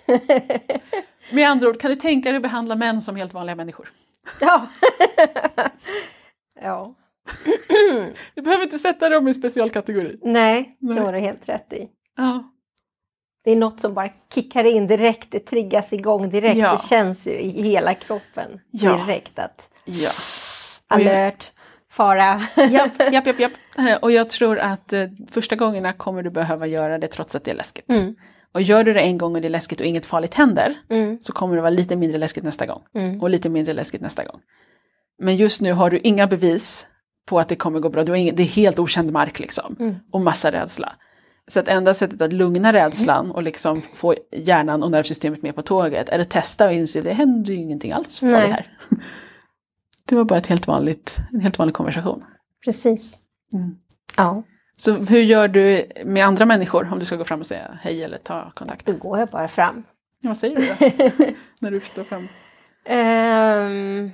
Med 1.34 1.50
andra 1.50 1.68
ord, 1.70 1.80
kan 1.82 1.92
du 1.92 1.96
tänka 1.96 2.30
dig 2.30 2.36
att 2.36 2.42
behandla 2.44 2.76
män 2.76 3.02
som 3.02 3.16
helt 3.16 3.34
vanliga 3.34 3.56
människor? 3.56 3.92
ja. 4.42 4.68
ja. 6.62 6.96
Du 8.36 8.42
behöver 8.42 8.64
inte 8.64 8.80
sätta 8.80 9.10
dem 9.10 9.28
i 9.28 9.34
specialkategori. 9.34 10.20
Nej, 10.22 10.78
det 10.80 10.94
Nej. 10.94 11.04
har 11.04 11.14
du 11.14 11.20
helt 11.20 11.50
rätt 11.50 11.74
i. 11.74 11.88
Ja. 12.18 12.44
Det 13.44 13.52
är 13.52 13.56
något 13.56 13.80
som 13.80 13.94
bara 13.94 14.10
kickar 14.34 14.64
in 14.64 14.88
direkt, 14.88 15.32
det 15.32 15.40
triggas 15.40 15.94
igång 15.94 16.30
direkt. 16.30 16.58
Ja. 16.58 16.72
Det 16.72 16.88
känns 16.90 17.28
ju 17.28 17.32
i 17.32 17.62
hela 17.62 17.94
kroppen 17.94 18.60
Ja. 18.72 18.96
direkt 19.06 19.40
att 19.40 19.70
ja. 19.86 20.10
Alert, 20.88 21.52
fara. 21.92 22.42
Japp, 22.70 23.00
japp, 23.12 23.26
japp, 23.28 23.40
japp. 23.40 23.52
Eh, 23.78 23.96
Och 24.02 24.12
jag 24.12 24.30
tror 24.30 24.60
att 24.60 24.94
eh, 24.94 25.08
första 25.32 25.56
gångerna 25.56 25.94
kommer 25.94 26.24
du 26.24 26.30
behöva 26.30 26.68
göra 26.68 26.98
det 26.98 27.08
trots 27.08 27.36
att 27.36 27.44
det 27.44 27.52
är 27.52 27.56
läskigt. 27.56 27.90
Mm, 27.90 28.16
Och 28.54 28.62
gör 28.62 28.84
du 28.84 28.94
det 28.94 29.02
en 29.02 29.18
gång 29.18 29.36
och 29.36 29.42
det 29.42 29.48
är 29.48 29.50
läskigt 29.50 29.80
och 29.80 29.86
inget 29.86 30.06
farligt 30.06 30.34
händer, 30.34 30.76
mm, 30.90 31.18
så 31.22 31.34
kommer 31.34 31.56
det 31.56 31.62
vara 31.62 31.70
lite 31.70 31.96
mindre 31.96 32.18
läskigt 32.18 32.44
nästa 32.44 32.66
gång. 32.66 32.82
mm. 32.96 33.22
Och 33.22 33.30
lite 33.30 33.50
mindre 33.50 33.74
läskigt 33.74 34.02
nästa 34.02 34.24
gång. 34.24 34.40
Men 35.20 35.36
just 35.36 35.62
nu 35.62 35.74
har 35.74 35.90
du 35.90 36.00
inga 36.00 36.28
bevis 36.28 36.86
på 37.26 37.40
att 37.40 37.50
det 37.50 37.56
kommer 37.56 37.80
gå 37.80 37.90
bra. 37.90 38.04
Du 38.04 38.12
har 38.12 38.18
ingen, 38.18 38.36
det 38.36 38.44
är 38.44 38.48
helt 38.48 38.80
okänd 38.80 39.12
mark 39.12 39.40
liksom. 39.40 39.76
Mm. 39.80 39.96
Och 40.12 40.22
massa 40.22 40.52
rädsla. 40.52 40.94
Så 41.48 41.60
att 41.60 41.68
enda 41.68 41.94
sättet 41.94 42.22
att 42.22 42.34
lugna 42.34 42.74
rädslan 42.74 43.32
och 43.32 43.44
liksom 43.44 43.82
få 43.82 44.16
hjärnan 44.32 44.84
och 44.84 44.92
nervsystemet 44.92 45.42
med 45.42 45.56
på 45.56 45.62
tåget 45.62 46.10
är 46.10 46.20
att 46.20 46.30
testa 46.30 46.68
och 46.68 46.74
inse 46.74 47.00
att 47.00 47.06
det 47.06 47.14
händer 47.14 47.54
ju 47.54 47.60
ingenting 47.60 47.92
alls 47.92 48.20
farligt 48.20 48.38
Nej. 48.38 48.52
här. 48.52 48.68
Det 50.06 50.16
var 50.16 50.24
bara 50.24 50.40
ett 50.40 50.48
helt 50.48 50.68
vanligt, 50.68 51.18
en 51.34 51.40
helt 51.40 51.60
vanlig 51.60 51.76
konversation. 51.76 52.24
Precis. 52.66 53.20
Mm. 53.54 53.76
Ja, 54.18 54.44
Så 54.84 54.96
hur 54.96 55.22
gör 55.22 55.48
du 55.48 55.88
med 56.06 56.26
andra 56.26 56.46
människor 56.46 56.90
om 56.92 57.00
du 57.00 57.06
ska 57.06 57.16
gå 57.16 57.24
fram 57.24 57.40
och 57.40 57.46
säga 57.46 57.78
hej 57.82 58.04
eller 58.04 58.18
ta 58.18 58.52
kontakt? 58.56 58.86
då 58.86 58.94
går 58.94 59.20
jag 59.20 59.28
bara 59.28 59.48
fram. 59.48 59.84
Vad 60.24 60.38
säger 60.38 60.56
du 60.56 60.68
då? 60.68 61.26
När 61.60 61.72
du 61.72 61.80
står 61.80 62.04
fram? 62.04 62.28
Ehm, 62.86 64.12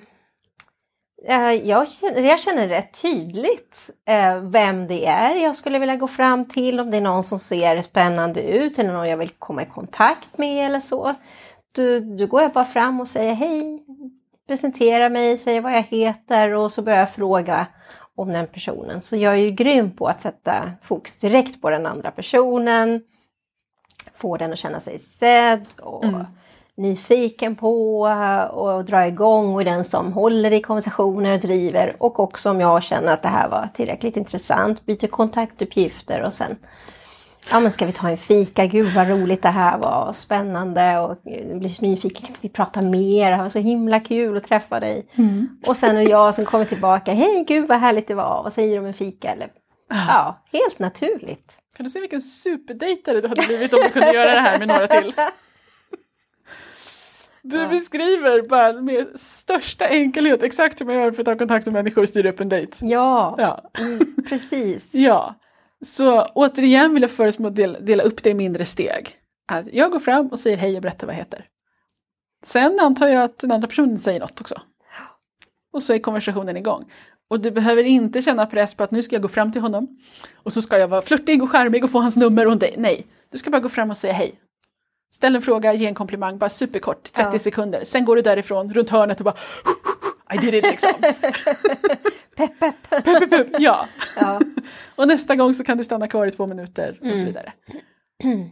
eh, 1.27 1.51
jag, 1.51 1.88
känner, 1.88 2.21
jag 2.21 2.39
känner 2.39 2.67
rätt 2.67 3.01
tydligt 3.01 3.89
eh, 4.08 4.41
vem 4.41 4.88
det 4.88 5.05
är 5.05 5.36
jag 5.36 5.55
skulle 5.55 5.79
vilja 5.79 5.95
gå 5.95 6.08
fram 6.08 6.45
till. 6.45 6.79
Om 6.79 6.91
det 6.91 6.97
är 6.97 7.01
någon 7.01 7.23
som 7.23 7.39
ser 7.39 7.82
spännande 7.82 8.41
ut 8.41 8.79
eller 8.79 8.93
någon 8.93 9.10
jag 9.10 9.17
vill 9.17 9.29
komma 9.29 9.62
i 9.63 9.65
kontakt 9.65 10.38
med 10.38 10.65
eller 10.65 10.79
så. 10.79 11.15
Då, 11.75 11.99
då 11.99 12.25
går 12.25 12.41
jag 12.41 12.51
bara 12.51 12.65
fram 12.65 13.01
och 13.01 13.08
säger 13.08 13.34
hej, 13.34 13.84
presenterar 14.47 15.10
mig, 15.10 15.38
säger 15.38 15.62
vad 15.62 15.73
jag 15.73 15.84
heter 15.84 16.53
och 16.53 16.71
så 16.71 16.82
börjar 16.82 16.99
jag 16.99 17.13
fråga 17.13 17.67
om 18.21 18.32
den 18.32 18.47
personen. 18.47 19.01
Så 19.01 19.15
jag 19.15 19.34
är 19.34 19.38
ju 19.38 19.49
grym 19.49 19.91
på 19.91 20.08
att 20.08 20.21
sätta 20.21 20.71
fokus 20.84 21.17
direkt 21.17 21.62
på 21.62 21.69
den 21.69 21.86
andra 21.86 22.12
personen. 22.12 23.01
Få 24.15 24.38
den 24.38 24.53
att 24.53 24.60
känna 24.60 24.79
sig 24.79 24.99
sedd 24.99 25.65
och 25.82 26.05
Mm. 26.05 26.25
nyfiken 26.75 27.55
på 27.55 28.01
och 28.51 28.86
dra 28.86 29.08
igång 29.08 29.55
och 29.55 29.65
den 29.65 29.84
som 29.84 30.13
håller 30.13 30.51
i 30.51 30.62
konversationer 30.62 31.34
och 31.34 31.39
driver. 31.39 31.93
Och 31.99 32.19
också 32.19 32.49
om 32.49 32.62
jag 32.62 32.84
känner 32.84 33.13
att 33.13 33.21
det 33.21 33.29
här 33.29 33.49
var 33.49 33.69
tillräckligt 33.73 34.17
intressant, 34.17 34.86
byter 34.86 35.08
kontaktuppgifter 35.08 36.21
och 36.23 36.34
sen 36.34 36.55
Ja 37.52 37.60
men 37.60 37.71
ska 37.71 37.86
vi 37.86 37.91
ta 37.91 38.10
en 38.10 38.17
fika? 38.17 38.65
Gud 38.65 38.93
vad 38.95 39.10
roligt 39.10 39.41
det 39.41 39.49
här 39.49 39.78
var, 39.78 40.13
spännande 40.13 40.99
och 40.99 41.17
jag 41.23 41.60
blir 41.60 41.69
så 41.69 41.86
nyfiken, 41.86 42.25
kan 42.25 42.36
vi 42.41 42.49
prata 42.49 42.82
mer? 42.82 43.32
Det 43.32 43.38
var 43.38 43.49
så 43.49 43.60
himla 43.60 43.99
kul 43.99 44.38
att 44.38 44.43
träffa 44.43 44.80
dig. 44.80 45.08
Och 45.67 45.78
sen 45.78 45.95
är 45.97 46.04
det 46.04 46.10
jag 46.10 46.36
som 46.36 46.45
kommer 46.45 46.65
tillbaka, 46.65 47.13
hej 47.13 47.45
gud 47.47 47.67
vad 47.67 47.78
härligt 47.80 48.08
det 48.08 48.13
var, 48.15 48.43
vad 48.43 48.54
säger 48.54 48.73
du 48.73 48.80
om 48.80 48.86
en 48.86 48.93
fika? 48.93 49.30
Eller, 49.32 49.49
ja, 49.89 50.43
helt 50.52 50.80
naturligt. 50.80 51.54
Kan 51.78 51.84
du 51.84 51.89
se 51.89 51.99
vilken 51.99 52.21
superdejtare 52.21 53.21
du 53.21 53.28
hade 53.28 53.41
blivit 53.47 53.73
om 53.73 53.80
du 53.84 53.89
kunde 53.89 54.13
göra 54.13 54.32
det 54.34 54.41
här 54.41 54.60
med 54.60 54.67
några 54.67 54.88
till? 54.88 55.13
Du 57.41 57.67
beskriver 57.67 58.49
bara 58.49 58.73
med 58.73 59.19
största 59.19 59.88
enkelhet 59.88 60.43
exakt 60.43 60.82
hur 60.82 60.86
man 60.86 60.95
gör 60.95 61.12
för 61.12 61.21
att 61.21 61.25
ta 61.25 61.38
kontakt 61.38 61.65
med 61.65 61.73
människor 61.73 62.02
och 62.02 62.10
styra 62.10 62.30
upp 62.30 62.39
en 62.39 62.49
dejt. 62.49 62.78
Ja, 62.86 63.36
Ja. 63.38 63.62
Mm, 63.80 63.99
precis. 64.30 64.93
ja. 64.93 65.36
Så 65.86 66.24
återigen 66.26 66.94
vill 66.94 67.02
jag 67.02 67.12
föreslå 67.12 67.48
att 67.48 67.56
dela, 67.56 67.80
dela 67.80 68.04
upp 68.04 68.24
det 68.24 68.30
i 68.30 68.34
mindre 68.34 68.65
steg. 68.65 69.15
Att 69.52 69.65
jag 69.74 69.92
går 69.92 70.00
fram 70.00 70.28
och 70.28 70.39
säger 70.39 70.58
hej 70.58 70.76
och 70.76 70.82
berättar 70.82 71.08
vad 71.08 71.13
jag 71.15 71.20
heter. 71.20 71.46
Sen 72.46 72.80
antar 72.80 73.08
jag 73.08 73.24
att 73.24 73.38
den 73.39 73.52
andra 73.52 73.68
personen 73.68 74.00
säger 74.00 74.20
något 74.20 74.42
också. 74.42 74.62
Och 75.74 75.84
så 75.84 75.94
är 75.94 76.00
konversationen 76.00 76.58
igång. 76.58 76.92
Och 77.30 77.39
du 77.39 77.52
behöver 77.52 77.84
inte 77.84 78.22
känna 78.22 78.46
press 78.46 78.76
på 78.76 78.84
att 78.84 78.92
nu 78.92 79.04
ska 79.04 79.15
jag 79.15 79.22
gå 79.22 79.28
fram 79.28 79.52
till 79.52 79.62
honom 79.62 79.88
och 80.36 80.54
så 80.54 80.62
ska 80.62 80.78
jag 80.78 80.88
vara 80.88 81.02
flörtig 81.02 81.44
och 81.44 81.50
charmig 81.52 81.84
och 81.84 81.92
få 81.92 82.00
hans 82.00 82.18
nummer 82.18 82.48
och 82.48 82.58
dejt. 82.58 82.80
Nej, 82.80 83.06
du 83.32 83.38
ska 83.38 83.50
bara 83.50 83.62
gå 83.62 83.70
fram 83.70 83.89
och 83.89 83.98
säga 83.98 84.13
hej. 84.13 84.39
Ställ 85.15 85.36
en 85.36 85.42
fråga, 85.42 85.74
ge 85.74 85.86
en 85.86 85.96
komplimang, 85.96 86.38
bara 86.38 86.50
superkort, 86.50 87.04
30 87.04 87.30
Ja. 87.34 87.39
sekunder. 87.39 87.84
Sen 87.84 88.06
går 88.06 88.15
du 88.15 88.22
därifrån, 88.22 88.74
runt 88.74 88.89
hörnet 88.89 89.20
och 89.20 89.24
bara 89.26 89.36
I 90.34 90.38
did 90.38 90.54
it 90.54 90.63
liksom. 90.63 90.89
Pepp, 92.36 92.60
pepp. 92.60 92.76
Pup, 92.89 93.06
pup, 93.06 93.30
pup. 93.30 93.48
Ja. 93.60 93.88
Ja. 94.20 94.39
Och 94.96 95.08
nästa 95.08 95.36
gång 95.36 95.54
så 95.54 95.63
kan 95.63 95.78
du 95.78 95.84
stanna 95.84 96.08
kvar 96.08 96.28
i 96.28 96.32
två 96.32 96.48
minuter 96.48 96.98
och 97.02 97.08
så 97.08 97.13
Mm. 97.13 97.26
vidare. 97.26 97.54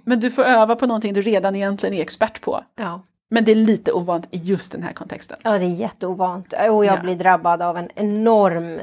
Men 0.06 0.20
du 0.20 0.32
får 0.32 0.44
öva 0.44 0.76
på 0.76 0.88
någonting 0.88 1.14
du 1.14 1.22
redan 1.22 1.56
egentligen 1.56 1.94
är 1.96 2.02
expert 2.02 2.42
på. 2.42 2.64
Ja. 2.76 3.02
Men 3.30 3.46
det 3.46 3.52
är 3.52 3.56
lite 3.56 3.92
ovant 3.92 4.28
i 4.32 4.38
just 4.38 4.72
den 4.72 4.84
här 4.84 4.94
kontexten. 4.94 5.38
ja, 5.44 5.58
det 5.58 5.66
är 5.66 5.76
jätteovant. 5.76 6.54
Och 6.54 6.60
jag 6.60 6.86
Ja. 6.86 7.02
blir 7.02 7.16
drabbad 7.16 7.62
av 7.62 7.78
en 7.78 7.90
enorm... 7.96 8.80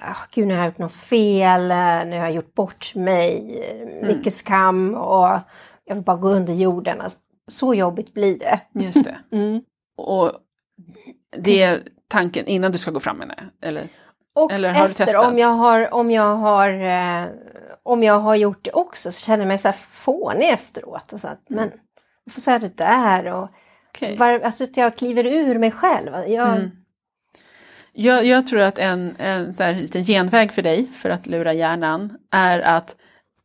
ah, 0.00 0.16
gud, 0.34 0.46
nu 0.48 0.54
har 0.54 0.60
jag 0.60 0.66
gjort 0.70 0.78
något 0.78 0.92
fel, 0.92 1.70
eh, 1.70 1.76
nu 2.10 2.18
har 2.18 2.24
jag 2.26 2.32
gjort 2.32 2.54
bort 2.54 2.94
mig, 2.94 3.58
eh, 3.62 4.06
mycket 4.08 4.34
skam 4.34 4.94
och 4.94 5.38
jag 5.84 5.94
vill 5.94 6.04
bara 6.04 6.16
gå 6.16 6.28
under 6.28 6.52
jorden. 6.54 7.00
Alltså, 7.00 7.20
så 7.48 7.74
jobbigt 7.74 8.14
blir 8.14 8.38
det. 8.38 8.60
Just 8.74 9.04
det. 9.04 9.16
Mm. 9.32 9.60
Och 10.02 10.32
det 11.36 11.62
är 11.62 11.82
tanken 12.08 12.46
innan 12.46 12.72
du 12.72 12.78
ska 12.78 12.90
gå 12.90 13.00
fram 13.00 13.16
med 13.16 13.28
det. 13.28 13.66
Eller? 13.66 13.88
Och 14.34 14.52
Eller 14.52 14.72
har 14.72 14.84
du 14.84 14.90
efter, 14.90 15.06
testat? 15.06 15.26
om 15.26 15.38
jag 15.38 15.48
har, 15.48 15.94
om 15.94 16.10
jag 16.10 16.36
har, 16.36 16.68
eh, 16.70 17.26
om 17.82 18.02
jag 18.02 18.18
har 18.18 18.34
gjort 18.34 18.64
det 18.64 18.70
också 18.70 19.12
så 19.12 19.24
känner 19.24 19.38
jag 19.38 19.48
mig 19.48 19.58
så 19.58 19.68
här 19.68 19.76
fånig 19.90 20.50
efteråt. 20.50 21.12
Och 21.12 21.20
så 21.20 21.28
att, 21.28 21.40
men 21.48 21.72
varför 22.24 22.40
sa 22.40 22.52
jag 22.52 22.60
det 22.60 22.76
där? 22.76 23.26
Och, 23.26 23.48
Okej. 23.88 24.16
var, 24.16 24.40
alltså 24.40 24.64
att 24.64 24.76
jag 24.76 24.96
kliver 24.96 25.26
ur 25.26 25.58
mig 25.58 25.70
själv. 25.70 26.12
Jag, 26.28 26.48
Mm. 26.48 26.70
Jag, 27.94 28.24
jag 28.24 28.46
tror 28.46 28.60
att 28.60 28.78
en, 28.78 29.16
en 29.18 29.54
så 29.54 29.62
här 29.62 29.74
liten 29.74 30.04
genväg 30.04 30.52
för 30.52 30.62
dig 30.62 30.86
för 30.86 31.10
att 31.10 31.26
lura 31.26 31.52
hjärnan 31.52 32.18
är 32.30 32.60
att 32.60 32.96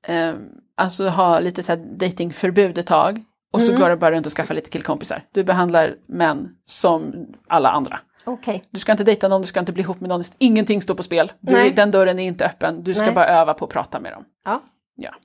eh, 0.07 0.33
alltså 0.75 1.07
ha 1.07 1.39
lite 1.39 1.63
så 1.63 1.71
här 1.71 1.79
datingförbud 1.79 2.77
ett 2.77 2.87
tag. 2.87 3.23
Och 3.53 3.61
så 3.61 3.71
Mm. 3.71 3.81
går 3.81 3.89
du 3.89 3.95
bara 3.95 4.11
runt 4.11 4.25
och 4.25 4.31
skaffar 4.31 4.55
lite 4.55 4.69
killkompisar. 4.69 5.25
Du 5.31 5.43
behandlar 5.43 5.95
män 6.07 6.55
som 6.65 7.27
alla 7.47 7.69
andra. 7.69 7.99
Okej, 8.23 8.63
Du 8.69 8.79
ska 8.79 8.91
inte 8.91 9.03
dejta 9.03 9.27
någon, 9.27 9.41
du 9.41 9.47
ska 9.47 9.59
inte 9.59 9.71
bli 9.73 9.83
ihop 9.83 9.99
med 9.99 10.09
någon, 10.09 10.23
ingenting 10.37 10.81
står 10.81 10.95
på 10.95 11.03
spel. 11.03 11.31
Du, 11.39 11.69
den 11.71 11.91
dörren 11.91 12.19
är 12.19 12.27
inte 12.27 12.45
öppen, 12.45 12.83
du 12.83 12.93
ska 12.93 13.05
Nej. 13.05 13.13
bara 13.13 13.27
öva 13.27 13.53
på 13.53 13.65
att 13.65 13.71
prata 13.71 13.99
med 13.99 14.13
dem. 14.13 14.25
ja. 14.45 14.63
Ja. 14.99 15.15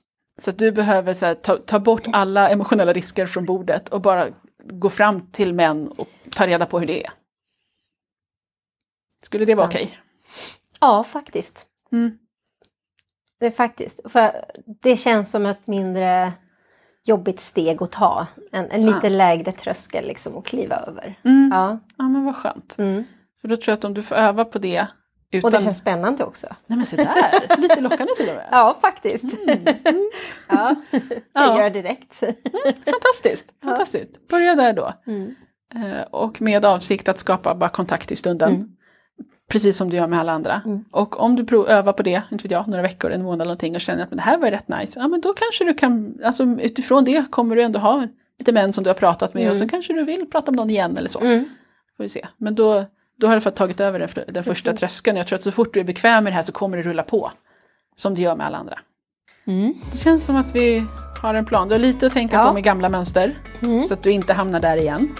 Så 0.41 0.51
du 0.51 0.71
behöver 0.71 1.13
så 1.13 1.25
här, 1.25 1.35
ta, 1.35 1.57
ta 1.57 1.79
bort 1.79 2.01
alla 2.13 2.49
emotionella 2.49 2.93
risker 2.93 3.25
från 3.25 3.45
bordet 3.45 3.89
och 3.89 4.01
bara 4.01 4.27
gå 4.63 4.89
fram 4.89 5.31
till 5.31 5.53
män 5.53 5.87
och 5.97 6.07
ta 6.31 6.47
reda 6.47 6.65
på 6.65 6.79
hur 6.79 6.87
det 6.87 7.05
är. 7.05 7.11
Skulle 9.23 9.45
det 9.45 9.55
vara 9.55 9.67
okej? 9.67 9.99
ja, 10.81 11.03
faktiskt. 11.03 11.65
Mm. 11.91 12.17
Det 13.39 13.45
är 13.45 13.51
faktiskt. 13.51 13.99
För 14.11 14.45
det 14.81 14.97
känns 14.97 15.31
som 15.31 15.45
ett 15.45 15.67
mindre 15.67 16.33
jobbigt 17.05 17.39
steg 17.39 17.83
att 17.83 17.91
ta. 17.91 18.27
En, 18.51 18.71
en 18.71 18.85
lite 18.85 19.09
lägre 19.09 19.51
tröskel 19.51 20.07
liksom 20.07 20.37
att 20.37 20.45
kliva 20.45 20.75
över. 20.75 21.19
Mm. 21.25 21.49
Ja. 21.53 21.79
Ja 21.97 22.03
men 22.09 22.25
vad 22.25 22.35
skönt. 22.35 22.75
Mm. 22.79 23.03
För 23.41 23.47
då 23.47 23.55
tror 23.55 23.67
jag 23.71 23.77
att 23.77 23.85
om 23.85 23.93
du 23.93 24.01
får 24.03 24.15
öva 24.15 24.45
på 24.45 24.59
det 24.59 24.87
utan... 25.31 25.47
Och 25.47 25.51
det 25.59 25.63
känns 25.63 25.77
spännande 25.77 26.23
också. 26.23 26.47
Nej 26.67 26.77
men 26.77 26.85
se 26.85 26.95
där, 26.95 27.57
lite 27.57 27.81
lockande 27.81 28.13
till 28.17 28.29
och 28.29 28.35
med. 28.35 28.47
Ja, 28.51 28.77
faktiskt. 28.81 29.25
ja, 30.49 30.75
det 30.91 31.01
Ja. 31.33 31.61
gör 31.61 31.69
direkt. 31.69 32.19
Fantastiskt, 32.85 33.45
fantastiskt. 33.63 34.27
Börja 34.27 34.55
där 34.55 34.73
då. 34.73 34.93
Mm. 35.07 35.35
Eh, 35.75 36.01
Och 36.11 36.41
med 36.41 36.65
avsikt 36.65 37.07
att 37.07 37.19
skapa 37.19 37.55
bara 37.55 37.69
kontakt 37.69 38.11
i 38.11 38.15
stunden. 38.15 38.75
Mm. 39.43 39.49
Precis 39.51 39.77
som 39.77 39.89
du 39.89 39.97
gör 39.97 40.07
med 40.07 40.19
alla 40.19 40.31
andra. 40.31 40.61
Mm. 40.65 40.85
Och 40.91 41.19
om 41.19 41.35
du 41.35 41.45
prov, 41.45 41.67
övar 41.69 41.93
på 41.93 42.03
det, 42.03 42.21
inte 42.31 42.43
vet 42.43 42.51
jag, 42.51 42.67
några 42.67 42.81
veckor, 42.81 43.11
en 43.11 43.23
månad 43.23 43.35
eller 43.41 43.45
någonting 43.45 43.75
och 43.75 43.81
känner 43.81 44.03
att 44.03 44.09
men 44.09 44.17
det 44.17 44.23
här 44.23 44.37
var 44.37 44.51
rätt 44.51 44.67
nice. 44.67 44.99
Ja 44.99 45.07
men 45.07 45.21
då 45.21 45.33
kanske 45.33 45.63
du 45.63 45.73
kan, 45.73 46.17
alltså 46.23 46.43
utifrån 46.43 47.03
det 47.03 47.25
kommer 47.31 47.55
du 47.55 47.61
ändå 47.63 47.79
ha 47.79 48.07
lite 48.39 48.51
män 48.51 48.73
som 48.73 48.83
du 48.83 48.89
har 48.89 48.95
pratat 48.95 49.33
med 49.33 49.49
och 49.49 49.57
så 49.57 49.67
kanske 49.67 49.93
du 49.93 50.03
vill 50.03 50.25
prata 50.31 50.51
med 50.51 50.55
någon 50.57 50.69
igen 50.69 50.97
eller 50.97 51.09
så. 51.09 51.19
Mm. 51.19 51.45
Får 51.97 52.03
vi 52.03 52.09
se. 52.09 52.27
Men 52.37 52.55
då, 52.55 52.85
då 53.19 53.27
har 53.27 53.35
du 53.35 53.41
fått 53.41 53.55
tagit 53.55 53.79
över 53.79 53.99
den, 53.99 54.09
den 54.33 54.43
första 54.43 54.69
Precis. 54.71 54.79
tröskeln. 54.79 55.17
Jag 55.17 55.27
tror 55.27 55.35
att 55.35 55.43
så 55.43 55.51
fort 55.51 55.73
du 55.73 55.79
är 55.79 55.83
bekväm 55.83 56.23
med 56.23 56.33
det 56.33 56.35
här 56.35 56.43
så 56.43 56.51
kommer 56.51 56.77
det 56.77 56.83
rulla 56.83 57.03
på. 57.03 57.31
Som 57.95 58.15
det 58.15 58.21
gör 58.21 58.35
med 58.35 58.47
alla 58.47 58.57
andra. 58.57 58.79
Mm. 59.47 59.73
Det 59.91 59.97
känns 59.97 60.25
som 60.25 60.35
att 60.35 60.55
vi 60.55 60.83
har 61.21 61.33
en 61.33 61.45
plan. 61.45 61.67
Du 61.67 61.73
har 61.73 61.79
lite 61.79 62.05
att 62.05 62.13
tänka 62.13 62.35
Ja. 62.35 62.47
på 62.47 62.53
med 62.53 62.63
gamla 62.63 62.89
mönster. 62.89 63.37
Mm. 63.61 63.83
Så 63.83 63.93
att 63.93 64.03
du 64.03 64.11
inte 64.11 64.33
hamnar 64.33 64.59
där 64.59 64.77
igen. 64.77 65.15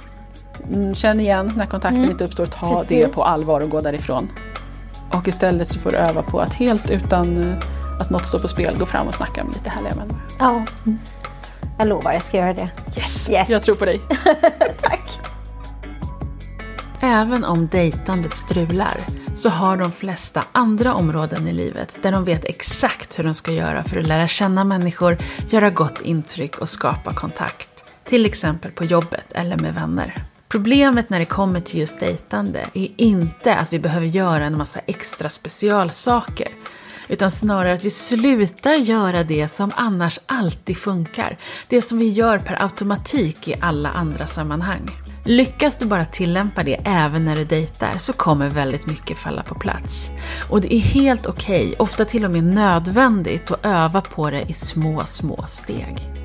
Mm, 0.67 0.95
Känn 0.95 1.19
igen 1.19 1.51
när 1.55 1.65
kontakten 1.65 1.97
Mm. 1.99 2.11
inte 2.11 2.23
uppstår, 2.23 2.45
ta 2.45 2.73
Precis. 2.75 2.89
det 2.89 3.15
på 3.15 3.23
allvar 3.23 3.61
och 3.61 3.69
gå 3.69 3.81
därifrån. 3.81 4.29
Och 5.11 5.27
istället 5.27 5.67
så 5.67 5.79
får 5.79 5.91
du 5.91 5.97
öva 5.97 6.21
på 6.23 6.39
att 6.39 6.53
helt 6.53 6.89
utan 6.91 7.37
eh, 7.51 7.57
att 7.99 8.09
något 8.09 8.25
står 8.25 8.39
på 8.39 8.47
spel 8.47 8.77
gå 8.77 8.85
fram 8.85 9.07
och 9.07 9.13
snacka 9.13 9.43
med 9.43 9.53
lite 9.53 9.69
härliga 9.69 9.95
människor. 9.95 10.21
Ja. 10.39 10.65
Jag 11.77 11.87
lovar, 11.87 12.13
jag 12.13 12.23
ska 12.23 12.37
göra 12.37 12.53
det. 12.53 12.69
Yes! 12.97 13.29
Yes. 13.29 13.49
Jag 13.49 13.63
tror 13.63 13.75
på 13.75 13.85
dig. 13.85 14.01
Tack! 14.81 15.19
Även 17.01 17.43
om 17.45 17.67
dejtandet 17.67 18.33
strular 18.33 18.97
så 19.35 19.49
har 19.49 19.77
de 19.77 19.91
flesta 19.91 20.43
andra 20.51 20.93
områden 20.93 21.47
i 21.47 21.53
livet 21.53 21.97
där 22.01 22.11
de 22.11 22.23
vet 22.23 22.45
exakt 22.45 23.19
hur 23.19 23.23
de 23.23 23.33
ska 23.33 23.51
göra 23.51 23.83
för 23.83 23.99
att 23.99 24.07
lära 24.07 24.27
känna 24.27 24.63
människor, 24.63 25.17
göra 25.49 25.69
gott 25.69 26.01
intryck 26.01 26.57
och 26.57 26.69
skapa 26.69 27.13
kontakt. 27.13 27.69
Till 28.05 28.25
exempel 28.25 28.71
på 28.71 28.85
jobbet 28.85 29.25
eller 29.31 29.57
med 29.57 29.73
vänner. 29.73 30.23
Problemet 30.53 31.09
när 31.09 31.19
det 31.19 31.25
kommer 31.25 31.59
till 31.59 31.79
just 31.79 31.99
dejtande 31.99 32.67
är 32.73 32.87
inte 32.97 33.55
att 33.55 33.73
vi 33.73 33.79
behöver 33.79 34.07
göra 34.07 34.45
en 34.45 34.57
massa 34.57 34.79
extra 34.79 35.29
specialsaker. 35.29 36.47
Utan 37.07 37.31
snarare 37.31 37.73
att 37.73 37.83
vi 37.83 37.89
slutar 37.89 38.73
göra 38.73 39.23
det 39.23 39.47
som 39.47 39.71
annars 39.75 40.19
alltid 40.25 40.77
funkar. 40.77 41.37
Det 41.67 41.81
som 41.81 41.97
vi 41.97 42.09
gör 42.09 42.39
per 42.39 42.63
automatik 42.63 43.47
i 43.47 43.55
alla 43.61 43.89
andra 43.89 44.27
sammanhang. 44.27 44.91
Lyckas 45.25 45.77
du 45.77 45.85
bara 45.85 46.05
tillämpa 46.05 46.63
det 46.63 46.81
även 46.85 47.25
när 47.25 47.35
du 47.35 47.45
dejtar 47.45 47.97
så 47.97 48.13
kommer 48.13 48.49
väldigt 48.49 48.85
mycket 48.85 49.17
falla 49.17 49.43
på 49.43 49.55
plats. 49.55 50.09
Och 50.49 50.61
det 50.61 50.73
är 50.73 50.79
helt 50.79 51.25
okej, 51.25 51.75
ofta 51.79 52.05
till 52.05 52.25
och 52.25 52.31
med 52.31 52.43
nödvändigt, 52.43 53.51
att 53.51 53.65
öva 53.65 54.01
på 54.01 54.29
det 54.29 54.41
i 54.41 54.53
små, 54.53 55.03
små 55.05 55.45
steg. 55.47 56.23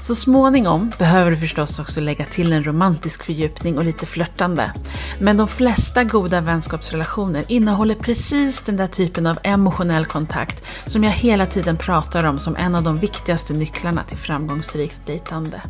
Så 0.00 0.14
småningom 0.14 0.92
behöver 0.98 1.30
du 1.30 1.36
förstås 1.36 1.78
också 1.78 2.00
lägga 2.00 2.24
till 2.24 2.52
en 2.52 2.64
romantisk 2.64 3.24
fördjupning 3.24 3.78
och 3.78 3.84
lite 3.84 4.06
flörtande. 4.06 4.72
Men 5.18 5.36
de 5.36 5.48
flesta 5.48 6.04
goda 6.04 6.40
vänskapsrelationer 6.40 7.44
innehåller 7.48 7.94
precis 7.94 8.62
den 8.62 8.76
där 8.76 8.86
typen 8.86 9.26
av 9.26 9.38
emotionell 9.42 10.06
kontakt 10.06 10.64
som 10.86 11.04
jag 11.04 11.10
hela 11.10 11.46
tiden 11.46 11.76
pratar 11.76 12.24
om 12.24 12.38
som 12.38 12.56
en 12.56 12.74
av 12.74 12.82
de 12.82 12.96
viktigaste 12.96 13.54
nycklarna 13.54 14.04
till 14.04 14.18
framgångsrikt 14.18 15.06
dejtande. 15.06 15.62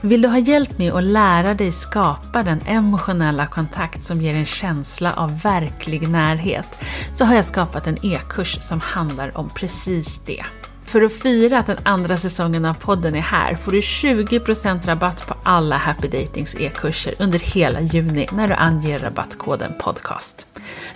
Vill 0.00 0.22
du 0.22 0.28
ha 0.28 0.38
hjälp 0.38 0.78
med 0.78 0.92
att 0.92 1.04
lära 1.04 1.54
dig 1.54 1.72
skapa 1.72 2.42
den 2.42 2.60
emotionella 2.66 3.46
kontakt 3.46 4.02
som 4.04 4.22
ger 4.22 4.34
en 4.34 4.46
känsla 4.46 5.14
av 5.14 5.40
verklig 5.40 6.08
närhet 6.08 6.78
så 7.14 7.24
har 7.24 7.34
jag 7.34 7.44
skapat 7.44 7.86
en 7.86 7.98
e-kurs 8.02 8.58
som 8.60 8.80
handlar 8.80 9.38
om 9.38 9.50
precis 9.50 10.20
det 10.26 10.44
för 10.92 11.02
att 11.02 11.12
fira 11.12 11.58
att 11.58 11.66
den 11.66 11.78
andra 11.82 12.16
säsongen 12.16 12.64
av 12.64 12.74
podden 12.74 13.14
är 13.14 13.20
här 13.20 13.54
får 13.54 13.72
du 13.72 13.80
20% 13.80 14.86
rabatt 14.86 15.26
på 15.26 15.34
alla 15.42 15.76
Happy 15.76 16.08
Datings 16.08 16.56
e-kurser 16.60 17.14
under 17.18 17.38
hela 17.38 17.80
juni 17.80 18.28
när 18.32 18.48
du 18.48 18.54
anger 18.54 18.98
rabattkoden 18.98 19.72
podcast. 19.78 20.46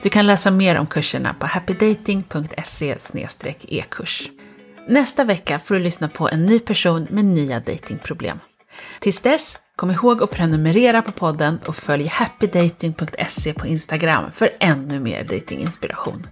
Du 0.02 0.08
kan 0.08 0.26
läsa 0.26 0.50
mer 0.50 0.78
om 0.78 0.86
kurserna 0.86 1.34
på 1.34 1.46
happydating.se 1.46 2.96
e-kurs. 3.68 4.30
Nästa 4.88 5.24
vecka 5.24 5.58
får 5.58 5.74
du 5.74 5.80
lyssna 5.80 6.08
på 6.08 6.28
en 6.28 6.46
ny 6.46 6.58
person 6.58 7.06
med 7.10 7.24
nya 7.24 7.60
datingproblem. 7.60 8.38
Tills 9.00 9.20
dess, 9.20 9.58
kom 9.76 9.90
ihåg 9.90 10.22
att 10.22 10.30
prenumerera 10.30 11.02
på 11.02 11.12
podden 11.12 11.58
och 11.66 11.76
följ 11.76 12.06
happydating.se 12.06 13.52
på 13.52 13.66
Instagram 13.66 14.32
för 14.32 14.50
ännu 14.60 15.00
mer 15.00 15.24
datinginspiration. 15.24 16.26